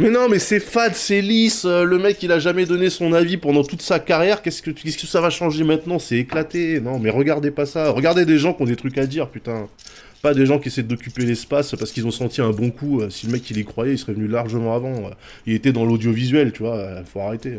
Mais 0.00 0.10
non, 0.10 0.28
mais 0.28 0.40
c'est 0.40 0.58
fade, 0.58 0.94
c'est 0.94 1.20
lisse. 1.20 1.64
Le 1.64 1.98
mec, 1.98 2.20
il 2.22 2.32
a 2.32 2.38
jamais 2.40 2.64
donné 2.66 2.90
son 2.90 3.12
avis 3.12 3.36
pendant 3.36 3.62
toute 3.62 3.82
sa 3.82 4.00
carrière. 4.00 4.42
Qu'est-ce 4.42 4.62
que, 4.62 4.70
qu'est-ce 4.70 4.98
que 4.98 5.06
ça 5.06 5.20
va 5.20 5.30
changer 5.30 5.62
maintenant? 5.64 5.98
C'est 5.98 6.16
éclaté. 6.16 6.80
Non, 6.80 6.98
mais 6.98 7.10
regardez 7.10 7.50
pas 7.50 7.66
ça. 7.66 7.90
Regardez 7.90 8.24
des 8.24 8.38
gens 8.38 8.54
qui 8.54 8.62
ont 8.62 8.66
des 8.66 8.74
trucs 8.74 8.96
à 8.98 9.06
dire, 9.06 9.28
putain. 9.28 9.68
Pas 10.22 10.34
des 10.34 10.46
gens 10.46 10.58
qui 10.58 10.68
essaient 10.68 10.82
d'occuper 10.84 11.24
l'espace 11.24 11.74
parce 11.74 11.90
qu'ils 11.90 12.06
ont 12.06 12.12
senti 12.12 12.40
un 12.40 12.50
bon 12.50 12.70
coup. 12.70 13.02
Si 13.10 13.26
le 13.26 13.32
mec, 13.32 13.50
il 13.50 13.58
y 13.58 13.64
croyait, 13.64 13.94
il 13.94 13.98
serait 13.98 14.12
venu 14.12 14.28
largement 14.28 14.74
avant. 14.74 15.10
Il 15.46 15.54
était 15.54 15.72
dans 15.72 15.84
l'audiovisuel, 15.84 16.52
tu 16.52 16.62
vois. 16.62 17.02
Faut 17.04 17.20
arrêter. 17.20 17.58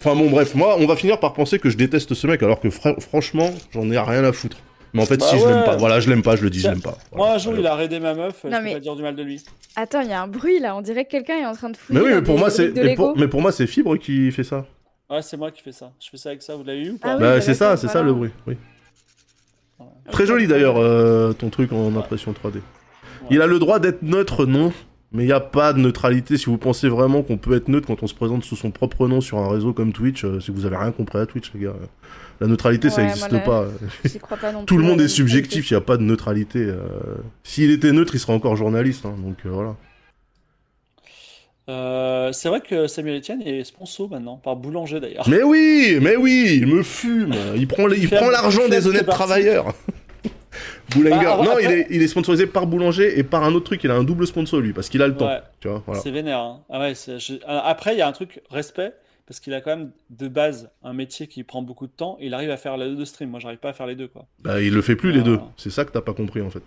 Enfin 0.00 0.14
bon, 0.14 0.28
bref, 0.28 0.54
moi, 0.54 0.76
on 0.78 0.86
va 0.86 0.96
finir 0.96 1.18
par 1.18 1.32
penser 1.32 1.58
que 1.58 1.70
je 1.70 1.76
déteste 1.76 2.12
ce 2.14 2.26
mec, 2.26 2.42
alors 2.42 2.60
que 2.60 2.68
franchement, 2.70 3.50
j'en 3.72 3.90
ai 3.90 3.98
rien 3.98 4.24
à 4.24 4.32
foutre. 4.32 4.58
Mais 4.92 5.02
en 5.02 5.06
fait, 5.06 5.18
bah 5.18 5.26
si 5.28 5.38
je 5.38 5.46
l'aime 5.46 5.64
pas, 5.64 5.76
voilà, 5.76 6.00
je 6.00 6.08
l'aime 6.08 6.22
pas, 6.22 6.36
je 6.36 6.42
le 6.42 6.50
dis, 6.50 6.60
je 6.60 6.68
l'aime 6.68 6.80
pas. 6.80 6.96
moi, 7.14 7.34
un 7.34 7.38
jour, 7.38 7.54
il 7.58 7.66
a 7.66 7.74
raidé 7.74 7.98
ma 7.98 8.14
meuf, 8.14 8.40
je 8.44 8.48
peux 8.48 8.72
pas 8.72 8.80
dire 8.80 8.96
du 8.96 9.02
mal 9.02 9.14
de 9.14 9.22
lui. 9.22 9.42
Attends, 9.74 10.00
il 10.00 10.08
y 10.08 10.12
a 10.12 10.22
un 10.22 10.28
bruit 10.28 10.58
là, 10.58 10.76
on 10.76 10.80
dirait 10.80 11.04
que 11.04 11.10
quelqu'un 11.10 11.36
est 11.36 11.46
en 11.46 11.54
train 11.54 11.70
de 11.70 11.76
fouiller. 11.76 12.00
Mais 12.00 12.06
oui, 12.06 12.14
mais 12.14 12.22
pour, 12.22 12.38
moi, 12.38 12.50
c'est... 12.50 12.72
Mais, 12.74 12.94
pour... 12.94 13.40
moi, 13.40 13.52
c'est 13.52 13.66
Fibre 13.66 13.96
qui 13.96 14.30
fait 14.32 14.44
ça. 14.44 14.64
Ouais, 15.10 15.22
c'est 15.22 15.36
moi 15.36 15.50
qui 15.50 15.62
fais 15.62 15.72
ça. 15.72 15.92
Je 16.00 16.08
fais 16.10 16.16
ça 16.16 16.30
avec 16.30 16.42
ça, 16.42 16.56
vous 16.56 16.64
l'avez 16.64 16.84
eu 16.84 16.90
ou 16.92 16.98
pas? 16.98 17.12
Ah 17.12 17.18
Bah, 17.18 17.40
c'est 17.40 17.54
ça, 17.54 17.76
c'est 17.76 17.88
ça 17.88 18.02
le 18.02 18.12
bruit, 18.12 18.30
oui. 18.46 18.56
Très 20.10 20.26
joli 20.26 20.46
d'ailleurs, 20.46 20.76
euh, 20.78 21.32
ton 21.32 21.50
truc 21.50 21.72
en 21.72 21.94
impression 21.96 22.32
3D. 22.32 22.60
Il 23.30 23.42
a 23.42 23.46
le 23.46 23.58
droit 23.58 23.78
d'être 23.78 24.02
neutre, 24.02 24.46
non 24.46 24.72
mais 25.12 25.22
il 25.22 25.26
n'y 25.26 25.32
a 25.32 25.40
pas 25.40 25.72
de 25.72 25.78
neutralité. 25.78 26.36
Si 26.36 26.46
vous 26.46 26.58
pensez 26.58 26.88
vraiment 26.88 27.22
qu'on 27.22 27.38
peut 27.38 27.54
être 27.54 27.68
neutre 27.68 27.86
quand 27.86 28.02
on 28.02 28.06
se 28.06 28.14
présente 28.14 28.44
sous 28.44 28.56
son 28.56 28.70
propre 28.70 29.06
nom 29.08 29.20
sur 29.20 29.38
un 29.38 29.48
réseau 29.48 29.72
comme 29.72 29.92
Twitch, 29.92 30.24
euh, 30.24 30.40
c'est 30.40 30.52
que 30.52 30.56
vous 30.56 30.66
avez 30.66 30.76
rien 30.76 30.92
compris 30.92 31.18
à 31.18 31.26
Twitch, 31.26 31.52
les 31.54 31.60
gars. 31.60 31.74
La 32.40 32.46
neutralité, 32.46 32.90
ça 32.90 33.02
n'existe 33.02 33.42
pas. 33.44 33.66
Tout 34.66 34.76
le 34.76 34.84
monde 34.84 35.00
est 35.00 35.08
subjectif, 35.08 35.70
il 35.70 35.74
n'y 35.74 35.78
a 35.78 35.80
pas 35.80 35.96
de 35.96 36.02
neutralité. 36.02 36.58
Euh. 36.58 36.82
S'il 37.44 37.70
était 37.70 37.92
neutre, 37.92 38.14
il 38.14 38.18
serait 38.18 38.34
encore 38.34 38.56
journaliste. 38.56 39.06
Hein, 39.06 39.14
donc 39.24 39.38
euh, 39.46 39.50
voilà. 39.50 39.76
C'est 41.68 42.48
vrai 42.48 42.60
que 42.60 42.86
Samuel 42.86 43.18
Etienne 43.18 43.42
est 43.42 43.64
sponsor 43.64 44.10
maintenant, 44.10 44.36
par 44.36 44.56
Boulanger 44.56 45.00
d'ailleurs. 45.00 45.28
Mais 45.28 45.42
oui, 45.42 45.98
mais 46.00 46.16
oui, 46.16 46.58
il 46.60 46.66
me 46.66 46.82
fume. 46.82 47.34
Il 47.56 47.66
prend, 47.66 47.88
il 47.88 48.08
prend 48.08 48.30
l'argent 48.30 48.68
des 48.68 48.86
honnêtes 48.86 49.06
travailleurs. 49.06 49.74
Boulenger. 50.94 51.24
Bah, 51.24 51.40
non, 51.44 51.58
il, 51.58 51.70
est, 51.70 51.86
il 51.90 52.02
est 52.02 52.08
sponsorisé 52.08 52.46
par 52.46 52.66
Boulanger 52.66 53.18
et 53.18 53.22
par 53.22 53.44
un 53.44 53.54
autre 53.54 53.66
truc. 53.66 53.82
Il 53.84 53.90
a 53.90 53.94
un 53.94 54.04
double 54.04 54.26
sponsor 54.26 54.60
lui 54.60 54.72
parce 54.72 54.88
qu'il 54.88 55.02
a 55.02 55.08
le 55.08 55.16
temps. 55.16 55.30
Tu 55.60 55.68
vois, 55.68 55.82
C'est 55.94 56.10
vénère. 56.10 56.38
Hein. 56.38 56.60
Ah 56.70 56.80
ouais, 56.80 56.92
Après, 57.46 57.94
il 57.94 57.98
y 57.98 58.02
a 58.02 58.08
un 58.08 58.12
truc 58.12 58.40
respect 58.50 58.92
parce 59.26 59.40
qu'il 59.40 59.54
a 59.54 59.60
quand 59.60 59.76
même 59.76 59.90
de 60.10 60.28
base 60.28 60.70
un 60.84 60.92
métier 60.92 61.26
qui 61.26 61.42
prend 61.42 61.62
beaucoup 61.62 61.86
de 61.86 61.92
temps 61.92 62.16
et 62.20 62.26
il 62.26 62.34
arrive 62.34 62.50
à 62.50 62.56
faire 62.56 62.76
les 62.76 62.94
deux 62.94 63.04
streams. 63.04 63.30
Moi, 63.30 63.40
j'arrive 63.40 63.58
pas 63.58 63.70
à 63.70 63.72
faire 63.72 63.86
les 63.86 63.96
deux 63.96 64.08
quoi. 64.08 64.26
Bah, 64.40 64.60
il 64.62 64.72
le 64.72 64.82
fait 64.82 64.96
plus 64.96 65.12
les 65.12 65.22
deux. 65.22 65.40
C'est 65.56 65.70
ça 65.70 65.84
que 65.84 65.90
t'as 65.90 66.00
pas 66.00 66.14
compris 66.14 66.40
en 66.40 66.50
fait. 66.50 66.62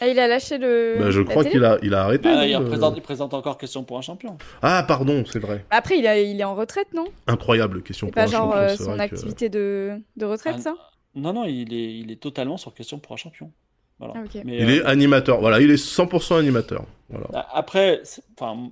Ah, 0.00 0.08
il 0.08 0.18
a 0.18 0.26
lâché 0.26 0.58
le. 0.58 0.96
Bah, 0.98 1.10
je 1.10 1.20
crois 1.22 1.44
qu'il 1.44 1.64
a, 1.64 1.78
il 1.82 1.94
a 1.94 2.04
arrêté. 2.04 2.28
Ah, 2.28 2.46
il, 2.46 2.64
présente, 2.64 2.94
il, 2.96 3.02
présente, 3.02 3.34
encore 3.34 3.58
Question 3.58 3.84
pour 3.84 3.98
un 3.98 4.02
champion. 4.02 4.36
Ah, 4.62 4.84
pardon, 4.86 5.24
c'est 5.30 5.38
vrai. 5.38 5.64
Après, 5.70 5.98
il, 5.98 6.06
a, 6.06 6.18
il 6.18 6.40
est 6.40 6.44
en 6.44 6.54
retraite, 6.54 6.92
non? 6.94 7.06
Incroyable, 7.26 7.82
Question 7.82 8.08
pour 8.10 8.22
un 8.22 8.26
champion. 8.26 8.50
C'est 8.52 8.68
pas 8.68 8.68
genre 8.68 8.94
son 8.94 8.98
activité 8.98 9.48
de, 9.48 10.00
de 10.16 10.24
retraite, 10.24 10.56
ah, 10.58 10.62
ça? 10.62 10.74
Non, 11.14 11.32
non, 11.32 11.44
il 11.44 11.72
est, 11.72 11.98
il 11.98 12.10
est 12.10 12.20
totalement 12.20 12.56
sur 12.56 12.74
Question 12.74 12.98
pour 12.98 13.12
un 13.12 13.16
champion. 13.16 13.50
Voilà. 13.98 14.14
Ah, 14.16 14.38
il 14.44 14.70
est 14.70 14.80
euh, 14.80 14.88
animateur, 14.88 15.40
voilà, 15.40 15.60
il 15.60 15.70
est 15.70 15.82
100% 15.82 16.38
animateur. 16.38 16.84
Voilà. 17.08 17.48
Après, 17.52 18.02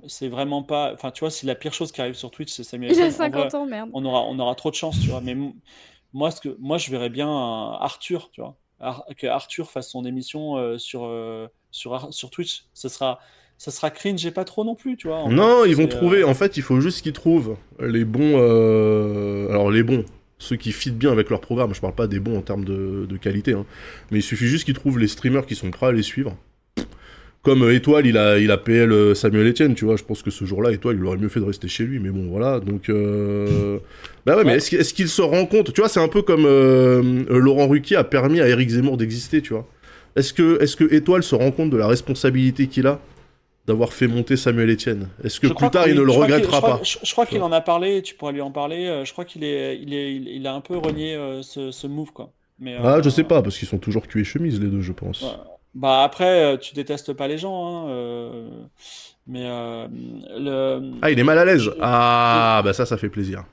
c'est 0.09 0.29
vraiment 0.29 0.65
pas. 0.65 0.93
Enfin, 0.93 1.13
tu 1.13 1.21
vois, 1.21 1.31
si 1.31 1.47
la 1.47 1.55
pire 1.55 1.73
chose 1.73 1.93
qui 1.93 2.01
arrive 2.01 2.15
sur 2.15 2.31
Twitch, 2.31 2.53
c'est 2.53 2.65
Samuel. 2.65 2.93
Il 2.93 3.01
a 3.01 3.11
50 3.11 3.55
ans, 3.55 3.67
merde. 3.67 3.91
On 3.93 4.05
aura, 4.05 4.23
on 4.23 4.39
aura 4.39 4.55
trop 4.57 4.71
de 4.71 4.75
chance, 4.75 4.99
tu 5.01 5.09
vois. 5.09 5.21
Mais 5.21 5.37
moi, 6.13 6.31
ce 6.33 6.41
que, 6.41 6.57
moi, 6.59 6.77
je 6.79 6.91
verrais 6.91 7.09
bien 7.09 7.29
Arthur, 7.29 8.31
tu 8.33 8.41
vois 8.41 8.57
que 9.17 9.27
Arthur 9.27 9.71
fasse 9.71 9.91
son 9.91 10.05
émission 10.05 10.57
euh, 10.57 10.79
sur, 10.79 11.05
euh, 11.05 11.47
sur, 11.71 12.13
sur 12.13 12.31
Twitch. 12.31 12.65
Ce 12.75 12.89
sera, 12.89 13.21
ça 13.59 13.71
sera 13.71 13.91
cringe 13.91 14.21
j'ai 14.21 14.31
pas 14.31 14.45
trop 14.45 14.65
non 14.65 14.75
plus, 14.75 14.97
tu 14.97 15.09
vois. 15.09 15.29
Non, 15.29 15.65
ils 15.65 15.77
vont 15.77 15.87
trouver. 15.87 16.23
Euh, 16.23 16.29
en 16.29 16.35
fait, 16.35 16.57
il 16.57 16.63
faut 16.63 16.81
juste 16.81 17.03
qu'ils 17.03 17.13
trouvent 17.13 17.57
les 17.81 18.05
bons. 18.05 18.37
Alors, 19.49 19.71
les 19.71 19.83
bons. 19.83 20.05
Ceux 20.39 20.57
qui 20.57 20.73
fit 20.73 20.91
bien 20.91 21.13
avec 21.13 21.31
leur 21.31 21.41
programme. 21.41 21.73
Je 21.73 21.81
parle 21.81 21.95
pas 21.95 22.09
des 22.09 22.19
bons 22.19 22.37
en 22.37 22.43
termes 22.43 22.65
de, 22.65 23.07
de 23.09 23.17
qualité. 23.17 23.53
Hein. 23.53 23.65
Mais 24.11 24.19
il 24.19 24.23
suffit 24.23 24.49
juste 24.49 24.65
qu'ils 24.65 24.75
trouvent 24.75 24.99
les 24.99 25.07
streamers 25.07 25.47
qui 25.47 25.55
sont 25.55 25.71
prêts 25.71 25.87
à 25.87 25.93
les 25.93 26.03
suivre 26.03 26.37
comme 27.43 27.69
Étoile, 27.73 28.07
il 28.07 28.17
a, 28.17 28.39
il 28.39 28.53
a 28.53 28.57
PL 28.57 29.17
Samuel 29.17 29.49
Etienne, 29.49 29.75
tu 29.75 29.85
vois. 29.85 29.97
Je 29.97 30.05
pense 30.05 30.23
que 30.23 30.31
ce 30.31 30.45
jour-là, 30.45 30.71
Étoile, 30.71 30.95
il 30.97 31.05
aurait 31.05 31.17
mieux 31.17 31.29
fait 31.29 31.41
de 31.41 31.45
rester 31.45 31.67
chez 31.67 31.83
lui. 31.83 31.99
Mais 31.99 32.11
bon, 32.11 32.29
voilà. 32.31 32.61
Donc, 32.61 32.89
euh... 32.89 33.81
bah 34.27 34.37
ouais, 34.37 34.45
mais 34.45 34.55
est-ce 34.57 34.95
qu'il 34.95 35.09
se 35.09 35.23
rend 35.23 35.47
compte? 35.47 35.73
Tu 35.73 35.81
vois, 35.81 35.89
c'est 35.89 36.01
un 36.01 36.09
peu 36.09 36.23
comme 36.23 36.45
euh, 36.47 37.25
Laurent 37.29 37.69
Ruquier 37.69 37.97
a 37.97 38.05
permis 38.05 38.41
à 38.41 38.49
Eric 38.49 38.69
Zemmour 38.71 38.97
d'exister, 38.97 39.43
tu 39.43 39.53
vois. 39.53 39.67
Est-ce 40.15 40.33
que, 40.33 40.63
est 40.63 40.77
que 40.77 40.93
Étoile 40.93 41.23
se 41.23 41.35
rend 41.35 41.51
compte 41.51 41.71
de 41.71 41.77
la 41.77 41.87
responsabilité 41.87 42.67
qu'il 42.67 42.87
a 42.87 43.01
d'avoir 43.67 43.93
fait 43.93 44.09
monter 44.09 44.37
Samuel 44.37 44.71
Etienne? 44.71 45.09
Est-ce 45.25 45.41
que 45.41 45.47
plus 45.47 45.71
tard, 45.71 45.89
il, 45.89 45.95
ne 45.95 46.03
le 46.03 46.13
regrettera 46.13 46.61
pas? 46.61 46.81
Je, 46.83 47.13
crois 47.13 47.27
qu'il 47.27 47.43
en 47.43 47.53
a 47.53 47.61
parlé, 47.61 48.03
tu 48.03 48.15
pourras 48.15 48.33
lui 48.33 48.41
en 48.41 48.51
parler. 48.51 49.03
Je 49.05 49.13
crois 49.13 49.25
qu'il 49.25 49.45
est, 49.45 49.79
il 49.81 49.95
est, 49.95 50.15
il 50.15 50.47
a 50.47 50.55
un 50.55 50.61
peu 50.61 50.77
renié 50.77 51.17
ce, 51.43 51.71
ce, 51.71 51.87
move, 51.87 52.13
quoi. 52.13 52.33
Mais, 52.59 52.77
ah, 52.83 53.01
je 53.03 53.09
sais 53.09 53.25
pas, 53.25 53.43
parce 53.43 53.59
qu'ils 53.59 53.69
sont 53.69 53.79
toujours 53.79 54.07
cul 54.07 54.21
et 54.21 54.25
chemise, 54.25 54.61
les 54.61 54.69
deux, 54.69 54.83
je 54.83 54.93
pense. 54.93 55.25
Bah 55.75 56.03
après, 56.03 56.45
euh, 56.45 56.57
tu 56.59 56.75
détestes 56.75 57.13
pas 57.15 57.29
les 57.29 57.39
gens, 57.39 57.67
hein, 57.67 57.89
euh, 57.89 58.49
mais 59.27 59.45
euh, 59.47 59.89
le. 60.39 60.93
Ah, 61.01 61.11
il 61.11 61.19
est 61.19 61.25
mal 61.25 61.39
à 61.39 61.45
l'aise. 61.45 61.71
Ah, 61.81 62.61
bah 62.63 62.73
ça, 62.75 62.85
ça 62.85 62.99
fait 62.99 63.09
plaisir. 63.09 63.45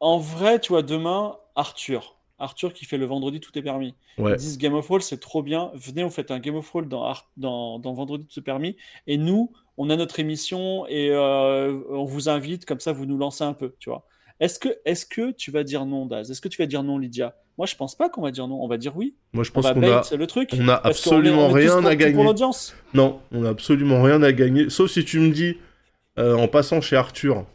En 0.00 0.18
vrai, 0.18 0.60
tu 0.60 0.72
vois, 0.72 0.82
demain, 0.82 1.36
Arthur. 1.54 2.16
Arthur 2.38 2.74
qui 2.74 2.84
fait 2.84 2.98
le 2.98 3.06
vendredi, 3.06 3.40
tout 3.40 3.56
est 3.58 3.62
permis. 3.62 3.94
Ouais. 4.18 4.32
Ils 4.32 4.36
disent 4.36 4.58
Game 4.58 4.74
of 4.74 4.84
Thrones, 4.84 5.00
c'est 5.00 5.20
trop 5.20 5.42
bien. 5.42 5.70
Venez, 5.74 6.04
on 6.04 6.10
fait 6.10 6.30
un 6.30 6.38
Game 6.38 6.56
of 6.56 6.66
Thrones 6.66 6.88
dans, 6.88 7.14
dans, 7.36 7.78
dans 7.78 7.94
Vendredi, 7.94 8.26
tout 8.26 8.38
est 8.38 8.42
permis. 8.42 8.76
Et 9.06 9.16
nous, 9.16 9.52
on 9.78 9.88
a 9.90 9.96
notre 9.96 10.20
émission 10.20 10.86
et 10.88 11.16
on 11.16 12.04
vous 12.04 12.28
invite, 12.28 12.66
comme 12.66 12.80
ça, 12.80 12.92
vous 12.92 13.06
nous 13.06 13.16
lancez 13.16 13.44
un 13.44 13.54
peu, 13.54 13.74
tu 13.78 13.88
vois. 13.88 14.04
Est-ce 14.38 14.58
que, 14.58 14.68
est 14.84 15.08
que 15.08 15.30
tu 15.30 15.50
vas 15.50 15.64
dire 15.64 15.86
non, 15.86 16.04
Daz? 16.04 16.30
Est-ce 16.30 16.42
que 16.42 16.48
tu 16.48 16.60
vas 16.60 16.66
dire 16.66 16.82
non, 16.82 16.98
Lydia? 16.98 17.34
Moi, 17.56 17.66
je 17.66 17.74
pense 17.74 17.94
pas 17.94 18.10
qu'on 18.10 18.20
va 18.20 18.30
dire 18.30 18.46
non. 18.46 18.62
On 18.62 18.68
va 18.68 18.76
dire 18.76 18.94
oui. 18.96 19.14
Moi, 19.32 19.44
je 19.44 19.50
pense 19.50 19.64
qu'on 19.64 19.82
a, 19.82 20.02
le 20.14 20.26
truc, 20.26 20.50
on 20.58 20.68
a 20.68 20.74
absolument 20.74 21.48
rien 21.48 21.82
à 21.84 21.96
gagner. 21.96 22.22
non, 22.92 23.20
on 23.32 23.44
a 23.44 23.48
absolument 23.48 24.02
rien 24.02 24.22
à 24.22 24.32
gagner. 24.32 24.68
Sauf 24.68 24.90
si 24.90 25.04
tu 25.06 25.20
me 25.20 25.30
dis, 25.30 25.56
euh, 26.18 26.36
en 26.36 26.48
passant 26.48 26.82
chez 26.82 26.96
Arthur, 26.96 27.46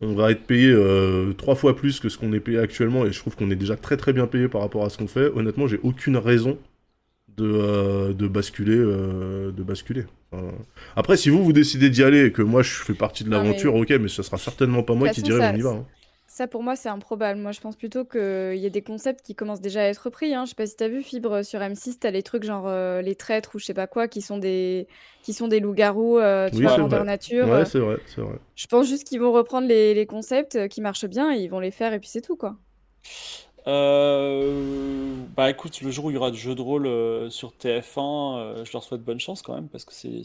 on 0.00 0.14
va 0.14 0.30
être 0.30 0.44
payé 0.44 0.70
euh, 0.70 1.32
trois 1.32 1.54
fois 1.54 1.76
plus 1.76 2.00
que 2.00 2.08
ce 2.08 2.18
qu'on 2.18 2.32
est 2.32 2.40
payé 2.40 2.58
actuellement, 2.58 3.06
et 3.06 3.12
je 3.12 3.18
trouve 3.18 3.36
qu'on 3.36 3.50
est 3.50 3.56
déjà 3.56 3.76
très 3.76 3.96
très 3.96 4.12
bien 4.12 4.26
payé 4.26 4.48
par 4.48 4.60
rapport 4.60 4.84
à 4.84 4.90
ce 4.90 4.98
qu'on 4.98 5.06
fait. 5.06 5.30
Honnêtement, 5.34 5.66
j'ai 5.66 5.80
aucune 5.82 6.16
raison 6.16 6.58
de, 7.36 7.44
euh, 7.44 8.12
de 8.12 8.28
basculer. 8.28 8.76
de 8.76 9.62
basculer. 9.62 10.04
après, 10.96 11.16
si 11.16 11.28
vous 11.28 11.44
vous 11.44 11.52
décidez 11.52 11.90
d'y 11.90 12.02
aller 12.02 12.26
et 12.26 12.32
que 12.32 12.42
moi 12.42 12.62
je 12.62 12.70
fais 12.70 12.94
partie 12.94 13.24
de 13.24 13.30
l'aventure, 13.30 13.74
ok, 13.74 13.90
mais 14.00 14.08
ce 14.08 14.22
sera 14.22 14.38
certainement 14.38 14.82
pas 14.82 14.94
moi 14.94 15.08
qui 15.10 15.22
dirai 15.22 15.52
on 15.52 15.56
y 15.56 15.60
va. 15.60 15.70
Hein. 15.70 15.86
Ça, 16.40 16.46
pour 16.46 16.62
moi, 16.62 16.74
c'est 16.74 16.88
improbable. 16.88 17.38
Moi, 17.38 17.52
je 17.52 17.60
pense 17.60 17.76
plutôt 17.76 18.06
qu'il 18.06 18.56
y 18.56 18.64
a 18.64 18.70
des 18.70 18.80
concepts 18.80 19.20
qui 19.20 19.34
commencent 19.34 19.60
déjà 19.60 19.82
à 19.82 19.84
être 19.84 20.08
pris. 20.08 20.32
Hein. 20.32 20.46
Je 20.46 20.48
sais 20.48 20.54
pas 20.54 20.64
si 20.64 20.74
tu 20.74 20.82
as 20.82 20.88
vu, 20.88 21.02
Fibre, 21.02 21.44
sur 21.44 21.60
M6, 21.60 21.98
tu 22.00 22.06
as 22.06 22.10
les 22.10 22.22
trucs 22.22 22.44
genre 22.44 22.64
euh, 22.66 23.02
les 23.02 23.14
traîtres 23.14 23.50
ou 23.56 23.58
je 23.58 23.66
sais 23.66 23.74
pas 23.74 23.86
quoi, 23.86 24.08
qui 24.08 24.22
sont 24.22 24.38
des, 24.38 24.88
qui 25.22 25.34
sont 25.34 25.48
des 25.48 25.60
loups-garous, 25.60 26.16
euh, 26.16 26.48
tu 26.48 26.62
vois, 26.62 26.78
grandeur 26.78 27.04
nature. 27.04 27.46
Ouais, 27.46 27.66
c'est 27.66 27.78
vrai, 27.78 27.98
c'est 28.06 28.22
vrai. 28.22 28.38
Je 28.56 28.66
pense 28.68 28.88
juste 28.88 29.06
qu'ils 29.06 29.20
vont 29.20 29.32
reprendre 29.32 29.68
les, 29.68 29.92
les 29.92 30.06
concepts 30.06 30.56
euh, 30.56 30.66
qui 30.66 30.80
marchent 30.80 31.04
bien 31.04 31.30
et 31.30 31.40
ils 31.40 31.48
vont 31.48 31.60
les 31.60 31.70
faire 31.70 31.92
et 31.92 32.00
puis 32.00 32.08
c'est 32.08 32.22
tout, 32.22 32.36
quoi. 32.36 32.56
Euh, 33.70 35.16
bah 35.36 35.48
écoute, 35.48 35.80
le 35.80 35.90
jour 35.92 36.06
où 36.06 36.10
il 36.10 36.14
y 36.14 36.16
aura 36.16 36.32
du 36.32 36.38
jeu 36.38 36.56
de 36.56 36.60
rôle 36.60 36.86
euh, 36.86 37.30
sur 37.30 37.52
TF1, 37.52 38.38
euh, 38.38 38.64
je 38.64 38.72
leur 38.72 38.82
souhaite 38.82 39.02
bonne 39.02 39.20
chance 39.20 39.42
quand 39.42 39.54
même 39.54 39.68
parce 39.68 39.84
que 39.84 39.92
c'est. 39.94 40.22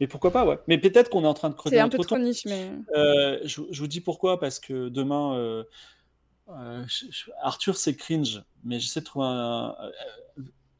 Mais 0.00 0.08
pourquoi 0.08 0.32
pas, 0.32 0.44
ouais. 0.44 0.58
Mais 0.66 0.78
peut-être 0.78 1.08
qu'on 1.08 1.22
est 1.22 1.28
en 1.28 1.34
train 1.34 1.50
de 1.50 1.54
creuser 1.54 1.76
C'est 1.76 1.80
un 1.80 1.88
peu 1.88 1.98
trop 1.98 2.18
niche, 2.18 2.44
mais. 2.44 2.70
Je, 3.44 3.62
je, 3.70 3.80
vous 3.80 3.86
dis 3.86 4.00
pourquoi 4.00 4.40
parce 4.40 4.58
que 4.58 4.88
demain, 4.88 5.64
Arthur 7.40 7.76
c'est 7.76 7.94
cringe, 7.94 8.42
mais 8.64 8.80
j'essaie 8.80 9.00
de 9.00 9.04
trouver 9.04 9.26
un. 9.28 9.76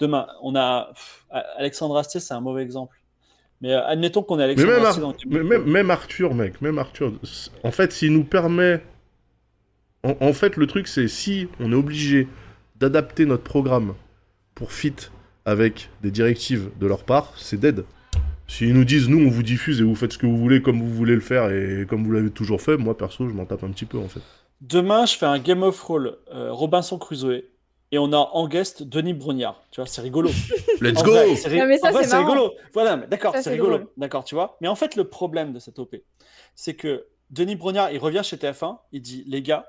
Demain, 0.00 0.28
on 0.42 0.56
a 0.56 0.92
Alexandre 1.56 1.96
Astier, 1.96 2.20
c'est 2.20 2.34
un 2.34 2.40
mauvais 2.40 2.62
exemple. 2.62 3.00
Mais 3.60 3.72
admettons 3.72 4.22
qu'on 4.22 4.38
est 4.38 4.44
Alexandre 4.44 4.72
même 4.72 4.84
Astier. 4.84 5.02
Dans... 5.02 5.44
même, 5.44 5.64
même 5.64 5.90
Arthur, 5.90 6.34
mec, 6.34 6.60
même 6.62 6.78
Arthur. 6.78 7.12
En 7.64 7.72
fait, 7.72 7.92
s'il 7.92 8.12
nous 8.12 8.24
permet 8.24 8.80
en, 10.20 10.32
fait, 10.32 10.56
le 10.56 10.66
truc, 10.66 10.88
c'est 10.88 11.08
si 11.08 11.48
on 11.60 11.72
est 11.72 11.76
obligé 11.76 12.28
d'adapter 12.76 13.26
notre 13.26 13.42
programme 13.42 13.94
pour 14.54 14.72
fit 14.72 14.94
avec 15.44 15.90
des 16.02 16.10
directives 16.10 16.70
de 16.78 16.86
leur 16.86 17.04
part, 17.04 17.32
c'est 17.36 17.58
dead. 17.58 17.84
S'ils 18.46 18.72
nous 18.72 18.84
disent, 18.84 19.08
nous, 19.08 19.26
on 19.26 19.30
vous 19.30 19.42
diffuse 19.42 19.80
et 19.80 19.84
vous 19.84 19.94
faites 19.94 20.12
ce 20.12 20.18
que 20.18 20.26
vous 20.26 20.38
voulez 20.38 20.62
comme 20.62 20.80
vous 20.80 20.94
voulez 20.94 21.14
le 21.14 21.20
faire 21.20 21.50
et 21.50 21.86
comme 21.88 22.04
vous 22.04 22.12
l'avez 22.12 22.30
toujours 22.30 22.62
fait, 22.62 22.76
moi, 22.76 22.96
perso, 22.96 23.28
je 23.28 23.34
m'en 23.34 23.44
tape 23.44 23.64
un 23.64 23.70
petit 23.70 23.84
peu, 23.84 23.98
en 23.98 24.08
fait. 24.08 24.22
Demain, 24.60 25.06
je 25.06 25.16
fais 25.16 25.26
un 25.26 25.38
Game 25.38 25.62
of 25.62 25.80
Roll 25.82 26.16
euh, 26.32 26.52
Robinson 26.52 26.98
Crusoe 26.98 27.42
et 27.90 27.98
on 27.98 28.12
a 28.12 28.16
en 28.16 28.48
guest 28.48 28.82
Denis 28.82 29.14
Brognard. 29.14 29.62
Tu 29.70 29.80
vois, 29.80 29.86
c'est 29.86 30.00
rigolo. 30.00 30.30
Let's 30.80 31.02
go 31.02 31.12
C'est 31.36 31.48
rigolo. 31.48 32.52
Voilà, 32.74 32.96
d'accord, 32.96 33.34
c'est 33.38 33.50
rigolo. 33.50 33.90
D'accord, 33.96 34.24
tu 34.24 34.34
vois. 34.34 34.56
Mais 34.60 34.68
en 34.68 34.74
fait, 34.74 34.96
le 34.96 35.04
problème 35.04 35.52
de 35.52 35.58
cette 35.58 35.78
OP, 35.78 35.96
c'est 36.54 36.74
que 36.74 37.06
Denis 37.30 37.56
Brognard, 37.56 37.90
il 37.92 37.98
revient 37.98 38.22
chez 38.24 38.36
TF1, 38.36 38.78
il 38.92 39.02
dit, 39.02 39.24
les 39.26 39.42
gars, 39.42 39.66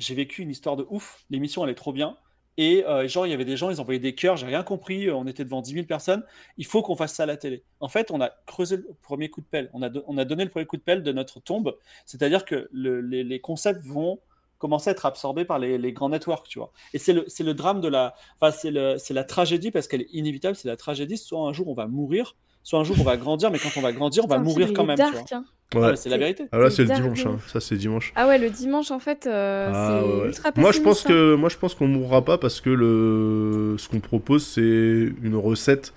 j'ai 0.00 0.14
vécu 0.14 0.42
une 0.42 0.50
histoire 0.50 0.76
de 0.76 0.86
ouf. 0.90 1.24
L'émission, 1.30 1.62
elle 1.62 1.70
est 1.70 1.74
trop 1.74 1.92
bien. 1.92 2.16
Et 2.56 2.84
euh, 2.86 3.06
genre, 3.06 3.26
il 3.26 3.30
y 3.30 3.32
avait 3.32 3.44
des 3.44 3.56
gens, 3.56 3.70
ils 3.70 3.80
envoyaient 3.80 4.00
des 4.00 4.14
cœurs, 4.14 4.36
j'ai 4.36 4.46
rien 4.46 4.62
compris, 4.62 5.10
on 5.10 5.26
était 5.26 5.44
devant 5.44 5.62
10 5.62 5.72
000 5.72 5.86
personnes. 5.86 6.24
Il 6.56 6.66
faut 6.66 6.82
qu'on 6.82 6.96
fasse 6.96 7.14
ça 7.14 7.22
à 7.22 7.26
la 7.26 7.36
télé. 7.36 7.64
En 7.78 7.88
fait, 7.88 8.10
on 8.10 8.20
a 8.20 8.30
creusé 8.46 8.78
le 8.78 8.88
premier 9.02 9.30
coup 9.30 9.40
de 9.40 9.46
pelle. 9.46 9.70
On 9.72 9.82
a, 9.82 9.90
on 10.06 10.18
a 10.18 10.24
donné 10.24 10.44
le 10.44 10.50
premier 10.50 10.66
coup 10.66 10.76
de 10.76 10.82
pelle 10.82 11.02
de 11.02 11.12
notre 11.12 11.40
tombe. 11.40 11.76
C'est-à-dire 12.06 12.44
que 12.44 12.68
les, 12.72 13.40
concepts 13.40 13.84
vont 13.84 14.20
commencer 14.58 14.90
à 14.90 14.92
être 14.92 15.06
absorbés 15.06 15.44
par 15.44 15.58
les, 15.58 15.92
grands 15.92 16.08
networks, 16.08 16.48
tu 16.48 16.58
vois. 16.58 16.72
Et 16.92 16.98
c'est 16.98 17.12
le, 17.12 17.26
le, 17.38 17.54
drame 17.54 17.80
de 17.80 17.88
la. 17.88 18.14
Enfin, 18.40 18.50
c'est 18.52 19.14
la 19.14 19.24
tragédie 19.24 19.70
parce 19.70 19.86
qu'elle 19.86 20.02
est 20.02 20.12
inévitable. 20.12 20.56
C'est 20.56 20.68
la 20.68 20.76
tragédie. 20.76 21.16
Soit 21.16 21.40
un 21.40 21.52
jour, 21.52 21.68
on 21.68 21.74
va 21.74 21.86
mourir, 21.86 22.36
soit 22.62 22.78
un 22.78 22.84
jour, 22.84 22.96
on 23.00 23.04
va 23.04 23.16
grandir, 23.16 23.50
mais 23.50 23.58
quand 23.58 23.70
on 23.76 23.80
va 23.80 23.92
grandir, 23.92 24.24
on 24.24 24.28
va 24.28 24.38
mourir 24.38 24.72
quand 24.74 24.84
même. 24.84 24.98
tu 24.98 25.04
vois. 25.04 25.24
Hein. 25.32 25.44
Ouais. 25.74 25.96
c'est 25.96 26.08
la 26.08 26.18
vérité. 26.18 26.48
Ah 26.52 26.58
là, 26.58 26.70
c'est 26.70 26.84
le 26.84 26.94
dimanche. 26.94 27.26
Hein. 27.26 27.38
Ça, 27.46 27.60
c'est 27.60 27.76
dimanche. 27.76 28.12
Ah 28.16 28.26
ouais, 28.26 28.38
le 28.38 28.50
dimanche, 28.50 28.90
en 28.90 28.98
fait, 28.98 29.26
euh, 29.26 29.70
ah 29.72 30.02
c'est 30.02 30.26
ultra 30.26 30.50
Moi, 30.56 30.72
je 30.72 30.80
pense 30.80 31.02
que, 31.02 31.34
moi, 31.34 31.48
je 31.48 31.56
pense 31.56 31.74
qu'on 31.74 31.86
mourra 31.86 32.24
pas 32.24 32.38
parce 32.38 32.60
que 32.60 32.70
le, 32.70 33.76
ce 33.78 33.88
qu'on 33.88 34.00
propose, 34.00 34.44
c'est 34.44 34.60
une 34.60 35.36
recette 35.36 35.92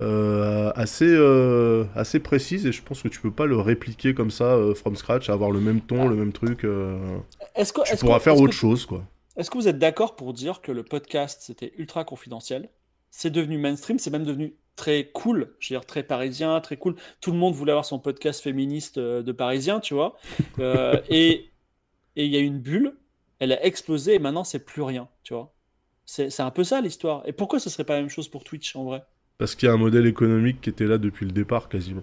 euh, 0.00 0.72
assez, 0.74 1.06
euh, 1.08 1.84
assez 1.94 2.20
précise 2.20 2.66
et 2.66 2.72
je 2.72 2.82
pense 2.82 3.02
que 3.02 3.08
tu 3.08 3.20
peux 3.20 3.30
pas 3.30 3.46
le 3.46 3.58
répliquer 3.58 4.14
comme 4.14 4.30
ça 4.30 4.58
from 4.74 4.96
scratch, 4.96 5.28
avoir 5.28 5.50
le 5.50 5.60
même 5.60 5.80
ton, 5.80 6.08
le 6.08 6.16
même 6.16 6.32
truc. 6.32 6.66
Est-ce 7.54 7.72
que 7.72 7.82
tu 7.86 7.96
pourras 7.96 8.20
faire 8.20 8.38
autre 8.40 8.54
chose, 8.54 8.86
quoi. 8.86 9.04
Est-ce 9.36 9.50
que 9.50 9.56
vous 9.56 9.68
êtes 9.68 9.78
d'accord 9.78 10.14
pour 10.14 10.34
dire 10.34 10.60
que 10.60 10.72
le 10.72 10.82
podcast 10.82 11.40
c'était 11.42 11.72
ultra 11.78 12.04
confidentiel? 12.04 12.68
C'est 13.10 13.30
devenu 13.30 13.56
mainstream, 13.58 13.98
c'est 13.98 14.10
même 14.10 14.24
devenu 14.24 14.54
très 14.76 15.10
cool, 15.12 15.54
je 15.58 15.68
veux 15.68 15.78
dire 15.78 15.86
très 15.86 16.02
parisien, 16.02 16.60
très 16.60 16.76
cool. 16.76 16.96
Tout 17.20 17.32
le 17.32 17.38
monde 17.38 17.54
voulait 17.54 17.72
avoir 17.72 17.84
son 17.84 17.98
podcast 17.98 18.42
féministe 18.42 18.98
euh, 18.98 19.22
de 19.22 19.32
parisien, 19.32 19.80
tu 19.80 19.94
vois. 19.94 20.16
Euh, 20.58 21.00
et 21.08 21.50
il 22.16 22.26
y 22.26 22.36
a 22.36 22.40
une 22.40 22.58
bulle, 22.58 22.94
elle 23.38 23.52
a 23.52 23.64
explosé 23.64 24.14
et 24.14 24.18
maintenant 24.18 24.44
c'est 24.44 24.64
plus 24.64 24.82
rien, 24.82 25.08
tu 25.22 25.34
vois. 25.34 25.52
C'est 26.04 26.40
un 26.40 26.50
peu 26.50 26.62
ça 26.62 26.80
l'histoire. 26.80 27.22
Et 27.26 27.32
pourquoi 27.32 27.58
ce 27.58 27.70
serait 27.70 27.84
pas 27.84 27.94
la 27.94 28.00
même 28.00 28.10
chose 28.10 28.28
pour 28.28 28.44
Twitch 28.44 28.76
en 28.76 28.84
vrai? 28.84 29.02
Parce 29.38 29.54
qu'il 29.54 29.66
y 29.66 29.70
a 29.70 29.74
un 29.74 29.78
modèle 29.78 30.06
économique 30.06 30.60
qui 30.60 30.68
était 30.68 30.86
là 30.86 30.98
depuis 30.98 31.24
le 31.24 31.32
départ 31.32 31.68
quasiment. 31.68 32.02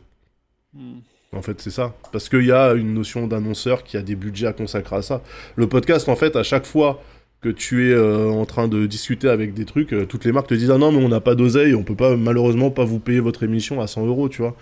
Hmm. 0.74 1.00
En 1.32 1.42
fait, 1.42 1.62
c'est 1.62 1.70
ça. 1.70 1.96
Parce 2.12 2.28
qu'il 2.28 2.46
y 2.46 2.52
a 2.52 2.74
une 2.74 2.94
notion 2.94 3.28
d'annonceur 3.28 3.84
qui 3.84 3.98
a 3.98 4.02
des 4.02 4.16
budgets 4.16 4.48
à 4.48 4.54
consacrer 4.54 4.96
à 4.96 5.02
ça. 5.02 5.22
Le 5.56 5.70
podcast, 5.70 6.10
en 6.10 6.16
fait, 6.16 6.36
à 6.36 6.44
chaque 6.44 6.66
fois 6.66 7.02
que 7.41 7.49
tu 7.49 7.91
es 7.91 7.97
en 7.97 8.45
train 8.45 8.67
de 8.67 8.86
discuter 8.86 9.30
avec 9.30 9.54
des 9.54 9.65
trucs, 9.65 9.95
toutes 10.08 10.25
les 10.25 10.32
marques 10.32 10.47
te 10.47 10.54
disent 10.54 10.71
ah 10.71 10.78
non 10.78 10.91
mais 10.91 11.04
on 11.04 11.10
n'a 11.10 11.21
pas 11.21 11.36
d'oseille, 11.36 11.73
on 11.73 11.84
peut 11.84 11.95
pas 11.95 12.17
malheureusement 12.17 12.69
pas 12.69 12.84
vous 12.84 12.99
payer 12.99 13.21
votre 13.21 13.43
émission 13.43 13.80
à 13.80 13.88
100 13.88 14.08
euros, 14.08 14.28
tu 14.28 14.41
vois. 14.41 14.56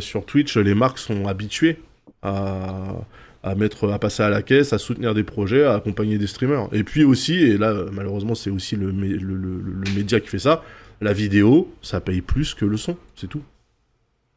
sur 0.00 0.24
Twitch, 0.24 0.56
les 0.56 0.74
marques 0.74 0.98
sont 0.98 1.26
habituées 1.26 1.78
à, 2.22 3.54
mettre, 3.56 3.90
à 3.90 3.98
passer 3.98 4.22
à 4.22 4.28
la 4.28 4.42
caisse, 4.42 4.72
à 4.72 4.78
soutenir 4.78 5.14
des 5.14 5.24
projets, 5.24 5.64
à 5.64 5.74
accompagner 5.74 6.18
des 6.18 6.26
streamers. 6.26 6.68
Et 6.72 6.84
puis 6.84 7.04
aussi, 7.04 7.34
et 7.34 7.58
là 7.58 7.74
malheureusement 7.92 8.34
c'est 8.34 8.50
aussi 8.50 8.76
le, 8.76 8.92
média 8.92 10.20
qui 10.20 10.28
fait 10.28 10.40
ça, 10.40 10.62
la 11.00 11.12
vidéo, 11.12 11.72
ça 11.80 12.00
paye 12.00 12.20
plus 12.20 12.54
que 12.54 12.64
le 12.64 12.76
son, 12.76 12.96
c'est 13.16 13.28
tout. 13.28 13.42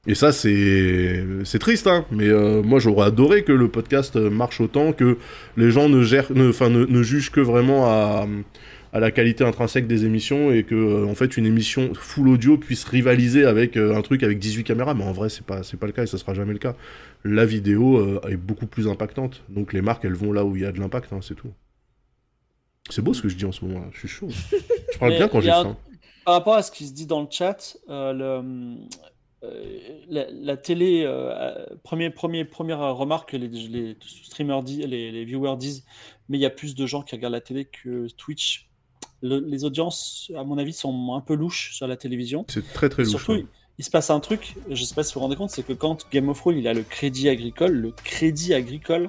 Et 0.05 0.15
ça 0.15 0.31
c'est 0.31 1.25
c'est 1.45 1.59
triste, 1.59 1.87
hein. 1.87 2.05
Mais 2.11 2.27
euh, 2.27 2.61
moi 2.61 2.79
j'aurais 2.79 3.07
adoré 3.07 3.43
que 3.43 3.53
le 3.53 3.69
podcast 3.69 4.15
marche 4.15 4.59
autant, 4.59 4.91
que 4.91 5.17
les 5.55 5.71
gens 5.71 5.87
ne 5.87 6.03
gèrent, 6.03 6.31
ne, 6.33 6.51
ne, 6.85 7.03
jugent 7.03 7.31
que 7.31 7.39
vraiment 7.39 7.85
à 7.85 8.27
à 8.93 8.99
la 8.99 9.09
qualité 9.09 9.43
intrinsèque 9.43 9.87
des 9.87 10.05
émissions 10.05 10.51
et 10.51 10.63
que 10.63 10.75
euh, 10.75 11.07
en 11.09 11.15
fait 11.15 11.35
une 11.35 11.47
émission 11.47 11.93
full 11.95 12.29
audio 12.29 12.57
puisse 12.57 12.83
rivaliser 12.83 13.43
avec 13.43 13.75
euh, 13.75 13.95
un 13.95 14.01
truc 14.03 14.21
avec 14.21 14.37
18 14.37 14.63
caméras. 14.63 14.93
Mais 14.93 15.03
en 15.03 15.11
vrai 15.11 15.29
c'est 15.29 15.45
pas 15.45 15.63
c'est 15.63 15.77
pas 15.77 15.87
le 15.87 15.91
cas 15.91 16.03
et 16.03 16.07
ça 16.07 16.19
sera 16.19 16.35
jamais 16.35 16.53
le 16.53 16.59
cas. 16.59 16.75
La 17.23 17.43
vidéo 17.43 17.97
euh, 17.97 18.21
est 18.29 18.37
beaucoup 18.37 18.67
plus 18.67 18.87
impactante. 18.87 19.41
Donc 19.49 19.73
les 19.73 19.81
marques 19.81 20.05
elles 20.05 20.13
vont 20.13 20.31
là 20.31 20.45
où 20.45 20.55
il 20.55 20.61
y 20.61 20.65
a 20.65 20.71
de 20.71 20.79
l'impact 20.79 21.11
hein, 21.11 21.19
c'est 21.21 21.35
tout. 21.35 21.51
C'est 22.89 23.01
beau 23.01 23.13
ce 23.13 23.21
que 23.23 23.29
je 23.29 23.35
dis 23.35 23.45
en 23.45 23.51
ce 23.51 23.65
moment 23.65 23.83
je 23.91 23.99
suis 23.99 24.07
chaud. 24.07 24.29
Je 24.93 24.99
parle 24.99 25.15
bien 25.15 25.27
quand 25.27 25.41
j'ai 25.41 25.49
faim. 25.49 25.75
par 26.23 26.35
rapport 26.35 26.55
à 26.55 26.61
ce 26.61 26.71
qui 26.71 26.85
se 26.85 26.93
dit 26.93 27.07
dans 27.07 27.21
le 27.21 27.27
chat 27.31 27.75
le, 27.87 28.75
la, 30.09 30.57
télé, 30.57 31.05
premier, 31.83 32.09
premier, 32.09 32.45
première 32.45 32.95
remarque 32.95 33.31
que 33.31 33.37
les, 33.37 33.47
les 33.47 33.97
streamers 33.99 34.63
disent, 34.63 34.85
les, 34.85 35.11
les, 35.11 35.25
viewers 35.25 35.57
disent, 35.57 35.85
mais 36.29 36.37
il 36.37 36.41
y 36.41 36.45
a 36.45 36.49
plus 36.49 36.75
de 36.75 36.85
gens 36.85 37.01
qui 37.01 37.15
regardent 37.15 37.33
la 37.33 37.41
télé 37.41 37.65
que 37.65 38.07
Twitch 38.15 38.69
les 39.23 39.63
audiences, 39.63 40.31
à 40.35 40.43
mon 40.43 40.57
avis, 40.57 40.73
sont 40.73 41.13
un 41.15 41.21
peu 41.21 41.35
louches 41.35 41.73
sur 41.73 41.87
la 41.87 41.95
télévision. 41.95 42.45
C'est 42.49 42.73
très 42.73 42.89
très 42.89 43.03
louche. 43.03 43.11
Surtout, 43.11 43.47
il, 43.77 43.85
se 43.85 43.89
passe 43.89 44.09
un 44.09 44.19
truc, 44.19 44.55
je 44.67 44.71
ne 44.71 44.85
sais 44.85 44.93
pas 44.93 45.03
si 45.03 45.13
vous 45.13 45.19
vous 45.19 45.25
rendez 45.25 45.35
compte, 45.35 45.49
c'est 45.49 45.63
que 45.63 45.73
quand 45.73 46.05
Game 46.11 46.29
of 46.29 46.37
Thrones 46.39 46.57
il 46.57 46.67
a 46.67 46.73
le 46.73 46.83
crédit 46.83 47.29
agricole, 47.29 47.71
le 47.71 47.91
crédit 47.91 48.53
agricole. 48.53 49.07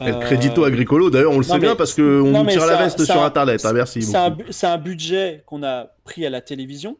le 0.00 0.20
crédito 0.20 0.64
agricolo, 0.64 1.10
d'ailleurs, 1.10 1.32
on 1.32 1.38
le 1.38 1.42
sait 1.42 1.58
bien 1.58 1.74
parce 1.74 1.94
qu'on 1.94 2.02
nous 2.02 2.46
tire 2.46 2.66
la 2.66 2.76
veste 2.76 3.04
sur 3.04 3.22
Internet. 3.22 3.60
Ah, 3.64 3.72
merci. 3.72 4.02
C'est 4.02 4.66
un, 4.66 4.78
budget 4.78 5.42
qu'on 5.46 5.62
a 5.62 5.88
pris 6.04 6.24
à 6.24 6.30
la 6.30 6.40
télévision. 6.40 6.96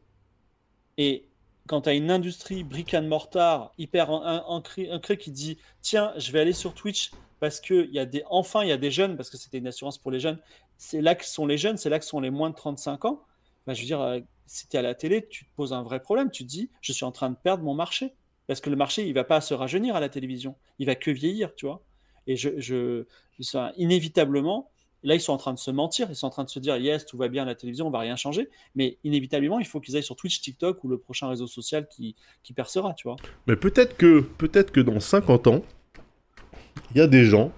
Et 1.01 1.28
quand 1.69 1.83
tu 1.83 1.89
as 1.91 1.95
une 1.95 2.11
industrie 2.11 2.65
brick 2.65 2.95
and 2.95 3.03
mortar 3.03 3.73
hyper 3.79 4.11
ancrée 4.11 5.19
qui 5.19 5.31
dit 5.31 5.59
Tiens, 5.81 6.13
je 6.17 6.33
vais 6.33 6.41
aller 6.41 6.53
sur 6.53 6.75
Twitch 6.75 7.13
parce 7.41 7.61
que 7.61 7.89
y 7.93 8.01
a 8.01 8.07
des, 8.07 8.25
enfin, 8.29 8.65
il 8.65 8.69
y 8.69 8.73
a 8.73 8.77
des 8.77 8.91
jeunes, 8.91 9.17
parce 9.17 9.31
que 9.31 9.37
c'était 9.37 9.59
une 9.59 9.69
assurance 9.69 9.99
pour 9.99 10.11
les 10.11 10.19
jeunes, 10.19 10.39
c'est 10.77 11.01
là 11.01 11.15
que 11.15 11.25
sont 11.25 11.47
les 11.47 11.59
jeunes, 11.59 11.77
c'est 11.77 11.91
là 11.91 11.99
que 11.99 12.05
sont 12.05 12.21
les 12.21 12.31
moins 12.31 12.51
de 12.51 12.55
35 12.55 13.05
ans. 13.05 13.23
Bah, 13.67 13.75
je 13.75 13.81
veux 13.81 13.87
dire, 13.87 14.01
euh, 14.01 14.21
si 14.47 14.67
tu 14.67 14.77
es 14.77 14.79
à 14.79 14.83
la 14.83 14.95
télé, 14.95 15.27
tu 15.29 15.45
te 15.45 15.51
poses 15.55 15.73
un 15.73 15.83
vrai 15.83 16.01
problème. 16.01 16.31
Tu 16.31 16.45
te 16.45 16.49
dis, 16.49 16.71
je 16.81 16.93
suis 16.93 17.05
en 17.05 17.13
train 17.13 17.31
de 17.31 17.37
perdre 17.37 17.63
mon 17.63 17.75
marché. 17.75 18.15
Parce 18.47 18.61
que 18.61 18.71
le 18.71 18.77
marché, 18.77 19.07
il 19.07 19.13
va 19.13 19.25
pas 19.25 19.43
se 19.43 19.53
rajeunir 19.53 19.95
à 19.95 20.01
la 20.01 20.09
télévision. 20.09 20.57
Il 20.79 20.87
va 20.87 20.95
que 20.95 21.11
vieillir, 21.11 21.55
tu 21.55 21.67
vois. 21.67 21.83
Et 22.27 22.37
je, 22.37 22.59
je, 22.59 23.05
inévitablement, 23.77 24.71
là, 25.03 25.15
ils 25.15 25.21
sont 25.21 25.33
en 25.33 25.37
train 25.37 25.53
de 25.53 25.59
se 25.59 25.71
mentir. 25.71 26.09
Ils 26.11 26.17
sont 26.17 26.27
en 26.27 26.31
train 26.31 26.45
de 26.45 26.51
se 26.51 26.59
dire, 26.59 26.77
yes, 26.77 27.07
tout 27.07 27.17
va 27.17 27.29
bien 27.29 27.43
à 27.43 27.47
la 27.47 27.55
télévision, 27.55 27.87
on 27.87 27.91
va 27.91 28.01
rien 28.01 28.17
changer. 28.17 28.49
Mais 28.75 28.99
inévitablement, 29.05 29.61
il 29.61 29.67
faut 29.67 29.81
qu'ils 29.81 29.97
aillent 29.97 30.03
sur 30.03 30.17
Twitch, 30.17 30.41
TikTok 30.41 30.83
ou 30.85 30.89
le 30.89 30.99
prochain 30.99 31.29
réseau 31.29 31.47
social 31.47 31.87
qui, 31.89 32.17
qui 32.43 32.53
percera, 32.53 32.95
tu 32.95 33.09
vois. 33.09 33.17
Mais 33.47 33.57
peut-être 33.57 33.97
que, 33.97 34.21
peut-être 34.21 34.73
que 34.73 34.81
dans 34.81 35.01
50 35.01 35.47
ans, 35.47 35.63
il 36.95 36.99
y 36.99 37.01
a 37.01 37.07
des 37.07 37.25
gens 37.25 37.53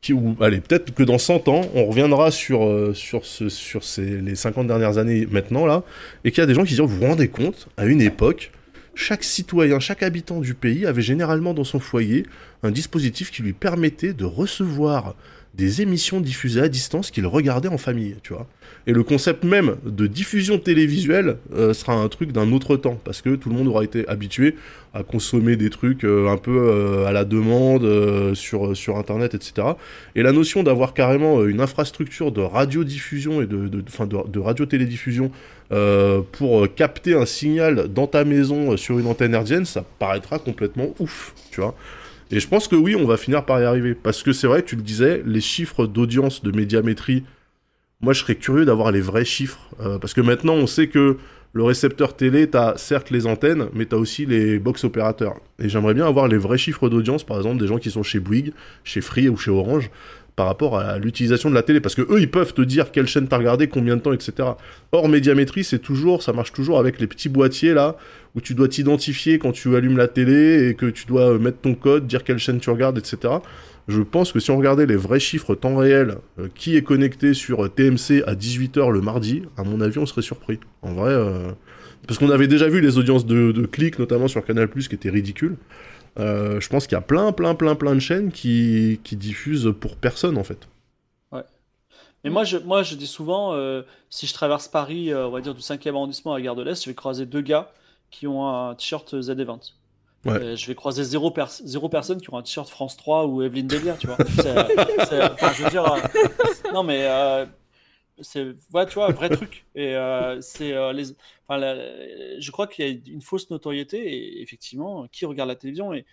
qui, 0.00 0.12
ou, 0.12 0.36
allez, 0.40 0.60
peut-être 0.60 0.94
que 0.94 1.02
dans 1.02 1.18
100 1.18 1.48
ans, 1.48 1.62
on 1.74 1.86
reviendra 1.86 2.30
sur, 2.30 2.64
euh, 2.64 2.94
sur, 2.94 3.24
ce, 3.24 3.48
sur 3.48 3.82
ces, 3.82 4.20
les 4.20 4.36
50 4.36 4.66
dernières 4.66 4.98
années 4.98 5.26
maintenant, 5.26 5.66
là, 5.66 5.82
et 6.24 6.30
qu'il 6.30 6.40
y 6.40 6.44
a 6.44 6.46
des 6.46 6.54
gens 6.54 6.62
qui 6.62 6.70
disent, 6.70 6.80
vous 6.80 6.88
vous 6.88 7.06
rendez 7.06 7.28
compte, 7.28 7.68
à 7.76 7.86
une 7.86 8.00
époque, 8.00 8.52
chaque 8.94 9.24
citoyen, 9.24 9.78
chaque 9.80 10.02
habitant 10.02 10.40
du 10.40 10.54
pays 10.54 10.84
avait 10.84 11.02
généralement 11.02 11.54
dans 11.54 11.64
son 11.64 11.78
foyer 11.78 12.26
un 12.62 12.70
dispositif 12.70 13.30
qui 13.30 13.42
lui 13.42 13.52
permettait 13.52 14.12
de 14.12 14.24
recevoir 14.24 15.14
des 15.54 15.82
émissions 15.82 16.20
diffusées 16.20 16.60
à 16.60 16.68
distance 16.68 17.10
qu'il 17.10 17.26
regardait 17.26 17.68
en 17.68 17.78
famille, 17.78 18.16
tu 18.22 18.32
vois. 18.32 18.46
Et 18.86 18.92
le 18.92 19.02
concept 19.02 19.44
même 19.44 19.76
de 19.84 20.06
diffusion 20.06 20.58
télévisuelle 20.58 21.36
euh, 21.54 21.74
sera 21.74 21.94
un 21.94 22.08
truc 22.08 22.32
d'un 22.32 22.52
autre 22.52 22.76
temps, 22.76 22.98
parce 23.04 23.22
que 23.22 23.34
tout 23.34 23.48
le 23.48 23.54
monde 23.54 23.68
aura 23.68 23.84
été 23.84 24.08
habitué 24.08 24.54
à 24.94 25.02
consommer 25.02 25.56
des 25.56 25.68
trucs 25.68 26.04
euh, 26.04 26.28
un 26.28 26.38
peu 26.38 26.56
euh, 26.56 27.06
à 27.06 27.12
la 27.12 27.24
demande 27.24 27.86
sur, 28.34 28.76
sur 28.76 28.96
Internet, 28.96 29.34
etc. 29.34 29.68
Et 30.14 30.22
la 30.22 30.32
notion 30.32 30.62
d'avoir 30.62 30.94
carrément 30.94 31.44
une 31.44 31.60
infrastructure 31.60 32.32
de 32.32 32.40
radiodiffusion 32.40 33.42
et 33.42 33.46
de, 33.46 33.68
de, 33.68 33.82
de, 33.82 34.38
radio-télédiffusion 34.38 35.30
pour 36.32 36.74
capter 36.74 37.14
un 37.14 37.26
signal 37.26 37.88
dans 37.88 38.06
ta 38.06 38.24
maison 38.24 38.76
sur 38.78 38.98
une 38.98 39.06
antenne 39.06 39.34
herdienne, 39.34 39.66
ça 39.66 39.84
paraîtra 39.98 40.38
complètement 40.38 40.94
ouf, 40.98 41.34
tu 41.50 41.60
vois. 41.60 41.74
Et 42.30 42.40
je 42.40 42.48
pense 42.48 42.68
que 42.68 42.76
oui, 42.76 42.94
on 42.94 43.06
va 43.06 43.16
finir 43.16 43.44
par 43.44 43.60
y 43.60 43.64
arriver. 43.64 43.94
Parce 43.94 44.22
que 44.22 44.32
c'est 44.32 44.46
vrai, 44.46 44.62
tu 44.62 44.76
le 44.76 44.82
disais, 44.82 45.22
les 45.24 45.40
chiffres 45.40 45.86
d'audience 45.86 46.42
de 46.42 46.50
médiamétrie 46.50 47.24
moi, 48.00 48.12
je 48.12 48.20
serais 48.20 48.36
curieux 48.36 48.64
d'avoir 48.64 48.92
les 48.92 49.00
vrais 49.00 49.24
chiffres. 49.24 49.58
Euh, 49.80 49.98
parce 49.98 50.14
que 50.14 50.20
maintenant, 50.20 50.54
on 50.54 50.66
sait 50.66 50.86
que 50.86 51.16
le 51.52 51.64
récepteur 51.64 52.14
télé, 52.14 52.48
tu 52.48 52.56
as 52.56 52.76
certes 52.76 53.10
les 53.10 53.26
antennes, 53.26 53.68
mais 53.74 53.86
tu 53.86 53.94
as 53.94 53.98
aussi 53.98 54.24
les 54.24 54.58
box 54.58 54.84
opérateurs. 54.84 55.40
Et 55.58 55.68
j'aimerais 55.68 55.94
bien 55.94 56.06
avoir 56.06 56.28
les 56.28 56.38
vrais 56.38 56.58
chiffres 56.58 56.88
d'audience, 56.88 57.24
par 57.24 57.38
exemple, 57.38 57.58
des 57.58 57.66
gens 57.66 57.78
qui 57.78 57.90
sont 57.90 58.04
chez 58.04 58.20
Bouygues, 58.20 58.52
chez 58.84 59.00
Free 59.00 59.28
ou 59.28 59.36
chez 59.36 59.50
Orange, 59.50 59.90
par 60.38 60.46
rapport 60.46 60.78
à 60.78 60.98
l'utilisation 60.98 61.50
de 61.50 61.54
la 61.56 61.64
télé. 61.64 61.80
Parce 61.80 61.96
que 61.96 62.02
eux, 62.02 62.20
ils 62.20 62.30
peuvent 62.30 62.54
te 62.54 62.62
dire 62.62 62.92
quelle 62.92 63.08
chaîne 63.08 63.26
t'as 63.26 63.38
regardé, 63.38 63.66
combien 63.66 63.96
de 63.96 64.00
temps, 64.00 64.12
etc. 64.12 64.50
Or, 64.92 65.08
médiamétrie, 65.08 65.64
c'est 65.64 65.80
toujours, 65.80 66.22
ça 66.22 66.32
marche 66.32 66.52
toujours 66.52 66.78
avec 66.78 67.00
les 67.00 67.08
petits 67.08 67.28
boîtiers 67.28 67.74
là, 67.74 67.96
où 68.36 68.40
tu 68.40 68.54
dois 68.54 68.68
t'identifier 68.68 69.40
quand 69.40 69.50
tu 69.50 69.74
allumes 69.74 69.96
la 69.96 70.06
télé 70.06 70.68
et 70.68 70.74
que 70.74 70.86
tu 70.86 71.06
dois 71.06 71.36
mettre 71.40 71.58
ton 71.58 71.74
code, 71.74 72.06
dire 72.06 72.22
quelle 72.22 72.38
chaîne 72.38 72.60
tu 72.60 72.70
regardes, 72.70 72.98
etc 72.98 73.40
je 73.88 74.02
pense 74.02 74.32
que 74.32 74.38
si 74.38 74.50
on 74.50 74.58
regardait 74.58 74.84
les 74.84 74.96
vrais 74.96 75.18
chiffres 75.18 75.54
temps 75.54 75.76
réel, 75.76 76.16
euh, 76.38 76.48
qui 76.54 76.76
est 76.76 76.82
connecté 76.82 77.32
sur 77.32 77.72
TMC 77.72 78.22
à 78.26 78.34
18h 78.34 78.90
le 78.90 79.00
mardi, 79.00 79.44
à 79.56 79.64
mon 79.64 79.80
avis, 79.80 79.98
on 79.98 80.04
serait 80.04 80.20
surpris. 80.20 80.60
En 80.82 80.92
vrai, 80.92 81.10
euh, 81.10 81.52
parce 82.06 82.18
qu'on 82.18 82.28
avait 82.28 82.48
déjà 82.48 82.68
vu 82.68 82.82
les 82.82 82.98
audiences 82.98 83.24
de, 83.24 83.50
de 83.50 83.64
clics, 83.64 83.98
notamment 83.98 84.28
sur 84.28 84.44
Canal+, 84.44 84.68
qui 84.68 84.94
étaient 84.94 85.08
ridicules. 85.08 85.56
Euh, 86.18 86.60
je 86.60 86.68
pense 86.68 86.86
qu'il 86.86 86.96
y 86.96 86.98
a 86.98 87.02
plein, 87.02 87.32
plein, 87.32 87.54
plein, 87.54 87.74
plein 87.74 87.94
de 87.94 88.00
chaînes 88.00 88.32
qui, 88.32 89.00
qui 89.04 89.16
diffusent 89.16 89.72
pour 89.80 89.96
personne, 89.96 90.38
en 90.38 90.44
fait. 90.44 90.68
Ouais. 91.32 91.44
Mais 92.24 92.30
moi, 92.30 92.44
je, 92.44 92.58
moi, 92.58 92.82
je 92.82 92.94
dis 92.94 93.06
souvent, 93.06 93.56
si 94.10 94.26
je 94.26 94.34
traverse 94.34 94.68
Paris, 94.68 95.14
on 95.14 95.30
va 95.30 95.40
dire 95.40 95.54
du 95.54 95.60
5e 95.62 95.90
arrondissement 95.90 96.34
à 96.34 96.40
Gare 96.40 96.56
de 96.56 96.62
l'Est, 96.62 96.84
je 96.84 96.90
vais 96.90 96.94
croiser 96.94 97.26
deux 97.26 97.42
gars 97.42 97.70
qui 98.10 98.26
ont 98.26 98.48
un 98.48 98.74
t-shirt 98.74 99.14
ZD20. 99.14 99.72
Euh, 100.26 100.56
je 100.56 100.66
vais 100.66 100.74
croiser 100.74 101.04
zéro, 101.04 101.32
zéro 101.64 101.88
personne 101.88 102.20
qui 102.20 102.28
aura 102.28 102.40
un 102.40 102.42
t-shirt 102.42 102.68
France 102.68 102.96
3 102.96 103.26
ou 103.26 103.42
Evelyne 103.42 103.66
Delia, 103.66 103.94
tu 103.94 104.08
vois. 104.08 104.16
je 104.28 105.62
veux 105.62 105.70
dire, 105.70 105.92
euh, 105.92 105.98
non 106.74 106.82
mais 106.82 107.06
euh, 107.06 107.46
c'est, 108.20 108.46
ouais, 108.72 108.86
tu 108.86 108.94
vois, 108.94 109.08
un 109.08 109.12
vrai 109.12 109.28
truc. 109.28 109.64
Et 109.74 109.94
c'est 110.40 110.72
les, 110.92 111.04
je 112.40 112.50
crois 112.50 112.66
qu'il 112.66 112.86
y 112.86 112.90
a 112.90 113.12
une 113.12 113.22
fausse 113.22 113.50
notoriété 113.50 113.98
et 113.98 114.42
effectivement, 114.42 115.06
qui 115.08 115.26
regarde 115.26 115.48
la 115.48 115.56
télévision 115.56 115.92
et, 115.92 116.04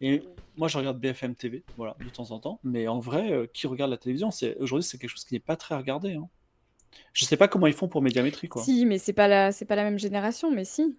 et 0.00 0.22
moi 0.56 0.66
je 0.66 0.78
regarde 0.78 0.98
BFM 0.98 1.36
TV, 1.36 1.62
voilà, 1.76 1.96
de 2.04 2.08
temps 2.08 2.30
en 2.30 2.38
temps. 2.38 2.60
Mais 2.64 2.88
en 2.88 2.98
vrai, 2.98 3.48
qui 3.52 3.66
regarde 3.66 3.90
la 3.90 3.98
télévision, 3.98 4.30
c'est 4.30 4.56
aujourd'hui 4.58 4.84
c'est 4.84 4.98
quelque 4.98 5.10
chose 5.10 5.24
qui 5.24 5.34
n'est 5.34 5.40
pas 5.40 5.56
très 5.56 5.76
regardé. 5.76 6.14
Hein. 6.14 6.28
Je 7.12 7.24
sais 7.24 7.36
pas 7.36 7.48
comment 7.48 7.66
ils 7.66 7.72
font 7.72 7.88
pour 7.88 8.02
médiamétrie, 8.02 8.48
quoi. 8.48 8.62
Si, 8.62 8.84
mais 8.86 8.98
c'est 8.98 9.12
pas 9.12 9.28
la, 9.28 9.52
c'est 9.52 9.64
pas 9.64 9.76
la 9.76 9.84
même 9.84 9.98
génération, 9.98 10.50
mais 10.50 10.64
si. 10.64 10.96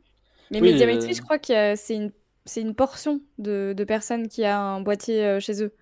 Mais 0.51 0.61
médiamétrie, 0.61 1.13
je 1.13 1.21
crois 1.21 1.39
que 1.39 1.75
c'est 1.75 1.95
une 1.95 2.11
c'est 2.45 2.61
une 2.61 2.75
portion 2.75 3.21
de, 3.37 3.75
personnes 3.87 4.27
qui 4.27 4.43
a 4.43 4.59
un 4.59 4.81
boîtier 4.81 5.23
euh, 5.25 5.39
chez 5.39 5.63
eux. 5.63 5.73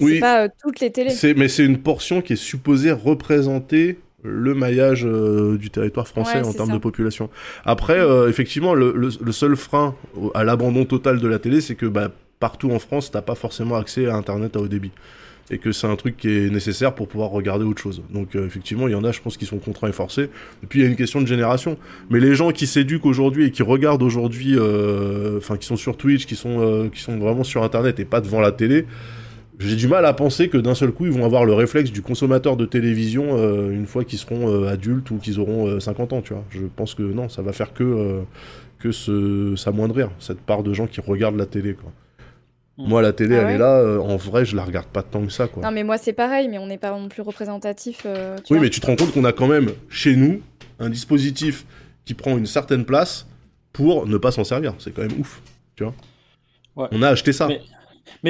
Mais 0.00 0.04
oui, 0.04 0.14
c'est 0.14 0.20
pas 0.20 0.44
euh, 0.44 0.48
toutes 0.62 0.80
les 0.80 0.90
télés. 0.90 1.14
Mais 1.36 1.48
c'est 1.48 1.64
une 1.64 1.78
portion 1.78 2.22
qui 2.22 2.34
est 2.34 2.36
supposée 2.36 2.92
représenter 2.92 3.98
le 4.22 4.54
maillage 4.54 5.04
euh, 5.04 5.56
du 5.58 5.70
territoire 5.70 6.06
français 6.06 6.42
en 6.42 6.52
termes 6.52 6.72
de 6.72 6.78
population. 6.78 7.28
Après, 7.64 8.00
effectivement, 8.28 8.74
le, 8.74 9.10
seul 9.32 9.56
frein 9.56 9.94
à 10.34 10.44
l'abandon 10.44 10.84
total 10.84 11.18
de 11.18 11.28
la 11.28 11.38
télé, 11.38 11.60
c'est 11.60 11.74
que 11.74 11.86
bah, 11.86 12.10
partout 12.38 12.70
en 12.70 12.78
France, 12.78 13.10
t'as 13.10 13.22
pas 13.22 13.34
forcément 13.34 13.76
accès 13.76 14.06
à 14.06 14.14
Internet 14.14 14.56
à 14.56 14.60
haut 14.60 14.68
débit 14.68 14.92
et 15.52 15.58
que 15.58 15.70
c'est 15.70 15.86
un 15.86 15.96
truc 15.96 16.16
qui 16.16 16.28
est 16.28 16.50
nécessaire 16.50 16.94
pour 16.94 17.08
pouvoir 17.08 17.30
regarder 17.30 17.64
autre 17.64 17.80
chose. 17.80 18.02
Donc 18.10 18.34
euh, 18.34 18.46
effectivement, 18.46 18.88
il 18.88 18.92
y 18.92 18.94
en 18.94 19.04
a, 19.04 19.12
je 19.12 19.20
pense, 19.20 19.36
qui 19.36 19.46
sont 19.46 19.58
contraints 19.58 19.88
et 19.88 19.92
forcés. 19.92 20.30
Et 20.62 20.66
puis 20.66 20.80
il 20.80 20.82
y 20.82 20.86
a 20.86 20.88
une 20.88 20.96
question 20.96 21.20
de 21.20 21.26
génération. 21.26 21.76
Mais 22.10 22.20
les 22.20 22.34
gens 22.34 22.52
qui 22.52 22.66
s'éduquent 22.66 23.06
aujourd'hui 23.06 23.46
et 23.46 23.50
qui 23.50 23.62
regardent 23.62 24.02
aujourd'hui, 24.02 24.56
euh, 24.56 25.38
enfin 25.38 25.56
qui 25.58 25.66
sont 25.66 25.76
sur 25.76 25.96
Twitch, 25.96 26.26
qui 26.26 26.36
sont, 26.36 26.60
euh, 26.60 26.88
qui 26.88 27.00
sont 27.00 27.18
vraiment 27.18 27.44
sur 27.44 27.62
Internet 27.62 28.00
et 28.00 28.04
pas 28.04 28.20
devant 28.20 28.40
la 28.40 28.50
télé, 28.50 28.86
j'ai 29.58 29.76
du 29.76 29.88
mal 29.88 30.04
à 30.06 30.12
penser 30.12 30.48
que 30.48 30.58
d'un 30.58 30.74
seul 30.74 30.92
coup, 30.92 31.06
ils 31.06 31.12
vont 31.12 31.24
avoir 31.24 31.44
le 31.44 31.54
réflexe 31.54 31.90
du 31.90 32.02
consommateur 32.02 32.56
de 32.56 32.66
télévision 32.66 33.36
une 33.70 33.86
fois 33.86 34.04
qu'ils 34.04 34.18
seront 34.18 34.66
adultes 34.66 35.10
ou 35.10 35.18
qu'ils 35.18 35.38
auront 35.38 35.78
50 35.78 36.12
ans, 36.12 36.22
tu 36.22 36.32
vois. 36.32 36.44
Je 36.50 36.64
pense 36.64 36.94
que 36.94 37.02
non, 37.02 37.28
ça 37.28 37.42
va 37.42 37.52
faire 37.52 37.72
que, 37.72 38.22
que 38.78 39.54
s'amoindrir, 39.56 40.10
cette 40.18 40.40
part 40.40 40.62
de 40.62 40.72
gens 40.72 40.86
qui 40.86 41.00
regardent 41.00 41.36
la 41.36 41.46
télé, 41.46 41.74
quoi. 41.74 41.92
Mm. 42.78 42.88
Moi, 42.88 43.02
la 43.02 43.12
télé, 43.12 43.36
ah 43.36 43.42
elle 43.42 43.56
est 43.56 43.58
là. 43.58 43.78
Euh, 43.78 43.98
en 43.98 44.16
vrai, 44.16 44.44
je 44.44 44.56
la 44.56 44.64
regarde 44.64 44.86
pas 44.86 45.02
tant 45.02 45.24
que 45.24 45.32
ça, 45.32 45.46
quoi. 45.48 45.62
Non, 45.62 45.70
mais 45.70 45.84
moi, 45.84 45.98
c'est 45.98 46.12
pareil, 46.12 46.48
mais 46.48 46.58
on 46.58 46.66
n'est 46.66 46.78
pas 46.78 46.90
non 46.90 47.08
plus 47.08 47.22
représentatif. 47.22 48.02
Euh, 48.06 48.36
oui, 48.50 48.58
mais 48.60 48.70
tu 48.70 48.80
te 48.80 48.86
rends 48.86 48.96
compte 48.96 49.12
qu'on 49.12 49.24
a 49.24 49.32
quand 49.32 49.46
même, 49.46 49.70
chez 49.88 50.16
nous, 50.16 50.40
un 50.78 50.90
dispositif 50.90 51.66
qui 52.04 52.14
prend 52.14 52.36
une 52.36 52.46
certaine 52.46 52.84
place 52.84 53.26
pour 53.72 54.06
ne 54.06 54.16
pas 54.16 54.32
s'en 54.32 54.44
servir. 54.44 54.74
C'est 54.78 54.92
quand 54.92 55.02
même 55.02 55.18
ouf, 55.18 55.42
tu 55.76 55.84
vois. 55.84 55.94
On 56.90 57.02
a 57.02 57.08
acheté 57.08 57.32
ça. 57.32 57.48
Mais, 57.48 57.60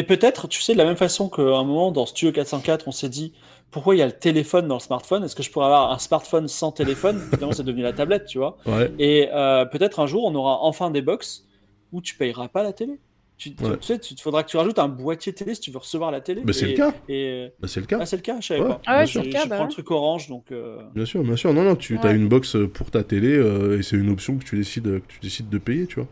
peut-être, 0.02 0.48
tu 0.48 0.62
sais, 0.62 0.72
de 0.72 0.78
la 0.78 0.84
même 0.84 0.96
façon 0.96 1.28
qu'à 1.28 1.42
un 1.42 1.64
moment, 1.64 1.92
dans 1.92 2.06
Studio 2.06 2.32
404, 2.32 2.88
on 2.88 2.92
s'est 2.92 3.08
dit 3.08 3.32
pourquoi 3.72 3.96
il 3.96 3.98
y 3.98 4.02
a 4.02 4.06
le 4.06 4.12
téléphone 4.12 4.68
dans 4.68 4.76
le 4.76 4.80
smartphone? 4.80 5.24
Est-ce 5.24 5.34
que 5.34 5.42
je 5.42 5.50
pourrais 5.50 5.66
avoir 5.66 5.90
un 5.92 5.98
smartphone 5.98 6.46
sans 6.46 6.72
téléphone? 6.72 7.18
Finalement, 7.30 7.52
c'est 7.52 7.64
devenu 7.64 7.82
la 7.82 7.94
tablette, 7.94 8.26
tu 8.26 8.38
vois. 8.38 8.58
Et 8.98 9.28
euh, 9.32 9.64
peut-être 9.64 9.98
un 9.98 10.06
jour, 10.06 10.24
on 10.24 10.34
aura 10.34 10.62
enfin 10.62 10.90
des 10.90 11.02
box 11.02 11.46
où 11.90 12.00
tu 12.00 12.14
payeras 12.14 12.48
pas 12.48 12.62
la 12.62 12.72
télé. 12.72 12.98
Tu, 13.38 13.56
sais, 13.80 13.98
tu 13.98 14.14
faudra 14.22 14.44
que 14.44 14.50
tu 14.50 14.56
rajoutes 14.56 14.78
un 14.78 14.86
boîtier 14.86 15.32
télé 15.32 15.54
si 15.56 15.62
tu 15.62 15.72
veux 15.72 15.78
recevoir 15.78 16.12
la 16.12 16.20
télé. 16.20 16.42
Mais 16.44 16.52
c'est 16.52 16.68
le 16.68 16.74
cas. 16.74 16.94
Et... 17.08 17.50
Bah, 17.58 17.66
c'est 17.66 17.80
le 17.80 17.86
cas. 17.86 17.98
Ah, 18.00 18.06
c'est 18.06 18.16
le 18.16 18.22
cas, 18.22 18.40
je 18.40 18.46
savais 18.46 18.60
pas. 18.60 18.80
Ah 18.86 18.98
ouais, 18.98 19.06
c'est 19.06 19.20
le 19.20 19.30
cas. 19.30 19.44
Je 19.44 19.48
bah 19.48 19.56
prends 19.56 19.64
le 19.64 19.72
truc 19.72 19.90
orange, 19.90 20.28
donc. 20.28 20.52
Euh, 20.52 20.80
bien 20.94 21.04
sûr, 21.04 21.24
bien 21.24 21.34
sûr. 21.34 21.52
Non, 21.52 21.64
non, 21.64 21.74
tu 21.74 21.98
as 21.98 22.12
une 22.12 22.28
box 22.28 22.56
pour 22.72 22.92
ta 22.92 23.02
télé 23.02 23.34
euh, 23.34 23.78
et 23.78 23.82
c'est 23.82 23.96
une 23.96 24.10
option 24.10 24.36
que 24.36 24.44
tu 24.44 24.56
décides, 24.56 24.84
que 24.84 25.12
tu 25.12 25.18
décides 25.20 25.48
de 25.48 25.58
payer, 25.58 25.86
tu 25.86 25.96
vois. 25.96 26.08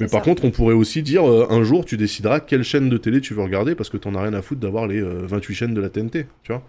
Mais 0.00 0.06
par 0.06 0.22
contre, 0.22 0.44
on 0.44 0.50
pourrait 0.50 0.74
aussi 0.74 1.02
dire 1.02 1.24
un 1.24 1.62
jour, 1.62 1.84
tu 1.84 1.96
décideras 1.96 2.40
quelle 2.40 2.62
chaîne 2.62 2.88
de 2.88 2.96
télé 2.96 3.20
tu 3.20 3.34
veux 3.34 3.42
regarder 3.42 3.74
parce 3.74 3.90
que 3.90 3.96
t'en 3.96 4.14
as 4.14 4.22
rien 4.22 4.34
à 4.34 4.42
foutre 4.42 4.60
d'avoir 4.60 4.86
les 4.86 5.00
28 5.00 5.54
chaînes 5.54 5.74
de 5.74 5.80
la 5.80 5.88
TNT, 5.88 6.26
tu 6.42 6.52
vois. 6.52 6.62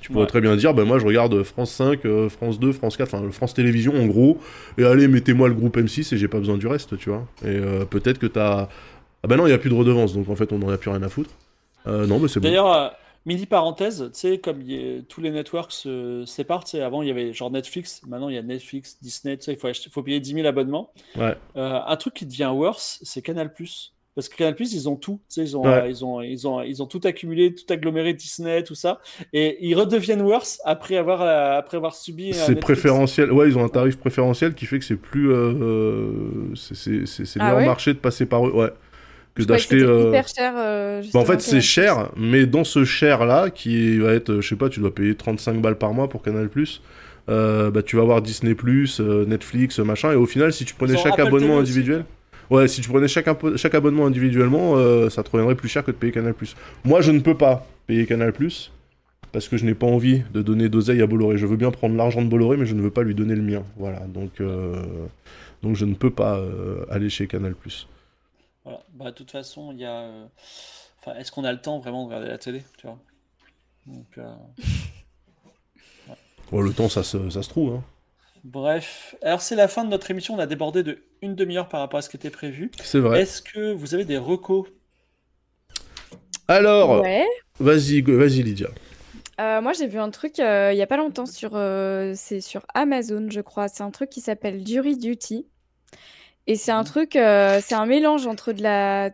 Tu 0.00 0.10
pourrais 0.12 0.26
très 0.26 0.40
bien 0.40 0.56
dire, 0.56 0.72
ben 0.72 0.84
moi 0.84 0.98
je 0.98 1.04
regarde 1.04 1.42
France 1.42 1.72
5, 1.72 2.04
euh, 2.06 2.28
France 2.30 2.58
2, 2.58 2.72
France 2.72 2.96
4, 2.96 3.14
enfin 3.14 3.30
France 3.30 3.52
Télévisions 3.52 3.94
en 3.94 4.06
gros, 4.06 4.38
et 4.78 4.84
allez, 4.84 5.08
mettez-moi 5.08 5.48
le 5.48 5.54
groupe 5.54 5.76
M6 5.76 6.14
et 6.14 6.18
j'ai 6.18 6.28
pas 6.28 6.38
besoin 6.38 6.56
du 6.56 6.66
reste, 6.66 6.96
tu 6.96 7.10
vois. 7.10 7.26
Et 7.44 7.48
euh, 7.48 7.84
peut-être 7.84 8.18
que 8.18 8.26
t'as. 8.26 8.68
Ah 9.22 9.28
ben 9.28 9.36
non, 9.36 9.44
il 9.46 9.50
n'y 9.50 9.54
a 9.54 9.58
plus 9.58 9.68
de 9.68 9.74
redevance, 9.74 10.14
donc 10.14 10.30
en 10.30 10.36
fait 10.36 10.52
on 10.52 10.58
n'en 10.58 10.70
a 10.70 10.78
plus 10.78 10.90
rien 10.90 11.02
à 11.02 11.10
foutre. 11.10 11.30
Euh, 11.86 12.06
non, 12.06 12.18
mais 12.18 12.28
c'est 12.28 12.40
bon. 12.40 12.48
D'ailleurs, 12.48 12.94
mini 13.26 13.46
parenthèse, 13.46 14.10
tu 14.12 14.18
sais, 14.18 14.38
comme 14.38 14.62
tous 15.08 15.20
les 15.20 15.30
networks 15.30 15.72
se 15.72 16.24
séparent, 16.26 16.64
tu 16.64 16.72
sais, 16.72 16.82
avant 16.82 17.02
il 17.02 17.08
y 17.08 17.10
avait 17.10 17.32
genre 17.32 17.50
Netflix, 17.50 18.00
maintenant 18.06 18.28
il 18.28 18.34
y 18.34 18.38
a 18.38 18.42
Netflix, 18.42 18.98
Disney, 19.02 19.36
tu 19.36 19.44
sais, 19.44 19.52
il 19.52 19.58
faut, 19.58 19.68
faut 19.90 20.02
payer 20.02 20.20
10 20.20 20.34
000 20.34 20.46
abonnements. 20.46 20.92
Ouais. 21.16 21.36
un 21.54 21.96
truc 21.96 22.14
qui 22.14 22.26
devient 22.26 22.50
worse, 22.52 22.98
c'est 23.02 23.22
Canal 23.22 23.52
Plus. 23.52 23.94
Parce 24.14 24.28
que 24.28 24.36
Canal 24.36 24.56
Plus, 24.56 24.74
ils 24.74 24.88
ont 24.88 24.96
tout. 24.96 25.20
ils, 25.36 25.56
ont, 25.56 25.84
ils, 25.86 26.04
ont, 26.04 26.20
ils, 26.20 26.48
ont, 26.48 26.62
ils 26.62 26.82
ont 26.82 26.86
tout 26.86 27.00
accumulé, 27.04 27.54
tout 27.54 27.72
aggloméré, 27.72 28.12
Disney, 28.12 28.64
tout 28.64 28.74
ça. 28.74 29.00
Et 29.32 29.64
ils 29.66 29.74
redeviennent 29.74 30.22
worse 30.22 30.60
après 30.64 30.96
avoir, 30.96 31.22
euh, 31.22 31.58
après 31.58 31.76
avoir 31.76 31.94
subi. 31.94 32.34
C'est 32.34 32.56
préférentiel. 32.56 33.32
Ouais, 33.32 33.48
ils 33.48 33.56
ont 33.56 33.64
un 33.64 33.68
tarif 33.68 33.98
préférentiel 33.98 34.54
qui 34.54 34.66
fait 34.66 34.78
que 34.78 34.84
c'est 34.84 34.96
plus. 34.96 35.32
Euh, 35.32 36.54
c'est 36.54 37.04
ah 37.38 37.54
meilleur 37.54 37.66
marché 37.66 37.94
de 37.94 37.98
passer 37.98 38.26
par 38.26 38.46
eux. 38.46 38.52
Ouais. 38.52 38.72
Que 39.34 39.42
d'acheter. 39.42 39.80
Euh... 39.82 40.08
hyper 40.08 40.28
cher. 40.28 40.52
Euh, 40.56 41.02
bah, 41.14 41.20
en 41.20 41.24
fait, 41.24 41.40
c'est 41.40 41.60
cher, 41.60 42.10
mais 42.16 42.46
dans 42.46 42.64
ce 42.64 42.84
cher-là, 42.84 43.50
qui 43.50 43.98
va 43.98 44.12
être, 44.12 44.40
je 44.40 44.48
sais 44.48 44.56
pas, 44.56 44.68
tu 44.68 44.80
dois 44.80 44.94
payer 44.94 45.14
35 45.14 45.60
balles 45.60 45.78
par 45.78 45.92
mois 45.94 46.08
pour 46.08 46.22
Canal 46.22 46.48
Plus. 46.48 46.82
bah, 47.28 47.82
tu 47.84 47.96
vas 47.96 48.02
avoir 48.02 48.22
Disney, 48.22 48.56
Netflix, 49.26 49.78
machin, 49.78 50.12
et 50.12 50.16
au 50.16 50.26
final, 50.26 50.52
si 50.52 50.64
tu 50.64 50.74
prenais 50.74 50.96
chaque 50.96 51.18
abonnement 51.18 51.58
individuel. 51.58 52.04
Ouais, 52.50 52.66
si 52.66 52.80
tu 52.80 52.88
prenais 52.88 53.06
chaque, 53.06 53.28
chaque 53.56 53.74
abonnement 53.76 54.06
individuellement, 54.06 54.72
euh, 54.74 55.08
ça 55.08 55.22
te 55.22 55.30
reviendrait 55.30 55.54
plus 55.54 55.68
cher 55.68 55.84
que 55.84 55.92
de 55.92 55.96
payer 55.96 56.12
Canal+. 56.12 56.34
Moi, 56.84 57.00
je 57.00 57.12
ne 57.12 57.20
peux 57.20 57.36
pas 57.36 57.64
payer 57.86 58.06
Canal+, 58.06 58.32
parce 59.30 59.48
que 59.48 59.56
je 59.56 59.64
n'ai 59.64 59.74
pas 59.74 59.86
envie 59.86 60.22
de 60.34 60.42
donner 60.42 60.68
d'oseille 60.68 61.00
à 61.00 61.06
Bolloré. 61.06 61.38
Je 61.38 61.46
veux 61.46 61.56
bien 61.56 61.70
prendre 61.70 61.96
l'argent 61.96 62.22
de 62.22 62.28
Bolloré, 62.28 62.56
mais 62.56 62.66
je 62.66 62.74
ne 62.74 62.82
veux 62.82 62.90
pas 62.90 63.04
lui 63.04 63.14
donner 63.14 63.36
le 63.36 63.42
mien. 63.42 63.62
Voilà, 63.76 64.00
donc, 64.00 64.40
euh, 64.40 64.82
donc 65.62 65.76
je 65.76 65.84
ne 65.84 65.94
peux 65.94 66.10
pas 66.10 66.38
euh, 66.38 66.84
aller 66.90 67.08
chez 67.08 67.28
Canal+. 67.28 67.54
Voilà, 68.70 68.84
bah, 68.92 69.04
de 69.06 69.16
toute 69.16 69.30
façon, 69.32 69.72
il 69.72 69.80
y 69.80 69.84
a... 69.84 70.08
Enfin, 70.98 71.16
est-ce 71.16 71.32
qu'on 71.32 71.44
a 71.44 71.52
le 71.52 71.60
temps 71.60 71.80
vraiment 71.80 72.02
de 72.04 72.08
regarder 72.08 72.28
la 72.28 72.38
télé, 72.38 72.62
tu 72.78 72.86
vois? 72.86 72.98
Donc, 73.86 74.20
oh, 76.52 76.60
le 76.60 76.72
temps, 76.72 76.88
ça 76.88 77.02
se, 77.02 77.30
ça 77.30 77.42
se 77.42 77.48
trouve, 77.48 77.74
hein. 77.74 77.84
Bref, 78.44 79.16
alors 79.22 79.42
c'est 79.42 79.56
la 79.56 79.68
fin 79.68 79.84
de 79.84 79.90
notre 79.90 80.10
émission. 80.10 80.34
On 80.34 80.38
a 80.38 80.46
débordé 80.46 80.82
de 80.82 81.02
une 81.20 81.34
demi-heure 81.34 81.68
par 81.68 81.80
rapport 81.80 81.98
à 81.98 82.02
ce 82.02 82.08
qui 82.08 82.16
était 82.16 82.30
prévu. 82.30 82.70
C'est 82.82 82.98
vrai. 82.98 83.20
Est-ce 83.20 83.42
que 83.42 83.72
vous 83.72 83.94
avez 83.94 84.06
des 84.06 84.16
recos? 84.16 84.66
Alors, 86.48 87.04
vas-y, 87.58 88.00
vas-y 88.00 88.42
Lydia. 88.42 88.68
Euh, 89.40 89.60
moi, 89.60 89.72
j'ai 89.72 89.86
vu 89.86 89.98
un 89.98 90.10
truc 90.10 90.38
euh, 90.38 90.72
il 90.72 90.78
y 90.78 90.82
a 90.82 90.86
pas 90.86 90.96
longtemps 90.96 91.26
sur, 91.26 91.52
euh, 91.54 92.12
c'est 92.14 92.40
sur 92.40 92.64
Amazon, 92.74 93.28
je 93.30 93.40
crois. 93.40 93.68
C'est 93.68 93.82
un 93.82 93.90
truc 93.90 94.10
qui 94.10 94.20
s'appelle 94.20 94.66
Jury 94.66 94.96
Duty. 94.96 95.46
Et 96.50 96.56
c'est 96.56 96.72
un 96.72 96.84
truc, 96.84 97.12
c'est 97.12 97.74
un 97.74 97.86
mélange 97.86 98.26
entre 98.26 98.52
de 98.52 98.62
la. 98.62 99.10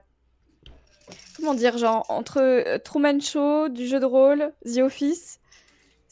Comment 1.37 1.55
dire, 1.55 1.77
genre, 1.77 2.07
entre 2.09 2.79
Truman 2.79 3.21
Show, 3.21 3.69
du 3.69 3.87
jeu 3.87 4.01
de 4.01 4.07
rôle, 4.07 4.53
The 4.65 4.79
Office 4.79 5.39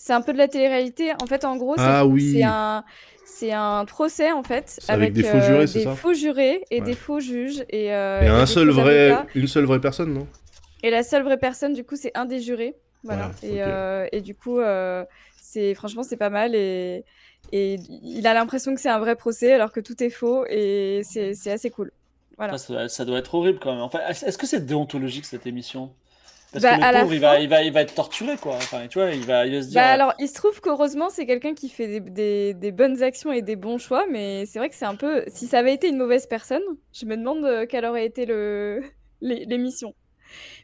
c'est 0.05 0.13
un 0.13 0.21
peu 0.21 0.35
de 0.35 0.39
la 0.39 0.49
télé-réalité. 0.49 1.13
En 1.23 1.27
fait, 1.27 1.47
en 1.47 1.57
gros, 1.57 1.77
c'est 1.77 2.43
ah 2.43 2.77
un, 2.77 2.85
c'est 3.25 3.53
un 3.53 3.87
procès 3.87 4.33
en 4.33 4.43
fait 4.43 4.79
avec, 4.89 5.15
des 5.15 5.23
faux 5.23 5.41
jurés, 5.41 5.63
euh, 5.63 5.67
des 5.67 5.97
faux 5.97 6.13
jurés 6.13 6.65
et 6.71 6.81
des 6.83 6.95
faux 6.95 7.21
juges 7.21 7.65
et, 7.71 7.95
euh, 7.95 8.21
et 8.21 8.27
un 8.27 8.45
seul 8.45 8.69
vrai, 8.69 9.17
une 9.35 9.47
seule 9.47 9.65
vraie 9.65 9.81
personne, 9.81 10.13
non? 10.13 10.27
Et 10.83 10.91
la 10.91 11.03
seule 11.03 11.23
vraie 11.23 11.39
personne, 11.39 11.73
du 11.73 11.85
coup, 11.85 11.97
c'est 11.97 12.13
un 12.15 12.27
des 12.27 12.41
jurés. 12.41 12.75
Voilà. 13.03 13.31
et, 13.43 13.63
euh, 13.63 14.07
et, 14.13 14.21
du 14.21 14.35
coup, 14.35 14.61
c'est 15.41 15.75
franchement, 15.75 16.03
c'est 16.03 16.19
pas 16.19 16.31
mal 16.31 16.55
et, 16.55 17.05
et 17.57 17.77
il 18.03 18.27
a 18.27 18.35
l'impression 18.35 18.75
que 18.75 18.81
c'est 18.81 18.89
un 18.89 18.99
vrai 18.99 19.15
procès 19.15 19.53
alors 19.53 19.71
que 19.71 19.79
tout 19.79 20.03
est 20.03 20.11
faux 20.11 20.45
et 20.49 21.03
c'est 21.05 21.53
assez 21.53 21.71
cool. 21.71 21.93
Voilà. 22.37 22.59
Ça, 22.59 22.89
ça, 22.89 23.05
doit 23.05 23.19
être 23.19 23.33
horrible 23.33 23.61
quand 23.61 23.73
même. 23.73 23.83
Enfin, 23.83 24.01
est-ce 24.09 24.37
que 24.37 24.45
c'est 24.45 24.67
déontologique 24.67 25.25
cette 25.25 25.47
émission? 25.47 25.93
Parce 26.53 26.65
bah, 26.65 26.79
que 26.79 26.95
le 26.95 27.01
pauvre, 27.03 27.15
il, 27.15 27.21
va, 27.21 27.39
il, 27.39 27.49
va, 27.49 27.63
il 27.63 27.73
va 27.73 27.83
être 27.83 27.95
torturé, 27.95 28.37
quoi. 28.39 28.57
Enfin, 28.57 28.89
tu 28.89 28.99
vois, 28.99 29.13
il 29.13 29.25
va, 29.25 29.47
il 29.47 29.55
va 29.55 29.63
se 29.63 29.69
dire. 29.69 29.81
Bah, 29.81 29.87
alors, 29.87 30.15
il 30.19 30.29
se 30.29 30.35
trouve 30.35 30.61
qu'heureusement, 30.61 31.11
c'est 31.11 31.27
quelqu'un 31.27 31.55
qui 31.55 31.69
fait 31.69 31.87
des, 31.87 32.01
des, 32.01 32.55
des, 32.55 32.73
bonnes 32.73 33.05
actions 33.05 33.31
et 33.31 33.41
des 33.41 33.55
bons 33.55 33.79
choix, 33.79 34.05
mais 34.11 34.47
c'est 34.47 34.59
vrai 34.59 34.69
que 34.69 34.75
c'est 34.75 34.85
un 34.85 34.97
peu. 34.97 35.23
Si 35.29 35.47
ça 35.47 35.61
avait 35.61 35.75
été 35.75 35.89
une 35.89 35.97
mauvaise 35.97 36.27
personne, 36.27 36.63
je 36.93 37.07
me 37.07 37.17
demande 37.17 37.45
euh, 37.45 37.67
quelle 37.67 37.85
aurait 37.85 38.05
été 38.07 38.27
le... 38.27 38.83
l'émission. 39.21 39.95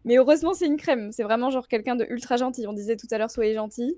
Mais 0.04 0.16
heureusement, 0.16 0.54
c'est 0.54 0.66
une 0.66 0.76
crème. 0.76 1.12
C'est 1.12 1.22
vraiment 1.22 1.50
genre 1.50 1.68
quelqu'un 1.68 1.94
de 1.94 2.04
ultra 2.10 2.36
gentil. 2.36 2.66
On 2.66 2.72
disait 2.72 2.96
tout 2.96 3.08
à 3.12 3.18
l'heure, 3.18 3.30
soyez 3.30 3.54
gentil. 3.54 3.96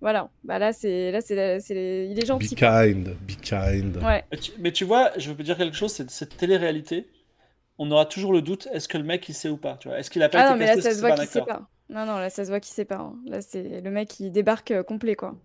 Voilà. 0.00 0.28
Bah 0.44 0.58
là, 0.58 0.72
c'est 0.72 1.10
là, 1.10 1.20
c'est, 1.20 2.08
il 2.10 2.22
est 2.22 2.26
gentil. 2.26 2.54
Be 2.54 2.58
kind, 2.58 3.16
be 3.26 3.40
kind. 3.40 3.96
Ouais. 4.02 4.24
Mais 4.58 4.72
tu, 4.72 4.84
vois, 4.84 5.10
je 5.16 5.32
veux 5.32 5.42
dire 5.42 5.56
quelque 5.56 5.76
chose. 5.76 5.92
C'est 5.92 6.10
cette 6.10 6.36
télé-réalité 6.36 7.06
on 7.78 7.90
aura 7.90 8.06
toujours 8.06 8.32
le 8.32 8.42
doute 8.42 8.68
est-ce 8.72 8.88
que 8.88 8.98
le 8.98 9.04
mec 9.04 9.28
il 9.28 9.34
sait 9.34 9.48
ou 9.48 9.56
pas 9.56 9.76
tu 9.76 9.88
vois? 9.88 9.98
Est-ce 9.98 10.10
qu'il 10.10 10.22
a 10.22 10.28
pas 10.28 10.38
ah 10.38 10.44
été 10.44 10.52
non 10.52 10.58
mais 10.58 10.66
là 10.66 10.80
ça 10.80 10.94
se 10.94 11.00
voit 11.00 11.12
qu'il 11.12 11.26
sait 11.26 11.42
pas 11.42 11.68
non 11.88 12.06
non 12.06 12.18
là 12.18 12.30
ça 12.30 12.44
se 12.44 12.50
voit 12.50 12.60
qu'il 12.60 12.74
sait 12.74 12.84
pas 12.84 12.98
hein. 12.98 13.16
là 13.26 13.40
c'est 13.40 13.80
le 13.80 13.90
mec 13.90 14.08
qui 14.08 14.30
débarque 14.30 14.70
euh, 14.70 14.82
complet 14.82 15.16
quoi 15.16 15.36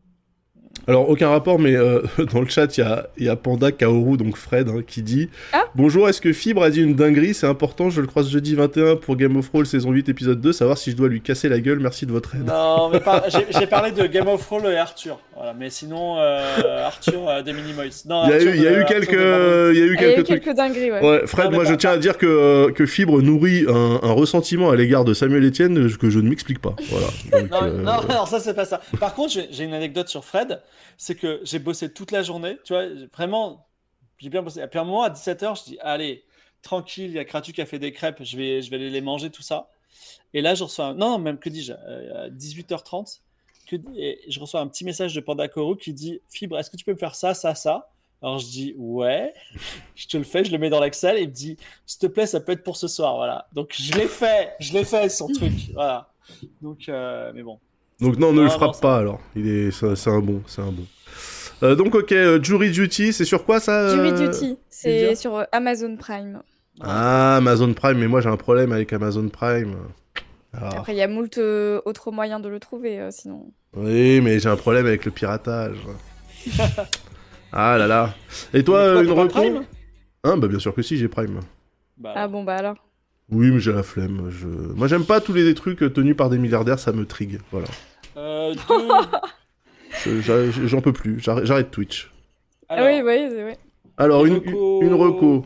alors, 0.89 1.09
aucun 1.09 1.29
rapport, 1.29 1.59
mais 1.59 1.75
euh, 1.75 2.01
dans 2.33 2.41
le 2.41 2.47
chat, 2.47 2.77
il 2.77 2.81
y 2.81 2.83
a, 2.83 3.07
y 3.19 3.29
a, 3.29 3.35
Panda 3.35 3.71
Kaoru, 3.71 4.17
donc 4.17 4.35
Fred, 4.35 4.69
hein, 4.69 4.81
qui 4.85 5.03
dit 5.03 5.29
ah 5.53 5.65
Bonjour, 5.75 6.09
est-ce 6.09 6.19
que 6.19 6.33
Fibre 6.33 6.63
a 6.63 6.71
dit 6.71 6.81
une 6.81 6.95
dinguerie? 6.95 7.33
C'est 7.33 7.47
important, 7.47 7.89
je 7.89 8.01
le 8.01 8.07
croise 8.07 8.29
jeudi 8.29 8.55
21 8.55 8.95
pour 8.95 9.15
Game 9.15 9.37
of 9.37 9.49
Thrones 9.49 9.65
saison 9.65 9.91
8, 9.91 10.09
épisode 10.09 10.41
2, 10.41 10.51
savoir 10.51 10.77
si 10.77 10.91
je 10.91 10.95
dois 10.95 11.07
lui 11.07 11.21
casser 11.21 11.47
la 11.47 11.59
gueule. 11.59 11.79
Merci 11.79 12.07
de 12.07 12.11
votre 12.11 12.35
aide. 12.35 12.45
Non, 12.45 12.89
mais 12.89 12.99
j'ai 13.59 13.67
parlé 13.67 13.91
de 13.91 14.05
Game 14.07 14.27
of 14.27 14.43
Thrones 14.43 14.65
et 14.65 14.77
Arthur. 14.77 15.19
Voilà, 15.35 15.53
mais 15.53 15.69
sinon, 15.69 16.17
euh, 16.19 16.85
Arthur 16.85 17.29
euh, 17.29 17.41
des 17.43 17.53
Minimoys. 17.53 18.05
Non, 18.07 18.23
il 18.25 18.31
y 18.31 18.33
a 18.33 18.41
eu, 18.41 18.57
y 18.57 18.67
a 18.67 18.81
eu 18.81 18.85
quelques, 18.85 19.11
il 19.11 19.79
y 19.79 19.81
a 19.81 19.85
eu 19.85 19.95
quelques 19.95 20.25
trucs. 20.25 20.43
Quelques 20.43 20.57
dingueries, 20.57 20.91
ouais. 20.91 21.01
ouais 21.01 21.27
Fred, 21.27 21.51
moi, 21.51 21.65
je 21.65 21.75
tiens 21.75 21.91
à 21.91 21.97
dire 21.97 22.17
que, 22.17 22.71
que 22.71 22.85
Fibre 22.85 23.21
nourrit 23.21 23.65
un, 23.69 23.99
un, 24.01 24.11
ressentiment 24.11 24.69
à 24.69 24.75
l'égard 24.75 25.05
de 25.05 25.13
Samuel 25.13 25.45
Etienne 25.45 25.89
que 25.97 26.09
je 26.09 26.19
ne 26.19 26.29
m'explique 26.29 26.59
pas. 26.59 26.75
Voilà. 26.89 27.07
non, 27.51 27.83
non, 27.83 28.01
non, 28.09 28.25
ça, 28.25 28.39
c'est 28.39 28.53
pas 28.53 28.65
ça. 28.65 28.81
Par 28.99 29.13
contre, 29.13 29.33
j'ai 29.49 29.63
une 29.63 29.73
anecdote 29.73 30.09
sur 30.09 30.25
Fred 30.25 30.59
c'est 30.97 31.15
que 31.15 31.39
j'ai 31.43 31.59
bossé 31.59 31.91
toute 31.91 32.11
la 32.11 32.23
journée, 32.23 32.57
tu 32.63 32.73
vois, 32.73 32.85
vraiment, 33.13 33.67
j'ai 34.17 34.29
bien 34.29 34.41
bossé. 34.41 34.61
À 34.61 34.69
un 34.71 34.83
moment, 34.83 35.03
à 35.03 35.09
17h, 35.09 35.59
je 35.59 35.63
dis, 35.71 35.77
allez, 35.81 36.23
tranquille, 36.61 37.11
il 37.11 37.13
y 37.13 37.19
a 37.19 37.25
Kratu 37.25 37.53
qui 37.53 37.61
a 37.61 37.65
fait 37.65 37.79
des 37.79 37.91
crêpes, 37.91 38.23
je 38.23 38.37
vais, 38.37 38.61
je 38.61 38.69
vais 38.69 38.77
aller 38.77 38.89
les 38.89 39.01
manger, 39.01 39.29
tout 39.29 39.41
ça. 39.41 39.69
Et 40.33 40.41
là, 40.41 40.55
je 40.55 40.63
reçois, 40.63 40.87
un... 40.87 40.93
non, 40.93 41.17
même 41.19 41.39
que 41.39 41.49
dis-je, 41.49 41.73
à 41.73 42.29
18h30, 42.29 43.21
que... 43.67 43.75
et 43.95 44.19
je 44.27 44.39
reçois 44.39 44.61
un 44.61 44.67
petit 44.67 44.83
message 44.85 45.13
de 45.15 45.21
Panda 45.21 45.47
Koro 45.47 45.75
qui 45.75 45.93
dit, 45.93 46.21
Fibre, 46.29 46.57
est-ce 46.59 46.69
que 46.69 46.77
tu 46.77 46.85
peux 46.85 46.93
me 46.93 46.97
faire 46.97 47.15
ça, 47.15 47.33
ça, 47.33 47.55
ça? 47.55 47.89
Alors 48.21 48.39
je 48.39 48.47
dis 48.47 48.73
ouais, 48.77 49.33
je 49.95 50.07
te 50.07 50.17
le 50.17 50.23
fais, 50.23 50.43
je 50.43 50.51
le 50.51 50.57
mets 50.57 50.69
dans 50.69 50.81
l'Excel 50.81 51.17
et 51.17 51.21
il 51.21 51.29
me 51.29 51.33
dit 51.33 51.57
s'il 51.85 51.99
te 51.99 52.07
plaît 52.07 52.25
ça 52.25 52.39
peut 52.39 52.51
être 52.51 52.63
pour 52.63 52.77
ce 52.77 52.87
soir 52.87 53.15
voilà. 53.15 53.47
Donc 53.53 53.73
je 53.77 53.93
l'ai 53.93 54.07
fait, 54.07 54.55
je 54.59 54.73
l'ai 54.73 54.83
fait 54.83 55.09
son 55.09 55.27
truc 55.27 55.53
voilà. 55.73 56.11
Donc 56.61 56.89
euh, 56.89 57.31
mais 57.33 57.43
bon. 57.43 57.59
Donc 58.01 58.17
non, 58.17 58.33
ne 58.33 58.43
le 58.43 58.49
frappe 58.49 58.79
pas 58.79 58.97
alors. 58.97 59.19
Il 59.35 59.47
est, 59.47 59.71
c'est 59.71 60.09
un 60.09 60.19
bon, 60.19 60.41
c'est 60.47 60.61
un 60.61 60.71
bon. 60.71 60.85
Euh, 61.61 61.75
donc 61.75 61.93
ok, 61.95 62.11
euh, 62.13 62.41
Jury 62.41 62.71
Duty, 62.71 63.11
c'est 63.11 63.25
sur 63.25 63.43
quoi 63.43 63.59
ça 63.59 63.93
Jury 63.93 64.11
euh, 64.11 64.27
Duty, 64.27 64.57
c'est 64.69 65.15
sur 65.15 65.45
Amazon 65.51 65.97
Prime. 65.97 66.41
Ah, 66.79 67.37
Amazon 67.37 67.73
Prime, 67.73 67.97
mais 67.97 68.07
moi 68.07 68.21
j'ai 68.21 68.29
un 68.29 68.37
problème 68.37 68.71
avec 68.71 68.93
Amazon 68.93 69.27
Prime. 69.27 69.75
Ah. 70.53 70.69
Après, 70.77 70.93
il 70.93 70.97
y 70.97 71.01
a 71.01 71.07
moult 71.07 71.37
autres 71.85 72.11
moyens 72.11 72.41
de 72.41 72.47
le 72.47 72.59
trouver, 72.59 73.09
sinon. 73.11 73.51
Oui, 73.75 74.21
mais 74.21 74.39
j'ai 74.39 74.49
un 74.49 74.55
problème 74.55 74.85
avec 74.85 75.03
le 75.03 75.11
piratage. 75.11 75.77
ah 77.51 77.77
là 77.77 77.87
là. 77.87 78.13
Et 78.53 78.63
toi, 78.63 79.03
une 79.03 79.27
Prime 79.27 79.65
Hein, 80.23 80.37
bah 80.37 80.47
bien 80.47 80.59
sûr 80.59 80.73
que 80.73 80.81
si, 80.81 80.97
j'ai 80.97 81.07
Prime. 81.07 81.39
Bah, 81.97 82.13
ah 82.15 82.27
bon, 82.27 82.43
bah 82.43 82.55
alors. 82.55 82.88
Oui, 83.31 83.51
mais 83.51 83.59
j'ai 83.59 83.71
la 83.71 83.83
flemme. 83.83 84.29
Je... 84.29 84.47
Moi, 84.47 84.87
j'aime 84.87 85.05
pas 85.05 85.21
tous 85.21 85.33
les 85.33 85.53
trucs 85.53 85.79
tenus 85.93 86.15
par 86.15 86.29
des 86.29 86.37
milliardaires, 86.37 86.79
ça 86.79 86.91
me 86.91 87.05
trigue. 87.05 87.39
Voilà. 87.51 87.67
Euh, 88.17 88.55
J'en 90.65 90.81
peux 90.81 90.93
plus, 90.93 91.19
j'arrête 91.19 91.71
Twitch. 91.71 92.11
ah 92.69 92.85
oui, 92.85 93.01
oui, 93.03 93.27
oui. 93.45 93.53
Alors, 93.97 94.25
une, 94.25 94.41
une 94.81 94.93
reco. 94.93 95.43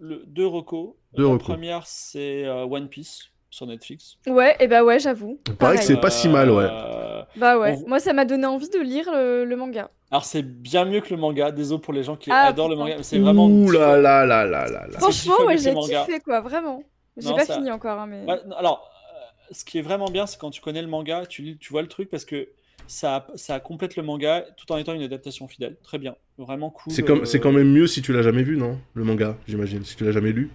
Le, 0.00 0.22
deux 0.26 0.46
recos. 0.46 0.94
Deux 1.14 1.30
la 1.30 1.38
première, 1.38 1.86
c'est 1.86 2.44
euh, 2.44 2.64
One 2.64 2.88
Piece 2.88 3.30
sur 3.50 3.66
Netflix. 3.66 4.16
Ouais, 4.26 4.56
et 4.60 4.66
bah 4.66 4.82
ouais, 4.82 4.98
j'avoue. 4.98 5.38
Pareil 5.58 5.78
que 5.78 5.84
c'est 5.84 6.00
pas 6.00 6.10
si 6.10 6.28
mal, 6.28 6.50
ouais. 6.50 6.66
Euh, 6.68 7.22
bah 7.36 7.58
ouais, 7.58 7.76
moi 7.86 8.00
ça 8.00 8.12
m'a 8.12 8.24
donné 8.24 8.46
envie 8.46 8.70
de 8.70 8.78
lire 8.78 9.10
le, 9.12 9.54
manga. 9.54 9.90
Alors 10.10 10.24
c'est 10.24 10.42
bien 10.42 10.84
mieux 10.86 11.00
que 11.00 11.10
le 11.10 11.20
manga, 11.20 11.50
désolé 11.50 11.80
pour 11.80 11.92
les 11.92 12.02
gens 12.02 12.16
qui 12.16 12.30
ah, 12.30 12.46
adorent 12.46 12.70
le 12.70 12.76
manga, 12.76 12.96
c'est 13.02 13.18
vraiment... 13.18 13.46
Ouh 13.46 13.70
là 13.70 13.98
là 13.98 14.24
là 14.24 14.44
là 14.46 14.66
là 14.66 14.86
Franchement, 14.98 15.44
ouais, 15.46 15.58
j'ai 15.58 15.74
kiffé 15.74 16.20
quoi, 16.20 16.40
vraiment. 16.40 16.82
J'ai 17.16 17.34
pas 17.34 17.46
fini 17.46 17.70
encore, 17.70 17.98
hein, 17.98 18.06
mais... 18.06 18.24
alors, 18.56 18.90
euh, 19.14 19.52
ce 19.52 19.64
qui 19.64 19.78
est 19.78 19.82
vraiment 19.82 20.10
bien, 20.10 20.26
c'est 20.26 20.38
quand 20.38 20.50
tu 20.50 20.60
connais 20.60 20.82
le 20.82 20.88
manga, 20.88 21.26
tu, 21.26 21.58
tu 21.58 21.72
vois 21.72 21.82
le 21.82 21.88
truc 21.88 22.08
parce 22.08 22.24
que 22.24 22.48
ça, 22.86 23.26
ça 23.34 23.60
complète 23.60 23.96
le 23.96 24.02
manga 24.02 24.44
tout 24.56 24.70
en 24.72 24.76
étant 24.76 24.94
une 24.94 25.02
adaptation 25.02 25.46
fidèle. 25.48 25.76
Très 25.82 25.98
bien, 25.98 26.16
vraiment 26.38 26.70
cool. 26.70 26.92
C'est 26.92 27.04
c'est 27.26 27.40
quand 27.40 27.52
même 27.52 27.70
mieux 27.70 27.86
si 27.86 28.02
tu 28.02 28.12
l'as 28.12 28.22
jamais 28.22 28.42
vu, 28.42 28.56
non 28.56 28.78
Le 28.94 29.04
manga, 29.04 29.36
j'imagine, 29.46 29.84
si 29.84 29.96
tu 29.96 30.04
l'as 30.04 30.12
jamais 30.12 30.32
lu. 30.32 30.50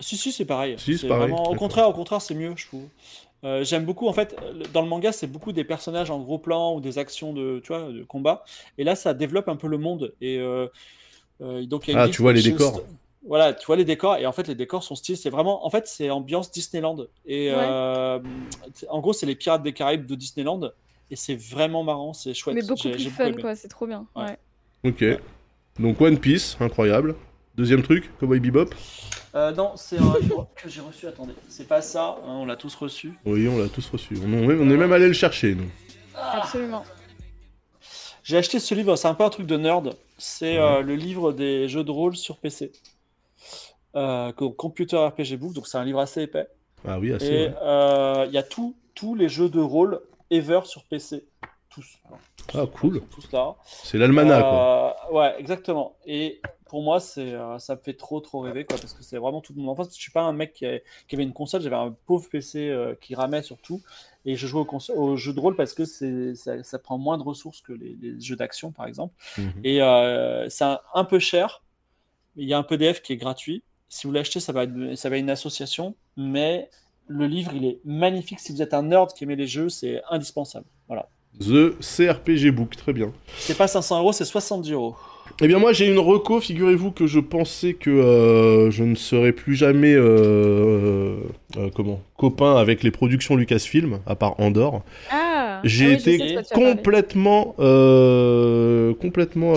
Si, 0.00 0.16
si, 0.16 0.32
c'est 0.32 0.46
pareil. 0.46 0.76
Si, 0.78 0.96
c'est 0.96 1.08
pareil. 1.08 1.30
Vraiment... 1.30 1.50
Au 1.50 1.54
contraire, 1.54 1.88
au 1.88 1.92
contraire, 1.92 2.22
c'est 2.22 2.34
mieux, 2.34 2.54
je 2.56 2.66
trouve. 2.66 2.88
Euh, 3.44 3.64
j'aime 3.64 3.84
beaucoup, 3.84 4.08
en 4.08 4.12
fait, 4.12 4.36
dans 4.72 4.82
le 4.82 4.88
manga, 4.88 5.12
c'est 5.12 5.26
beaucoup 5.26 5.52
des 5.52 5.64
personnages 5.64 6.10
en 6.10 6.20
gros 6.20 6.38
plan 6.38 6.74
ou 6.74 6.80
des 6.80 6.98
actions 6.98 7.32
de, 7.32 7.60
tu 7.62 7.68
vois, 7.68 7.90
de 7.90 8.02
combat. 8.02 8.44
Et 8.78 8.84
là, 8.84 8.94
ça 8.94 9.14
développe 9.14 9.48
un 9.48 9.56
peu 9.56 9.68
le 9.68 9.78
monde. 9.78 10.14
Et 10.20 10.38
euh, 10.38 10.66
euh, 11.40 11.64
donc, 11.66 11.90
ah, 11.94 12.08
tu 12.08 12.22
vois 12.22 12.32
les 12.32 12.42
décors. 12.42 12.82
Voilà, 13.26 13.52
tu 13.52 13.66
vois 13.66 13.76
les 13.76 13.84
décors. 13.84 14.16
Et 14.16 14.26
en 14.26 14.32
fait, 14.32 14.48
les 14.48 14.54
décors 14.54 14.82
sont 14.82 14.94
stylés. 14.94 15.16
C'est 15.16 15.30
vraiment, 15.30 15.66
en 15.66 15.70
fait, 15.70 15.86
c'est 15.86 16.10
ambiance 16.10 16.50
Disneyland. 16.50 17.06
Et 17.26 17.52
en 17.52 19.00
gros, 19.00 19.12
c'est 19.12 19.26
les 19.26 19.36
Pirates 19.36 19.62
des 19.62 19.72
Caraïbes 19.72 20.06
de 20.06 20.14
Disneyland. 20.14 20.70
Et 21.10 21.16
c'est 21.16 21.34
vraiment 21.34 21.82
marrant, 21.82 22.12
c'est 22.12 22.34
chouette. 22.34 22.54
Mais 22.54 22.62
beaucoup 22.62 22.88
plus 22.88 23.10
fun, 23.10 23.32
quoi. 23.32 23.56
C'est 23.56 23.68
trop 23.68 23.86
bien. 23.86 24.06
Ouais. 24.14 24.38
Ok. 24.84 25.04
Donc 25.78 26.00
One 26.00 26.18
Piece, 26.18 26.56
incroyable. 26.60 27.16
Deuxième 27.56 27.82
truc, 27.82 28.10
Cowboy 28.18 28.38
Bebop. 28.38 28.70
Euh, 29.34 29.52
non, 29.52 29.72
c'est 29.76 29.98
un 29.98 30.18
livre 30.20 30.48
que 30.56 30.68
j'ai 30.68 30.80
reçu. 30.80 31.06
Attendez, 31.06 31.34
c'est 31.48 31.66
pas 31.66 31.82
ça. 31.82 32.18
Hein, 32.24 32.32
on 32.40 32.46
l'a 32.46 32.56
tous 32.56 32.74
reçu. 32.74 33.12
Oui, 33.24 33.48
on 33.48 33.58
l'a 33.58 33.68
tous 33.68 33.88
reçu. 33.88 34.16
On, 34.24 34.48
est 34.48 34.76
même 34.76 34.92
allé 34.92 35.08
le 35.08 35.12
chercher, 35.12 35.54
nous. 35.54 35.70
Absolument. 36.14 36.84
J'ai 38.22 38.36
acheté 38.36 38.60
ce 38.60 38.74
livre. 38.74 38.96
C'est 38.96 39.08
un 39.08 39.14
peu 39.14 39.24
un 39.24 39.30
truc 39.30 39.46
de 39.46 39.56
nerd. 39.56 39.94
C'est 40.18 40.58
euh, 40.58 40.82
le 40.82 40.94
livre 40.94 41.32
des 41.32 41.68
jeux 41.68 41.84
de 41.84 41.90
rôle 41.90 42.16
sur 42.16 42.38
PC. 42.38 42.72
Euh, 43.96 44.32
Computer 44.32 44.96
RPG 44.96 45.36
Book. 45.36 45.52
Donc 45.52 45.66
c'est 45.66 45.78
un 45.78 45.84
livre 45.84 46.00
assez 46.00 46.22
épais. 46.22 46.48
Ah 46.86 46.98
oui, 46.98 47.12
assez. 47.12 47.26
Et 47.26 47.50
euh, 47.62 48.24
il 48.26 48.32
y 48.32 48.38
a 48.38 48.42
tout, 48.42 48.76
tous 48.94 49.14
les 49.14 49.28
jeux 49.28 49.48
de 49.48 49.60
rôle 49.60 50.00
ever 50.30 50.60
sur 50.64 50.84
PC. 50.84 51.26
Tous. 51.68 51.86
Ah, 52.54 52.66
cool. 52.66 53.02
Tous 53.12 53.30
là. 53.32 53.54
C'est 53.64 53.98
l'almanach, 53.98 54.42
quoi. 54.42 54.96
Ouais, 55.12 55.34
exactement. 55.38 55.96
Et 56.04 56.40
pour 56.70 56.84
moi, 56.84 57.00
c'est, 57.00 57.34
euh, 57.34 57.58
ça 57.58 57.74
me 57.74 57.80
fait 57.80 57.94
trop, 57.94 58.20
trop 58.20 58.38
rêver, 58.38 58.64
quoi, 58.64 58.78
parce 58.78 58.94
que 58.94 59.02
c'est 59.02 59.18
vraiment 59.18 59.40
tout 59.40 59.52
mon 59.56 59.72
enfance. 59.72 59.88
Je 59.92 60.00
suis 60.00 60.12
pas 60.12 60.22
un 60.22 60.32
mec 60.32 60.52
qui, 60.52 60.64
avait 60.66 61.24
une 61.24 61.32
console, 61.32 61.62
j'avais 61.62 61.74
un 61.74 61.96
pauvre 62.06 62.28
PC 62.30 62.68
euh, 62.68 62.94
qui 63.00 63.16
ramait 63.16 63.42
surtout, 63.42 63.82
et 64.24 64.36
je 64.36 64.46
jouais 64.46 64.64
au, 64.94 65.16
jeu 65.16 65.32
de 65.32 65.40
rôle 65.40 65.56
parce 65.56 65.74
que 65.74 65.84
c'est, 65.84 66.36
ça, 66.36 66.78
prend 66.78 66.96
moins 66.96 67.18
de 67.18 67.24
ressources 67.24 67.60
que 67.60 67.72
les, 67.72 68.20
jeux 68.20 68.36
d'action, 68.36 68.70
par 68.70 68.86
exemple. 68.86 69.14
Mhm. 69.36 69.52
Et 69.64 69.82
euh, 69.82 70.48
c'est 70.48 70.64
un, 70.94 71.04
peu 71.04 71.18
cher. 71.18 71.64
Il 72.36 72.46
y 72.48 72.54
a 72.54 72.58
un 72.58 72.62
PDF 72.62 73.02
qui 73.02 73.14
est 73.14 73.16
gratuit. 73.16 73.64
Si 73.90 74.06
vous 74.06 74.12
l'achetez, 74.12 74.38
ça 74.40 74.52
va, 74.52 74.64
être, 74.64 74.94
ça 74.94 75.10
va 75.10 75.16
être 75.16 75.22
une 75.22 75.30
association, 75.30 75.96
mais 76.16 76.70
le 77.08 77.26
livre, 77.26 77.52
il 77.54 77.64
est 77.64 77.80
magnifique. 77.84 78.38
Si 78.38 78.52
vous 78.52 78.62
êtes 78.62 78.72
un 78.72 78.84
nerd 78.84 79.12
qui 79.12 79.24
aimait 79.24 79.36
les 79.36 79.48
jeux, 79.48 79.68
c'est 79.68 80.00
indispensable. 80.08 80.64
Voilà. 80.86 81.08
The 81.40 81.74
CRPG 81.80 82.52
Book, 82.52 82.76
très 82.76 82.92
bien. 82.92 83.12
C'est 83.38 83.58
pas 83.58 83.66
500 83.66 83.98
euros, 83.98 84.12
c'est 84.12 84.24
70 84.24 84.72
euros. 84.72 84.94
Eh 85.42 85.48
bien 85.48 85.58
moi 85.58 85.72
j'ai 85.72 85.86
une 85.86 85.98
reco, 85.98 86.40
figurez-vous 86.40 86.90
que 86.90 87.06
je 87.06 87.18
pensais 87.18 87.72
que 87.72 87.88
euh, 87.88 88.70
je 88.70 88.84
ne 88.84 88.94
serais 88.94 89.32
plus 89.32 89.54
jamais 89.54 89.94
euh, 89.94 91.16
euh, 91.56 91.70
comment 91.74 92.00
copain 92.16 92.56
avec 92.56 92.82
les 92.82 92.90
productions 92.90 93.36
Lucasfilm, 93.36 94.00
à 94.06 94.16
part 94.16 94.38
Andorre. 94.38 94.82
Ah, 95.10 95.29
j'ai 95.64 95.86
ah 95.86 95.92
été 95.92 96.38
complètement, 96.52 97.54
complètement 99.00 99.54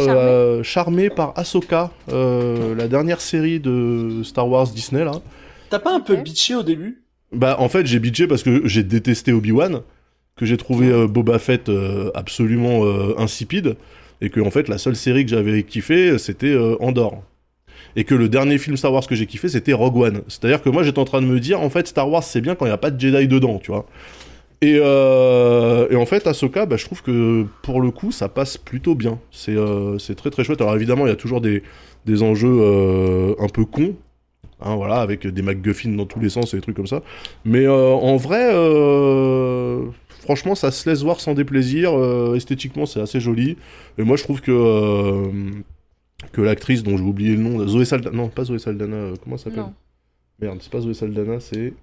charmé. 0.64 1.10
par 1.10 1.34
Ahsoka, 1.36 1.92
la 2.08 2.88
dernière 2.88 3.22
série 3.22 3.60
de 3.60 4.22
Star 4.24 4.48
Wars 4.48 4.68
Disney 4.68 5.04
là. 5.04 5.14
T'as 5.70 5.80
pas 5.80 5.94
un 5.94 6.00
peu 6.00 6.16
bitché 6.16 6.56
au 6.56 6.64
début? 6.64 7.04
Bah 7.32 7.56
en 7.60 7.70
fait 7.70 7.86
j'ai 7.86 8.00
bitché 8.00 8.28
parce 8.28 8.44
que 8.44 8.68
j'ai 8.68 8.84
détesté 8.84 9.34
Obi-Wan, 9.34 9.82
que 10.36 10.46
j'ai 10.46 10.58
trouvé 10.58 11.08
Boba 11.08 11.40
Fett 11.40 11.72
absolument 12.14 12.84
insipide 13.18 13.76
et 14.24 14.30
que 14.30 14.40
en 14.40 14.50
fait 14.50 14.70
la 14.70 14.78
seule 14.80 14.96
série 14.96 15.26
que 15.26 15.32
j'avais 15.32 15.64
kiffé 15.64 16.18
c'était 16.18 16.48
euh, 16.48 16.78
Andorre 16.80 17.22
et 17.96 18.06
que 18.06 18.16
le 18.16 18.30
dernier 18.30 18.58
film 18.58 18.78
Star 18.78 18.92
Wars 18.92 19.06
que 19.06 19.16
j'ai 19.16 19.28
kiffé 19.28 19.50
c'était 19.50 19.74
Rogue 19.74 19.98
One. 19.98 20.22
C'est 20.30 20.46
à 20.46 20.48
dire 20.48 20.64
que 20.64 20.70
moi 20.70 20.82
j'étais 20.82 21.00
en 21.00 21.06
train 21.06 21.22
de 21.22 21.28
me 21.28 21.40
dire 21.40 21.62
en 21.62 21.70
fait 21.70 21.88
Star 21.88 22.10
Wars 22.10 22.24
c'est 22.24 22.42
bien 22.42 22.56
quand 22.56 22.66
il 22.66 22.70
n'y 22.70 22.74
a 22.74 22.78
pas 22.78 22.90
de 22.90 23.00
Jedi 23.00 23.28
dedans 23.28 23.60
tu 23.60 23.72
vois 23.72 23.86
et, 24.64 24.80
euh, 24.82 25.88
et 25.90 25.96
en 25.96 26.06
fait 26.06 26.26
Ahsoka 26.28 26.66
bah, 26.66 26.78
je 26.78 26.86
trouve 26.86 27.02
que 27.02 27.46
pour 27.62 27.82
le 27.82 27.92
coup 27.92 28.12
ça 28.12 28.30
passe 28.30 28.58
plutôt 28.58 28.96
bien 28.96 29.20
c'est 29.32 29.56
euh, 29.56 29.98
très 30.16 30.30
très 30.30 30.44
chouette 30.44 30.62
alors 30.62 30.76
évidemment 30.76 31.06
il 31.06 31.10
y 31.10 31.14
a 31.14 31.18
toujours 31.18 31.42
des, 31.42 31.64
des 32.06 32.24
enjeux 32.24 33.36
un 33.40 33.48
peu 33.48 33.66
cons 33.66 33.96
Hein, 34.66 34.78
voilà, 34.78 35.02
avec 35.02 35.28
des 35.28 35.42
MacGuffin 35.42 35.90
dans 35.90 36.06
tous 36.06 36.22
les 36.22 36.30
sens 36.30 36.54
et 36.54 36.58
des 36.58 36.62
trucs 36.62 36.78
comme 36.78 36.88
ça. 36.88 37.02
Mais 37.44 37.68
en 37.68 38.16
vrai, 38.16 38.54
franchement, 40.24 40.56
ça 40.56 40.72
se 40.72 40.90
laisse 40.90 41.04
voir 41.04 41.20
sans 41.20 41.34
déplaisir. 41.34 41.92
Euh, 41.94 42.36
esthétiquement, 42.36 42.86
c'est 42.86 43.02
assez 43.02 43.20
joli. 43.20 43.58
Et 43.98 44.04
moi, 44.04 44.18
je 44.18 44.24
trouve 44.24 44.42
que, 44.42 44.52
euh, 44.52 45.52
que 46.32 46.42
l'actrice 46.42 46.84
dont 46.84 46.98
j'ai 46.98 47.04
oublié 47.04 47.36
le 47.36 47.44
nom, 47.44 47.68
Zoé 47.68 47.86
Saldana. 47.86 48.16
Non, 48.16 48.30
pas 48.30 48.46
Zoé 48.46 48.58
Saldana. 48.58 48.96
Euh, 48.96 49.16
comment 49.22 49.38
ça 49.38 49.46
s'appelle? 49.46 49.66
Merde, 50.40 50.60
c'est 50.62 50.72
pas 50.72 50.82
Zoé 50.82 50.94
Saldana, 50.94 51.40
c'est. 51.40 51.74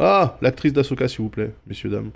Ah 0.00 0.36
L'actrice 0.40 0.72
d'Asoka, 0.72 1.08
s'il 1.08 1.20
vous 1.20 1.28
plaît, 1.28 1.52
messieurs, 1.66 1.90
dames. 1.90 2.10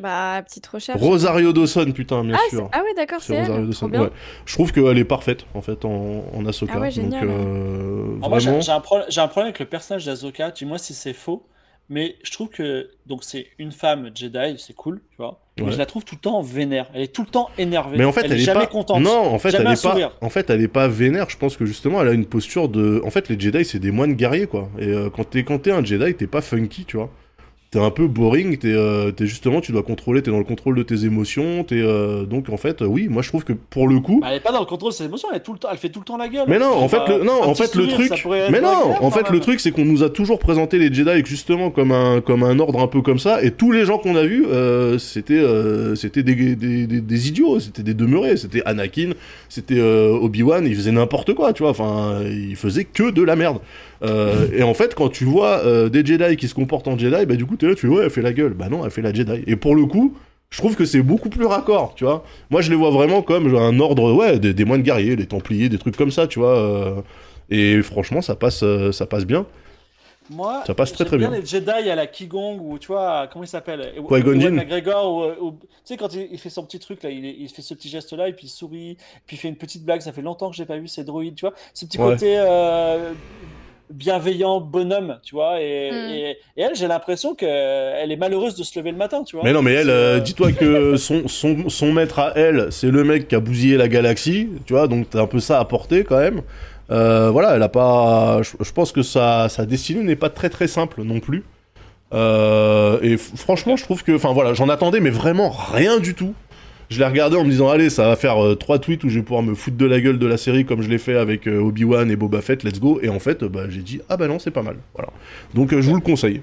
Bah, 0.00 0.40
petite 0.46 0.66
recherche. 0.66 1.00
Rosario 1.00 1.52
Dawson, 1.52 1.92
putain, 1.92 2.24
bien 2.24 2.36
ah, 2.38 2.48
sûr. 2.48 2.70
Ah 2.72 2.80
oui, 2.84 2.90
d'accord, 2.96 3.20
c'est 3.20 3.38
Rosario 3.38 3.66
Dawson. 3.66 3.90
Ouais. 3.90 4.10
Je 4.46 4.54
trouve 4.54 4.72
qu'elle 4.72 4.96
est 4.96 5.04
parfaite, 5.04 5.44
en 5.54 5.60
fait, 5.60 5.84
en, 5.84 6.24
en 6.32 6.46
Ahsoka. 6.46 6.74
Ah 6.76 6.80
ouais, 6.80 6.90
génial, 6.90 7.26
Donc, 7.26 8.30
vraiment... 8.30 8.60
j'ai 8.60 8.70
un, 8.70 8.76
un, 8.76 8.80
problème 8.80 9.46
avec 9.46 9.58
le 9.58 9.66
personnage 9.66 10.06
d'Asoka. 10.06 10.52
Dis-moi 10.52 10.78
si 10.78 10.94
c'est 10.94 11.12
faux. 11.12 11.44
Mais 11.90 12.16
je 12.22 12.30
trouve 12.32 12.48
que 12.48 12.90
donc 13.06 13.24
c'est 13.24 13.46
une 13.58 13.72
femme 13.72 14.10
Jedi, 14.14 14.56
c'est 14.58 14.74
cool, 14.74 15.00
tu 15.10 15.16
vois. 15.16 15.40
Mais 15.58 15.72
je 15.72 15.78
la 15.78 15.86
trouve 15.86 16.04
tout 16.04 16.14
le 16.14 16.20
temps 16.20 16.40
vénère. 16.40 16.88
Elle 16.94 17.02
est 17.02 17.12
tout 17.12 17.22
le 17.22 17.28
temps 17.28 17.50
énervée. 17.58 17.98
Mais 17.98 18.04
en 18.04 18.12
fait, 18.12 18.26
elle, 18.26 18.34
est, 18.34 18.38
jamais 18.38 18.60
pas... 18.60 18.66
contente. 18.66 19.02
Non, 19.02 19.32
en 19.32 19.38
fait, 19.38 19.54
elle 19.54 19.66
est 19.66 19.82
pas. 19.82 20.12
En 20.20 20.28
fait, 20.28 20.50
elle 20.50 20.60
est 20.60 20.68
pas 20.68 20.86
vénère. 20.86 21.30
Je 21.30 21.36
pense 21.36 21.56
que 21.56 21.66
justement, 21.66 22.00
elle 22.00 22.08
a 22.08 22.12
une 22.12 22.26
posture 22.26 22.68
de. 22.68 23.00
En 23.04 23.10
fait, 23.10 23.28
les 23.28 23.38
Jedi, 23.38 23.64
c'est 23.64 23.78
des 23.78 23.90
moines 23.90 24.14
guerriers, 24.14 24.46
quoi. 24.46 24.68
Et 24.78 24.88
euh, 24.88 25.10
quand 25.10 25.24
t'es 25.24 25.42
quand 25.42 25.66
es 25.66 25.72
un 25.72 25.84
Jedi, 25.84 26.14
t'es 26.14 26.26
pas 26.26 26.42
funky, 26.42 26.84
tu 26.84 26.96
vois 26.96 27.10
t'es 27.70 27.78
un 27.78 27.90
peu 27.90 28.06
boring, 28.06 28.56
t'es 28.56 28.68
euh, 28.68 29.12
justement, 29.20 29.60
tu 29.60 29.72
dois 29.72 29.82
contrôler, 29.82 30.22
t'es 30.22 30.30
dans 30.30 30.38
le 30.38 30.44
contrôle 30.44 30.74
de 30.74 30.82
tes 30.82 31.04
émotions, 31.04 31.64
t'es 31.64 31.80
euh, 31.80 32.24
donc 32.24 32.48
en 32.48 32.56
fait, 32.56 32.80
oui, 32.80 33.08
moi 33.10 33.20
je 33.20 33.28
trouve 33.28 33.44
que 33.44 33.52
pour 33.52 33.88
le 33.88 34.00
coup, 34.00 34.20
bah, 34.22 34.28
elle 34.30 34.38
est 34.38 34.40
pas 34.40 34.52
dans 34.52 34.60
le 34.60 34.66
contrôle 34.66 34.90
de 34.90 34.96
ses 34.96 35.04
émotions, 35.04 35.28
elle, 35.30 35.38
est 35.38 35.42
tout 35.42 35.52
le 35.52 35.58
temps, 35.58 35.68
elle 35.70 35.76
fait 35.76 35.90
tout 35.90 35.98
le 35.98 36.04
temps 36.06 36.16
la 36.16 36.28
gueule. 36.28 36.46
Mais 36.48 36.58
non, 36.58 36.72
en 36.72 36.88
fait, 36.88 37.06
le, 37.08 37.24
non, 37.24 37.42
en 37.42 37.54
fait 37.54 37.74
le 37.74 37.86
truc, 37.88 38.10
mais 38.50 38.60
non, 38.60 38.94
en 39.00 39.10
fait 39.10 39.28
le 39.28 39.40
truc 39.40 39.60
c'est 39.60 39.70
qu'on 39.70 39.84
nous 39.84 40.02
a 40.02 40.08
toujours 40.08 40.38
présenté 40.38 40.78
les 40.78 40.92
Jedi 40.92 41.22
justement 41.26 41.70
comme 41.70 41.92
un 41.92 42.22
comme 42.22 42.42
un 42.42 42.58
ordre 42.58 42.80
un 42.80 42.86
peu 42.86 43.02
comme 43.02 43.18
ça, 43.18 43.42
et 43.42 43.50
tous 43.50 43.70
les 43.70 43.84
gens 43.84 43.98
qu'on 43.98 44.16
a 44.16 44.24
vus, 44.24 44.46
euh, 44.46 44.98
c'était 44.98 45.34
euh, 45.34 45.94
c'était 45.94 46.22
des, 46.22 46.34
des, 46.34 46.86
des, 46.86 47.00
des, 47.00 47.28
idiots, 47.28 47.60
c'était 47.60 47.82
des 47.82 47.94
demeurés, 47.94 48.38
c'était 48.38 48.62
Anakin, 48.64 49.10
c'était 49.50 49.78
euh, 49.78 50.10
Obi 50.12 50.42
Wan, 50.42 50.66
ils 50.66 50.74
faisaient 50.74 50.92
n'importe 50.92 51.34
quoi, 51.34 51.52
tu 51.52 51.64
vois, 51.64 51.70
enfin, 51.70 52.22
ils 52.24 52.56
faisaient 52.56 52.84
que 52.84 53.10
de 53.10 53.22
la 53.22 53.36
merde. 53.36 53.58
Euh, 54.02 54.48
et 54.52 54.62
en 54.62 54.74
fait, 54.74 54.94
quand 54.94 55.08
tu 55.08 55.24
vois 55.24 55.58
euh, 55.64 55.88
des 55.88 56.04
Jedi 56.04 56.36
qui 56.36 56.48
se 56.48 56.54
comportent 56.54 56.88
en 56.88 56.96
Jedi, 56.98 57.26
bah 57.26 57.36
du 57.36 57.46
coup, 57.46 57.56
t'es 57.56 57.66
là, 57.66 57.74
tu 57.74 57.82
fais 57.82 57.88
ouais, 57.88 58.04
elle 58.04 58.10
fait 58.10 58.22
la 58.22 58.32
gueule. 58.32 58.54
Bah 58.54 58.68
non, 58.68 58.84
elle 58.84 58.90
fait 58.90 59.02
la 59.02 59.12
Jedi. 59.12 59.42
Et 59.46 59.56
pour 59.56 59.74
le 59.74 59.86
coup, 59.86 60.14
je 60.50 60.58
trouve 60.58 60.76
que 60.76 60.84
c'est 60.84 61.02
beaucoup 61.02 61.28
plus 61.28 61.46
raccord, 61.46 61.94
tu 61.94 62.04
vois. 62.04 62.24
Moi, 62.50 62.60
je 62.60 62.70
les 62.70 62.76
vois 62.76 62.90
vraiment 62.90 63.22
comme 63.22 63.54
un 63.56 63.80
ordre, 63.80 64.12
ouais, 64.12 64.38
des, 64.38 64.64
moines 64.64 64.82
guerriers, 64.82 65.16
des 65.16 65.26
Templiers, 65.26 65.68
des 65.68 65.78
trucs 65.78 65.96
comme 65.96 66.10
ça, 66.10 66.26
tu 66.26 66.38
vois. 66.38 66.56
Euh. 66.56 66.94
et 67.50 67.82
franchement, 67.82 68.22
ça 68.22 68.34
passe, 68.34 68.64
ça 68.92 69.06
passe 69.06 69.26
bien. 69.26 69.46
Moi, 70.30 70.62
ça 70.66 70.74
passe 70.74 70.92
très 70.92 71.06
très 71.06 71.16
bien. 71.16 71.30
les 71.30 71.44
Jedi 71.44 71.70
à 71.70 71.94
la 71.94 72.06
Kigong 72.06 72.60
ou 72.60 72.78
tu 72.78 72.88
vois 72.88 73.28
comment 73.32 73.44
il 73.44 73.48
s'appelle? 73.48 73.94
Qui-Gon 73.94 74.50
McGregor 74.52 75.40
ou, 75.40 75.52
tu 75.52 75.66
sais 75.84 75.96
quand 75.96 76.12
il, 76.12 76.38
fait 76.38 76.50
son 76.50 76.64
petit 76.64 76.78
truc 76.78 77.02
là, 77.02 77.08
il, 77.08 77.48
fait 77.48 77.62
ce 77.62 77.72
petit 77.72 77.88
geste 77.88 78.12
là 78.12 78.28
et 78.28 78.34
puis 78.34 78.46
il 78.46 78.50
sourit, 78.50 78.98
puis 79.26 79.36
il 79.36 79.38
fait 79.38 79.48
une 79.48 79.56
petite 79.56 79.86
blague. 79.86 80.02
Ça 80.02 80.12
fait 80.12 80.20
longtemps 80.20 80.50
que 80.50 80.56
j'ai 80.56 80.66
pas 80.66 80.76
vu 80.76 80.86
ces 80.86 81.02
droïdes, 81.02 81.34
tu 81.34 81.46
vois. 81.46 81.54
Ce 81.72 81.86
petit 81.86 81.96
côté 81.96 82.36
bienveillant 83.90 84.60
bonhomme, 84.60 85.18
tu 85.22 85.34
vois. 85.34 85.60
Et, 85.60 85.90
hmm. 85.90 86.60
elle, 86.60 86.74
j'ai 86.74 86.86
l'impression 86.86 87.34
qu'elle 87.34 88.10
est 88.10 88.16
malheureuse 88.16 88.54
de 88.54 88.62
se 88.62 88.78
lever 88.78 88.92
le 88.92 88.96
matin, 88.96 89.24
tu 89.24 89.36
vois. 89.36 89.44
Mais 89.44 89.52
non, 89.52 89.62
mais 89.62 89.74
elle, 89.74 89.90
euh, 89.90 90.20
dis-toi 90.20 90.52
que 90.52 90.96
son, 90.98 91.28
son, 91.28 91.68
son, 91.68 91.92
maître 91.92 92.18
à 92.18 92.32
elle, 92.36 92.68
c'est 92.70 92.90
le 92.90 93.04
mec 93.04 93.28
qui 93.28 93.34
a 93.34 93.40
bousillé 93.40 93.76
la 93.76 93.88
galaxie, 93.88 94.48
tu 94.66 94.72
vois, 94.72 94.88
donc 94.88 95.10
t'as 95.10 95.22
un 95.22 95.26
peu 95.26 95.40
ça 95.40 95.58
à 95.58 95.64
porter 95.64 96.04
quand 96.04 96.18
même. 96.18 96.42
voilà, 96.88 97.56
elle 97.56 97.62
a 97.62 97.68
pas. 97.68 98.40
Je, 98.42 98.72
pense 98.72 98.92
que 98.92 99.02
sa, 99.02 99.48
sa 99.48 99.66
destinée 99.66 100.02
n'est 100.02 100.16
pas 100.16 100.30
très 100.30 100.50
très 100.50 100.68
simple 100.68 101.02
non 101.02 101.20
plus. 101.20 101.44
et 102.12 103.16
franchement, 103.36 103.76
je 103.76 103.84
trouve 103.84 104.02
que, 104.02 104.12
enfin 104.12 104.32
voilà, 104.32 104.54
j'en 104.54 104.68
attendais, 104.68 105.00
mais 105.00 105.10
vraiment 105.10 105.50
rien 105.50 105.98
du 105.98 106.14
tout. 106.14 106.34
Je 106.90 106.98
l'ai 106.98 107.04
regardé 107.04 107.36
en 107.36 107.44
me 107.44 107.50
disant, 107.50 107.68
allez, 107.68 107.90
ça 107.90 108.08
va 108.08 108.16
faire 108.16 108.36
trois 108.58 108.78
tweets 108.78 109.04
où 109.04 109.08
je 109.08 109.18
vais 109.18 109.24
pouvoir 109.24 109.42
me 109.42 109.54
foutre 109.54 109.76
de 109.76 109.86
la 109.86 110.00
gueule 110.00 110.18
de 110.18 110.26
la 110.26 110.38
série 110.38 110.64
comme 110.64 110.80
je 110.80 110.88
l'ai 110.88 110.98
fait 110.98 111.16
avec 111.16 111.46
Obi-Wan 111.46 112.10
et 112.10 112.16
Boba 112.16 112.40
Fett, 112.40 112.62
let's 112.62 112.80
go. 112.80 112.98
Et 113.02 113.10
en 113.10 113.18
fait, 113.18 113.44
bah, 113.44 113.68
j'ai 113.68 113.82
dit, 113.82 114.00
ah 114.08 114.16
bah 114.16 114.26
non, 114.26 114.38
c'est 114.38 114.50
pas 114.50 114.62
mal. 114.62 114.76
Voilà. 114.94 115.10
Donc 115.54 115.70
je 115.70 115.88
vous 115.88 115.94
le 115.94 116.00
conseille. 116.00 116.40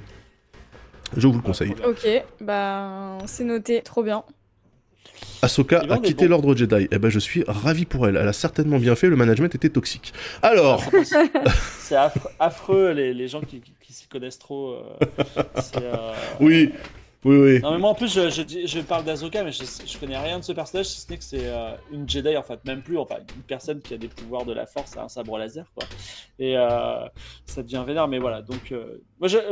Je 1.18 1.28
vous 1.28 1.34
le 1.34 1.41
conseille. 1.41 1.74
Ok, 1.88 2.08
bah 2.41 3.18
c'est 3.26 3.43
noté, 3.43 3.82
trop 3.82 4.04
bien. 4.04 4.24
Ahsoka 5.41 5.84
a 5.89 5.98
quitté 6.00 6.28
l'ordre 6.28 6.56
Jedi. 6.56 6.88
Eh 6.91 6.98
ben, 6.98 7.10
je 7.10 7.20
suis 7.20 7.43
ravi 7.48 7.86
pour 7.86 8.08
elle. 8.08 8.18
Elle 8.18 8.28
a 8.28 8.34
certainement 8.34 8.80
bien 8.80 8.96
fait. 8.96 9.08
Le 9.08 9.16
management 9.16 9.54
était 9.54 9.70
toxique. 9.70 10.14
Alors. 10.41 10.84
c'est 11.80 11.96
affreux, 12.39 12.91
les, 12.91 13.28
gens 13.28 13.41
qui, 13.41 13.62
s'y 13.89 14.08
connaissent 14.08 14.39
trop. 14.39 14.74
Euh, 14.74 14.82
euh, 15.82 16.14
oui. 16.39 16.72
Oui, 17.26 17.38
oui. 17.38 17.60
Non, 17.60 17.72
mais 17.72 17.80
moi 17.80 17.90
en 17.90 17.96
plus, 17.96 18.14
je, 18.14 18.30
je, 18.30 18.80
parle 18.82 19.04
d'Azoka, 19.04 19.44
mais 19.44 19.52
je, 19.52 19.64
je, 19.64 19.98
connais 19.98 20.18
rien 20.18 20.38
de 20.38 20.44
ce 20.44 20.52
personnage, 20.52 20.86
si 20.86 21.02
ce 21.02 21.10
n'est 21.10 21.18
que 21.18 21.24
c'est 21.24 21.48
euh, 21.48 21.72
une 21.92 22.08
Jedi, 22.08 22.38
en 22.38 22.44
fait, 22.44 22.64
même 22.66 22.84
plus, 22.84 23.00
enfin, 23.00 23.16
une 23.36 23.42
personne 23.42 23.82
qui 23.82 23.96
a 23.96 23.98
des 23.98 24.08
pouvoirs 24.08 24.46
de 24.46 24.54
la 24.54 24.68
force, 24.68 24.96
un 24.96 25.10
sabre 25.10 25.40
laser, 25.40 25.66
quoi. 25.74 25.88
Et 26.38 26.56
euh, 26.56 27.00
ça 27.48 27.64
devient 27.64 27.84
vénère, 27.86 28.08
mais 28.08 28.20
voilà. 28.20 28.44
Donc, 28.44 28.72
euh, 28.72 29.02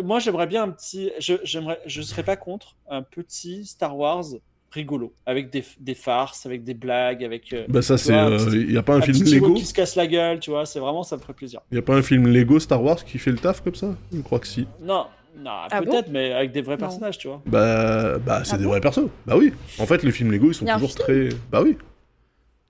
moi, 0.04 0.20
j'aimerais 0.20 0.46
bien 0.46 0.64
un 0.64 0.70
petit. 0.70 1.10
Je, 1.20 1.34
je 1.44 2.02
serais 2.04 2.22
pas 2.22 2.36
contre 2.36 2.76
un 2.88 3.02
petit 3.02 3.66
Star 3.66 3.98
Wars 3.98 4.26
rigolo, 4.70 5.14
avec 5.26 5.50
des, 5.50 5.64
des, 5.80 5.96
farces, 5.96 6.46
avec 6.46 6.64
des 6.64 6.76
blagues, 6.76 7.24
avec. 7.24 7.56
bah, 7.70 7.82
ça, 7.82 7.98
c'est. 7.98 8.14
Il 8.52 8.70
n'y 8.70 8.78
a 8.78 8.84
pas 8.84 8.96
un, 8.98 9.02
film 9.02 9.24
Lego 9.24 9.56
qui 9.56 9.66
se 9.66 9.74
casse 9.74 9.96
la 9.96 10.06
gueule, 10.06 10.40
tu 10.40 10.52
vois, 10.52 10.68
c'est 10.68 10.80
vraiment, 10.80 11.02
ça 11.02 11.18
me 11.18 11.22
ferait 11.22 11.34
plaisir. 11.34 11.62
Il 11.72 11.76
n'y 11.76 11.80
a 11.80 11.84
pas 11.84 11.96
un 11.96 12.04
film 12.04 12.28
Lego 12.28 12.60
Star 12.60 12.84
Wars 12.84 13.04
qui 13.04 13.18
fait 13.18 13.32
le 13.32 13.38
taf 13.38 13.62
comme 13.62 13.76
ça? 13.76 13.96
Je 14.14 14.22
crois 14.22 14.40
que 14.40 14.48
si. 14.48 14.68
Non, 14.80 15.08
non, 15.36 15.52
ah 15.72 15.82
peut-être, 15.82 16.10
mais 16.10 16.32
avec 16.32 16.52
des 16.52 16.62
vrais 16.62 16.78
personnages, 16.78 17.18
tu 17.18 17.28
vois. 17.28 17.42
Bah, 17.46 18.18
bah 18.20 18.44
c'est 18.44 18.56
ah 18.56 18.58
des 18.58 18.66
vrais 18.66 18.82
persos. 18.82 19.10
Bah 19.26 19.36
oui. 19.38 19.54
En 19.80 19.86
fait, 19.86 20.04
les 20.04 20.12
films 20.12 20.32
Lego, 20.32 20.50
ils 20.50 20.54
sont 20.54 20.66
toujours 20.66 20.96
très. 20.96 21.30
Bah 21.52 21.62
oui. 21.64 21.78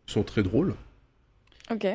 Ils 0.08 0.12
sont 0.12 0.24
très 0.24 0.44
drôles. 0.44 0.74
Ok. 1.72 1.88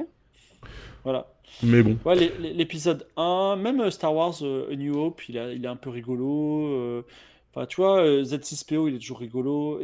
Voilà. 1.04 1.26
Mais 1.62 1.82
bon. 1.82 1.98
Ouais, 2.04 2.32
l'épisode 2.38 3.06
1, 3.16 3.56
même 3.56 3.80
euh, 3.80 3.90
Star 3.90 4.14
Wars 4.14 4.34
euh, 4.42 4.70
A 4.70 4.76
New 4.76 4.96
Hope, 4.96 5.28
il, 5.28 5.38
a, 5.38 5.52
il 5.52 5.64
est 5.64 5.68
un 5.68 5.76
peu 5.76 5.90
rigolo. 5.90 6.66
Euh, 6.66 7.06
enfin, 7.52 7.66
tu 7.66 7.76
vois, 7.76 8.02
Z6PO, 8.02 8.88
il 8.88 8.96
est 8.96 8.98
toujours 8.98 9.18
rigolo. 9.18 9.80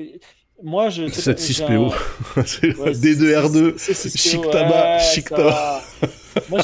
moi, 0.62 0.91
je. 0.91 1.03
Z6PO. 1.05 1.93
D2R2. 2.37 4.16
Chic 4.16 4.51
tabac. 4.51 4.99
Chic 4.99 5.28
tabac. 5.28 5.82
moi, 6.51 6.61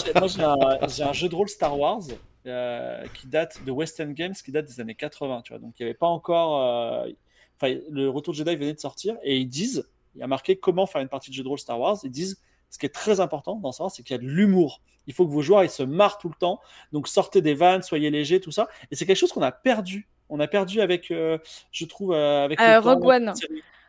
j'ai 0.89 1.03
un, 1.03 1.13
jeu 1.13 1.29
de 1.29 1.35
rôle 1.35 1.49
Star 1.49 1.79
Wars 1.79 2.03
euh, 2.47 3.05
qui 3.15 3.27
date 3.27 3.63
de 3.65 3.71
West 3.71 4.01
End 4.01 4.11
Games, 4.11 4.33
qui 4.33 4.51
date 4.51 4.67
des 4.67 4.81
années 4.81 4.95
80, 4.95 5.43
tu 5.43 5.53
vois. 5.53 5.59
Donc 5.59 5.75
il 5.79 5.83
n'y 5.83 5.91
avait 5.91 5.99
pas 5.99 6.07
encore. 6.07 7.05
Euh, 7.05 7.11
enfin, 7.57 7.79
le 7.91 8.09
Retour 8.09 8.33
de 8.33 8.39
Jedi 8.39 8.57
venait 8.57 8.73
de 8.73 8.81
sortir 8.81 9.17
et 9.23 9.37
ils 9.37 9.49
disent, 9.49 9.89
il 10.15 10.21
y 10.21 10.23
a 10.23 10.27
marqué 10.27 10.57
comment 10.57 10.87
faire 10.87 11.03
une 11.03 11.09
partie 11.09 11.31
de 11.31 11.35
jeu 11.35 11.43
de 11.43 11.49
rôle 11.49 11.59
Star 11.59 11.79
Wars. 11.79 11.99
Ils 12.03 12.11
disent, 12.11 12.41
ce 12.71 12.79
qui 12.79 12.87
est 12.87 12.95
très 12.95 13.21
important 13.21 13.57
dans 13.57 13.73
Star 13.73 13.87
Wars, 13.87 13.91
c'est 13.91 14.03
qu'il 14.03 14.15
y 14.15 14.19
a 14.19 14.23
de 14.23 14.27
l'humour. 14.27 14.81
Il 15.07 15.13
faut 15.13 15.27
que 15.27 15.33
vos 15.33 15.43
joueurs 15.43 15.65
ils 15.65 15.71
se 15.71 15.83
marrent 15.83 16.19
tout 16.19 16.29
le 16.29 16.35
temps. 16.35 16.61
Donc 16.93 17.09
sortez 17.09 17.43
des 17.43 17.55
vannes, 17.55 17.83
soyez 17.83 18.11
légers, 18.11 18.41
tout 18.41 18.53
ça. 18.53 18.69
Et 18.91 18.97
c'est 18.97 19.07
quelque 19.07 19.17
chose 19.17 19.33
qu'on 19.33 19.43
a 19.43 19.53
perdu. 19.53 20.09
On 20.29 20.41
a 20.41 20.47
perdu 20.47 20.81
avec, 20.81 21.11
euh, 21.11 21.39
je 21.73 21.85
trouve, 21.85 22.15
avec 22.15 22.59
Rogue 22.61 23.05
One. 23.05 23.35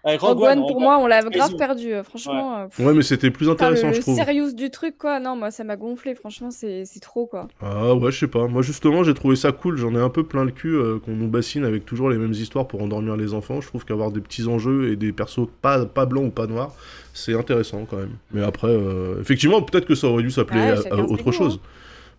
Rogue, 0.03 0.41
One, 0.41 0.59
pour 0.61 0.81
moi, 0.81 0.97
on 0.97 1.07
l'a 1.07 1.21
grave 1.21 1.55
perdu, 1.55 1.93
euh, 1.93 2.03
franchement. 2.03 2.67
Ouais. 2.79 2.85
Euh, 2.85 2.93
mais 2.93 3.03
c'était 3.03 3.29
plus 3.29 3.49
intéressant, 3.49 3.93
je 3.93 4.01
trouve. 4.01 4.17
Le 4.17 4.23
sérieux 4.23 4.53
du 4.53 4.69
truc, 4.71 4.97
quoi. 4.97 5.19
Non, 5.19 5.35
moi, 5.35 5.51
ça 5.51 5.63
m'a 5.63 5.75
gonflé, 5.75 6.15
franchement, 6.15 6.49
c'est 6.51 6.85
trop, 7.01 7.27
quoi. 7.27 7.47
Ah 7.61 7.93
ouais, 7.93 8.11
je 8.11 8.19
sais 8.19 8.27
pas. 8.27 8.47
Moi, 8.47 8.61
justement, 8.61 9.03
j'ai 9.03 9.13
trouvé 9.13 9.35
ça 9.35 9.51
cool. 9.51 9.77
J'en 9.77 9.93
ai 9.93 9.99
un 9.99 10.09
peu 10.09 10.23
plein 10.23 10.43
le 10.43 10.51
cul 10.51 10.75
euh, 10.75 10.99
qu'on 10.99 11.11
nous 11.11 11.27
bassine 11.27 11.65
avec 11.65 11.85
toujours 11.85 12.09
les 12.09 12.17
mêmes 12.17 12.33
histoires 12.33 12.67
pour 12.67 12.81
endormir 12.81 13.15
les 13.15 13.33
enfants. 13.33 13.61
Je 13.61 13.67
trouve 13.67 13.85
qu'avoir 13.85 14.11
des 14.11 14.21
petits 14.21 14.47
enjeux 14.47 14.91
et 14.91 14.95
des 14.95 15.11
persos 15.11 15.47
pas, 15.61 15.85
pas 15.85 16.05
blancs 16.05 16.25
ou 16.25 16.31
pas 16.31 16.47
noirs, 16.47 16.73
c'est 17.13 17.35
intéressant 17.35 17.85
quand 17.89 17.97
même. 17.97 18.15
Mais 18.31 18.43
après, 18.43 18.75
effectivement, 19.19 19.61
peut-être 19.61 19.85
que 19.85 19.95
ça 19.95 20.07
aurait 20.07 20.23
dû 20.23 20.31
s'appeler 20.31 20.75
autre 21.09 21.31
chose. 21.31 21.59
Hein. 21.63 21.67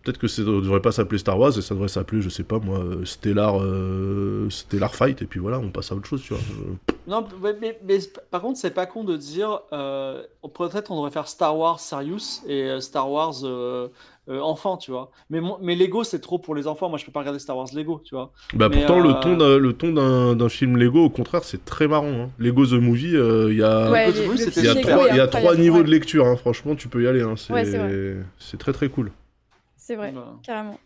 Peut-être 0.03 0.17
que 0.17 0.27
ça 0.27 0.41
ne 0.41 0.59
devrait 0.59 0.81
pas 0.81 0.91
s'appeler 0.91 1.17
Star 1.17 1.39
Wars 1.39 1.57
et 1.57 1.61
ça 1.61 1.73
devrait 1.73 1.87
s'appeler, 1.87 2.21
je 2.21 2.27
sais 2.27 2.43
pas 2.43 2.59
moi, 2.59 2.79
euh, 2.79 3.05
Stellar, 3.05 3.61
euh, 3.61 4.49
Stellar 4.49 4.93
Fight 4.93 5.21
et 5.21 5.25
puis 5.25 5.39
voilà, 5.39 5.59
on 5.59 5.69
passe 5.69 5.93
à 5.93 5.95
autre 5.95 6.07
chose, 6.07 6.21
tu 6.21 6.33
vois. 6.33 6.43
Non, 7.07 7.25
mais, 7.41 7.77
mais, 7.83 7.99
par 8.31 8.41
contre, 8.41 8.57
c'est 8.57 8.71
pas 8.71 8.85
con 8.85 9.03
de 9.03 9.17
dire, 9.17 9.61
euh, 9.73 10.23
peut-être 10.53 10.91
on 10.91 10.95
devrait 10.95 11.11
faire 11.11 11.27
Star 11.27 11.57
Wars 11.57 11.79
Serious 11.79 12.41
et 12.47 12.63
euh, 12.63 12.79
Star 12.79 13.11
Wars 13.11 13.35
enfant, 14.29 14.77
tu 14.77 14.91
vois. 14.91 15.11
Mais, 15.29 15.41
mais 15.61 15.75
Lego, 15.75 16.05
c'est 16.05 16.19
trop 16.19 16.39
pour 16.39 16.55
les 16.55 16.65
enfants. 16.65 16.87
Moi, 16.87 16.97
je 16.97 17.05
peux 17.05 17.11
pas 17.11 17.19
regarder 17.19 17.39
Star 17.39 17.57
Wars 17.57 17.67
Lego, 17.73 18.01
tu 18.05 18.15
vois. 18.15 18.31
Bah 18.53 18.69
pourtant, 18.69 18.99
le 18.99 19.13
ton, 19.19 19.35
le 19.37 19.73
ton 19.73 19.91
d'un 20.35 20.49
film 20.49 20.77
Lego, 20.77 21.03
au 21.03 21.09
contraire, 21.09 21.43
c'est 21.43 21.65
très 21.65 21.87
marrant. 21.87 22.07
Hein. 22.07 22.29
Lego 22.39 22.65
The 22.65 22.73
Movie, 22.73 23.09
il 23.09 23.13
y 23.13 23.17
a, 23.17 23.49
il 23.49 23.57
y 23.57 24.67
a 24.67 24.75
trois, 24.75 25.07
y 25.09 25.19
a 25.19 25.27
trois 25.27 25.55
niveaux 25.55 25.83
de 25.83 25.91
lecture. 25.91 26.25
Hein. 26.25 26.37
Franchement, 26.37 26.75
tu 26.75 26.87
peux 26.87 27.03
y 27.03 27.07
aller. 27.07 27.21
Hein. 27.21 27.35
C'est 28.37 28.57
très 28.57 28.73
très 28.73 28.89
cool. 28.89 29.11
C'est 29.75 29.97
vrai, 29.97 30.13
carrément. 30.41 30.79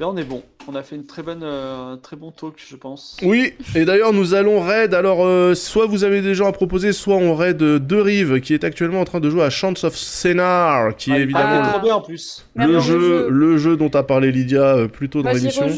Là, 0.00 0.08
on 0.08 0.16
est 0.16 0.24
bon. 0.24 0.42
On 0.66 0.74
a 0.74 0.82
fait 0.82 0.96
une 0.96 1.06
très 1.06 1.22
bonne, 1.22 1.42
euh, 1.44 1.94
très 1.96 2.16
bon 2.16 2.32
talk, 2.32 2.54
je 2.56 2.74
pense. 2.74 3.16
Oui, 3.22 3.54
et 3.76 3.84
d'ailleurs, 3.84 4.12
nous 4.12 4.34
allons 4.34 4.60
raid. 4.60 4.92
Alors, 4.92 5.24
euh, 5.24 5.54
soit 5.54 5.86
vous 5.86 6.02
avez 6.02 6.20
des 6.20 6.34
gens 6.34 6.48
à 6.48 6.52
proposer, 6.52 6.92
soit 6.92 7.16
on 7.16 7.34
raid 7.34 7.58
De 7.58 7.96
Rive, 7.96 8.40
qui 8.40 8.54
est 8.54 8.64
actuellement 8.64 9.00
en 9.00 9.04
train 9.04 9.20
de 9.20 9.30
jouer 9.30 9.44
à 9.44 9.50
Chance 9.50 9.84
of 9.84 9.94
Scénar, 9.96 10.96
qui 10.96 11.12
est 11.12 11.20
évidemment 11.20 11.68
trop 11.70 11.80
bien 11.80 11.94
en 11.96 12.00
plus. 12.00 12.44
Le 12.56 12.80
jeu, 12.80 13.28
le 13.28 13.56
jeu 13.56 13.76
dont 13.76 13.90
a 13.90 14.02
parlé 14.02 14.32
Lydia 14.32 14.76
euh, 14.76 14.88
plus 14.88 15.08
tôt 15.08 15.22
dans 15.22 15.30
l'émission. 15.30 15.68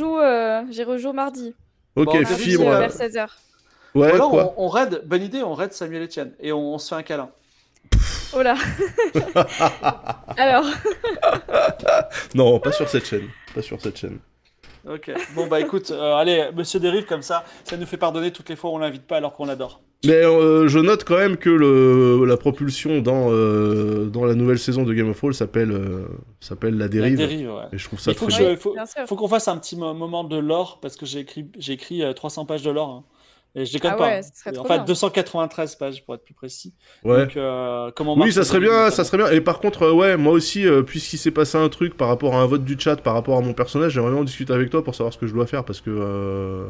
J'y 0.70 0.84
rejoue, 0.84 1.12
mardi. 1.12 1.54
Ok, 1.94 2.06
bon, 2.06 2.26
fibre. 2.26 2.70
Vers 2.70 2.90
16h. 2.90 3.26
Ouais, 3.94 4.10
quoi 4.12 4.52
on, 4.58 4.64
on, 4.64 4.68
raid, 4.68 5.02
bonne 5.06 5.22
idée, 5.22 5.42
on 5.42 5.54
raid 5.54 5.72
Samuel 5.72 6.02
Etienne 6.02 6.32
et 6.40 6.52
on 6.52 6.76
se 6.78 6.88
fait 6.88 6.94
un 6.94 7.02
câlin. 7.02 7.30
Oh 8.32 8.42
là 8.42 8.56
Alors 10.36 10.64
Non, 12.34 12.58
pas 12.60 12.72
sur 12.72 12.88
cette 12.88 13.06
chaîne. 13.06 13.28
Pas 13.54 13.62
sur 13.62 13.80
cette 13.80 13.98
chaîne. 13.98 14.18
Ok. 14.88 15.10
Bon 15.34 15.48
bah 15.48 15.60
écoute, 15.60 15.90
euh, 15.90 16.14
allez, 16.14 16.48
Monsieur 16.54 16.78
Dérive 16.78 17.06
comme 17.06 17.22
ça, 17.22 17.44
ça 17.64 17.76
nous 17.76 17.86
fait 17.86 17.96
pardonner 17.96 18.30
toutes 18.30 18.48
les 18.48 18.56
fois 18.56 18.70
où 18.70 18.74
on 18.74 18.78
l'invite 18.78 19.04
pas 19.04 19.16
alors 19.16 19.32
qu'on 19.32 19.46
l'adore. 19.46 19.80
Mais 20.04 20.24
euh, 20.24 20.68
je 20.68 20.78
note 20.78 21.02
quand 21.02 21.16
même 21.16 21.38
que 21.38 21.50
le, 21.50 22.24
la 22.24 22.36
propulsion 22.36 23.00
dans, 23.00 23.32
euh, 23.32 24.04
dans 24.06 24.24
la 24.24 24.34
nouvelle 24.34 24.60
saison 24.60 24.84
de 24.84 24.94
Game 24.94 25.08
of 25.10 25.16
Thrones 25.16 25.32
s'appelle 25.32 25.76
s'appelle 26.40 26.78
la 26.78 26.86
dérive. 26.86 27.18
La 27.18 27.26
dérive 27.26 27.50
ouais. 27.50 27.62
Et 27.72 27.78
je 27.78 27.84
trouve 27.84 27.98
ça 27.98 28.12
Il 28.12 28.16
faut, 28.16 28.28
très 28.28 28.56
faut, 28.56 28.76
faut 29.06 29.16
qu'on 29.16 29.26
fasse 29.26 29.48
un 29.48 29.58
petit 29.58 29.76
moment 29.76 30.22
de 30.22 30.36
lore 30.36 30.78
parce 30.80 30.94
que 30.94 31.04
j'ai 31.04 31.20
écrit 31.20 31.50
j'ai 31.58 31.72
écrit 31.72 32.02
300 32.14 32.44
pages 32.44 32.62
de 32.62 32.70
lore. 32.70 32.90
Hein. 32.90 33.04
Et 33.58 33.64
je 33.64 33.72
déconne 33.72 33.92
ah 33.94 33.96
pas. 33.96 34.60
En 34.60 34.64
fait, 34.64 34.84
293 34.84 35.76
pages 35.76 36.04
pour 36.04 36.14
être 36.14 36.22
plus 36.22 36.34
précis. 36.34 36.74
Ouais. 37.02 37.24
Donc, 37.24 37.38
euh, 37.38 37.90
comment 37.96 38.14
oui, 38.18 38.30
ça 38.30 38.44
serait 38.44 38.60
bien, 38.60 38.90
ça 38.90 39.02
serait 39.02 39.16
bien. 39.16 39.30
Et 39.30 39.40
par 39.40 39.60
contre, 39.60 39.84
euh, 39.84 39.92
ouais, 39.92 40.18
moi 40.18 40.34
aussi, 40.34 40.66
euh, 40.66 40.82
puisqu'il 40.82 41.16
s'est 41.16 41.30
passé 41.30 41.56
un 41.56 41.70
truc 41.70 41.96
par 41.96 42.08
rapport 42.08 42.34
à 42.34 42.42
un 42.42 42.46
vote 42.46 42.64
du 42.64 42.78
chat, 42.78 42.96
par 42.96 43.14
rapport 43.14 43.38
à 43.38 43.40
mon 43.40 43.54
personnage, 43.54 43.92
j'aimerais 43.92 44.10
vraiment 44.10 44.24
discuter 44.24 44.52
avec 44.52 44.68
toi 44.68 44.84
pour 44.84 44.94
savoir 44.94 45.14
ce 45.14 45.18
que 45.18 45.26
je 45.26 45.32
dois 45.32 45.46
faire 45.46 45.64
parce 45.64 45.80
que 45.80 46.68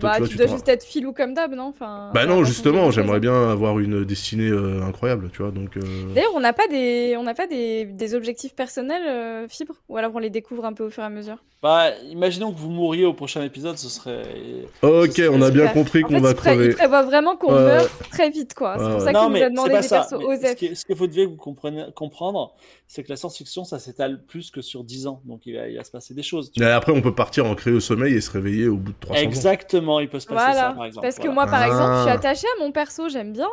bah, 0.00 0.16
tu, 0.26 0.36
dois 0.36 0.46
juste 0.46 0.68
être 0.68 0.84
filou 0.84 1.12
comme 1.12 1.34
d'hab, 1.34 1.52
non? 1.52 1.64
Enfin, 1.64 2.10
Bah 2.14 2.26
non, 2.26 2.44
justement, 2.44 2.90
j'aimerais 2.90 3.20
bien 3.20 3.50
avoir 3.50 3.78
une 3.78 4.04
destinée 4.04 4.48
euh, 4.48 4.82
incroyable, 4.82 5.30
tu 5.32 5.42
vois. 5.42 5.50
Donc. 5.50 5.76
Euh. 5.76 5.80
D'ailleurs, 6.14 6.32
on 6.34 6.40
n'a 6.40 6.52
pas 6.52 6.66
des, 6.68 7.16
on 7.18 7.22
n'a 7.22 7.34
pas 7.34 7.46
des, 7.46 7.84
des, 7.84 8.14
objectifs 8.14 8.54
personnels, 8.54 9.02
euh, 9.06 9.48
Fibre, 9.48 9.74
ou 9.88 9.96
alors 9.96 10.12
on 10.14 10.18
les 10.18 10.30
découvre 10.30 10.64
un 10.64 10.72
peu 10.72 10.84
au 10.84 10.90
fur 10.90 11.02
et 11.02 11.06
à 11.06 11.10
mesure? 11.10 11.42
Bah, 11.64 11.92
imaginons 12.10 12.52
que 12.52 12.58
vous 12.58 12.68
mouriez 12.68 13.06
au 13.06 13.14
prochain 13.14 13.42
épisode, 13.42 13.78
ce 13.78 13.88
serait. 13.88 14.66
Ok, 14.82 15.18
on 15.30 15.40
a 15.40 15.50
bien 15.50 15.68
compris 15.68 16.02
qu'on 16.02 16.20
va 16.20 16.34
crever. 16.34 16.66
Il 16.66 16.74
prévoit 16.74 17.04
vraiment 17.04 17.36
qu'on 17.38 17.52
meurt 17.52 17.90
très 18.10 18.28
vite, 18.28 18.52
quoi. 18.52 18.76
C'est 18.76 18.90
pour 18.90 19.00
ça 19.00 19.14
qu'il 19.14 19.30
nous 19.30 19.42
a 19.42 19.48
demandé 19.48 19.80
des 19.80 19.88
persos 19.88 20.12
OZEF. 20.12 20.58
Ce 20.74 20.84
qu'il 20.84 20.94
faut 20.94 21.06
devez 21.06 21.24
vous 21.24 21.38
comprendre, 21.38 22.54
c'est 22.86 23.02
que 23.02 23.08
la 23.08 23.16
science-fiction, 23.16 23.64
ça 23.64 23.78
s'étale 23.78 24.22
plus 24.26 24.50
que 24.50 24.60
sur 24.60 24.84
10 24.84 25.06
ans, 25.06 25.22
donc 25.24 25.46
il 25.46 25.56
va, 25.56 25.66
il 25.66 25.78
va 25.78 25.84
se 25.84 25.90
passer 25.90 26.12
des 26.12 26.22
choses. 26.22 26.52
Et 26.60 26.64
après, 26.64 26.92
on 26.92 27.00
peut 27.00 27.14
partir 27.14 27.46
en 27.46 27.54
créer 27.54 27.72
au 27.72 27.80
sommeil 27.80 28.12
et 28.12 28.20
se 28.20 28.30
réveiller 28.30 28.68
au 28.68 28.76
bout 28.76 28.92
de 28.92 28.98
300 29.00 29.22
Exactement. 29.22 29.24
ans. 29.24 29.54
Exactement, 29.54 30.00
il 30.00 30.08
peut 30.10 30.20
se 30.20 30.26
passer 30.26 30.58
ça, 30.58 30.72
par 30.76 30.84
exemple. 30.84 31.06
Parce 31.06 31.18
que 31.18 31.28
moi, 31.28 31.46
par 31.46 31.62
ah. 31.62 31.68
exemple, 31.68 31.94
je 31.94 32.02
suis 32.02 32.10
attachée 32.10 32.46
à 32.58 32.62
mon 32.62 32.72
perso, 32.72 33.08
j'aime 33.08 33.32
bien. 33.32 33.48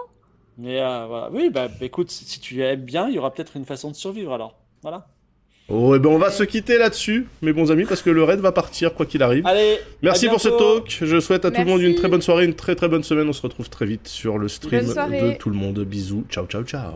Mais 0.57 0.81
euh, 0.81 1.05
voilà. 1.07 1.29
Oui, 1.31 1.49
bah 1.49 1.69
écoute, 1.79 2.11
si 2.11 2.41
tu 2.41 2.61
aimes 2.61 2.81
bien, 2.81 3.07
il 3.07 3.15
y 3.15 3.19
aura 3.19 3.31
peut-être 3.31 3.55
une 3.55 3.63
façon 3.63 3.89
de 3.89 3.95
survivre 3.95 4.33
alors. 4.33 4.57
Voilà. 4.81 5.07
Oh, 5.73 5.95
et 5.95 5.99
ben 5.99 6.09
on 6.09 6.17
va 6.17 6.31
se 6.31 6.43
quitter 6.43 6.77
là-dessus, 6.77 7.27
mes 7.41 7.53
bons 7.53 7.71
amis, 7.71 7.85
parce 7.85 8.01
que 8.01 8.09
le 8.09 8.23
raid 8.23 8.41
va 8.41 8.51
partir 8.51 8.93
quoi 8.93 9.05
qu'il 9.05 9.23
arrive. 9.23 9.47
Allez, 9.47 9.79
merci 10.01 10.27
pour 10.27 10.41
ce 10.41 10.49
talk. 10.49 10.97
Je 11.01 11.19
souhaite 11.19 11.45
à 11.45 11.51
tout 11.51 11.61
le 11.61 11.67
monde 11.67 11.81
une 11.81 11.95
très 11.95 12.09
bonne 12.09 12.21
soirée, 12.21 12.45
une 12.45 12.55
très 12.55 12.75
très 12.75 12.89
bonne 12.89 13.03
semaine. 13.03 13.29
On 13.29 13.33
se 13.33 13.41
retrouve 13.41 13.69
très 13.69 13.85
vite 13.85 14.07
sur 14.07 14.37
le 14.37 14.49
stream 14.49 14.85
de 14.85 15.37
tout 15.37 15.49
le 15.49 15.55
monde. 15.55 15.79
Bisous, 15.79 16.25
ciao 16.29 16.45
ciao 16.45 16.63
ciao. 16.63 16.91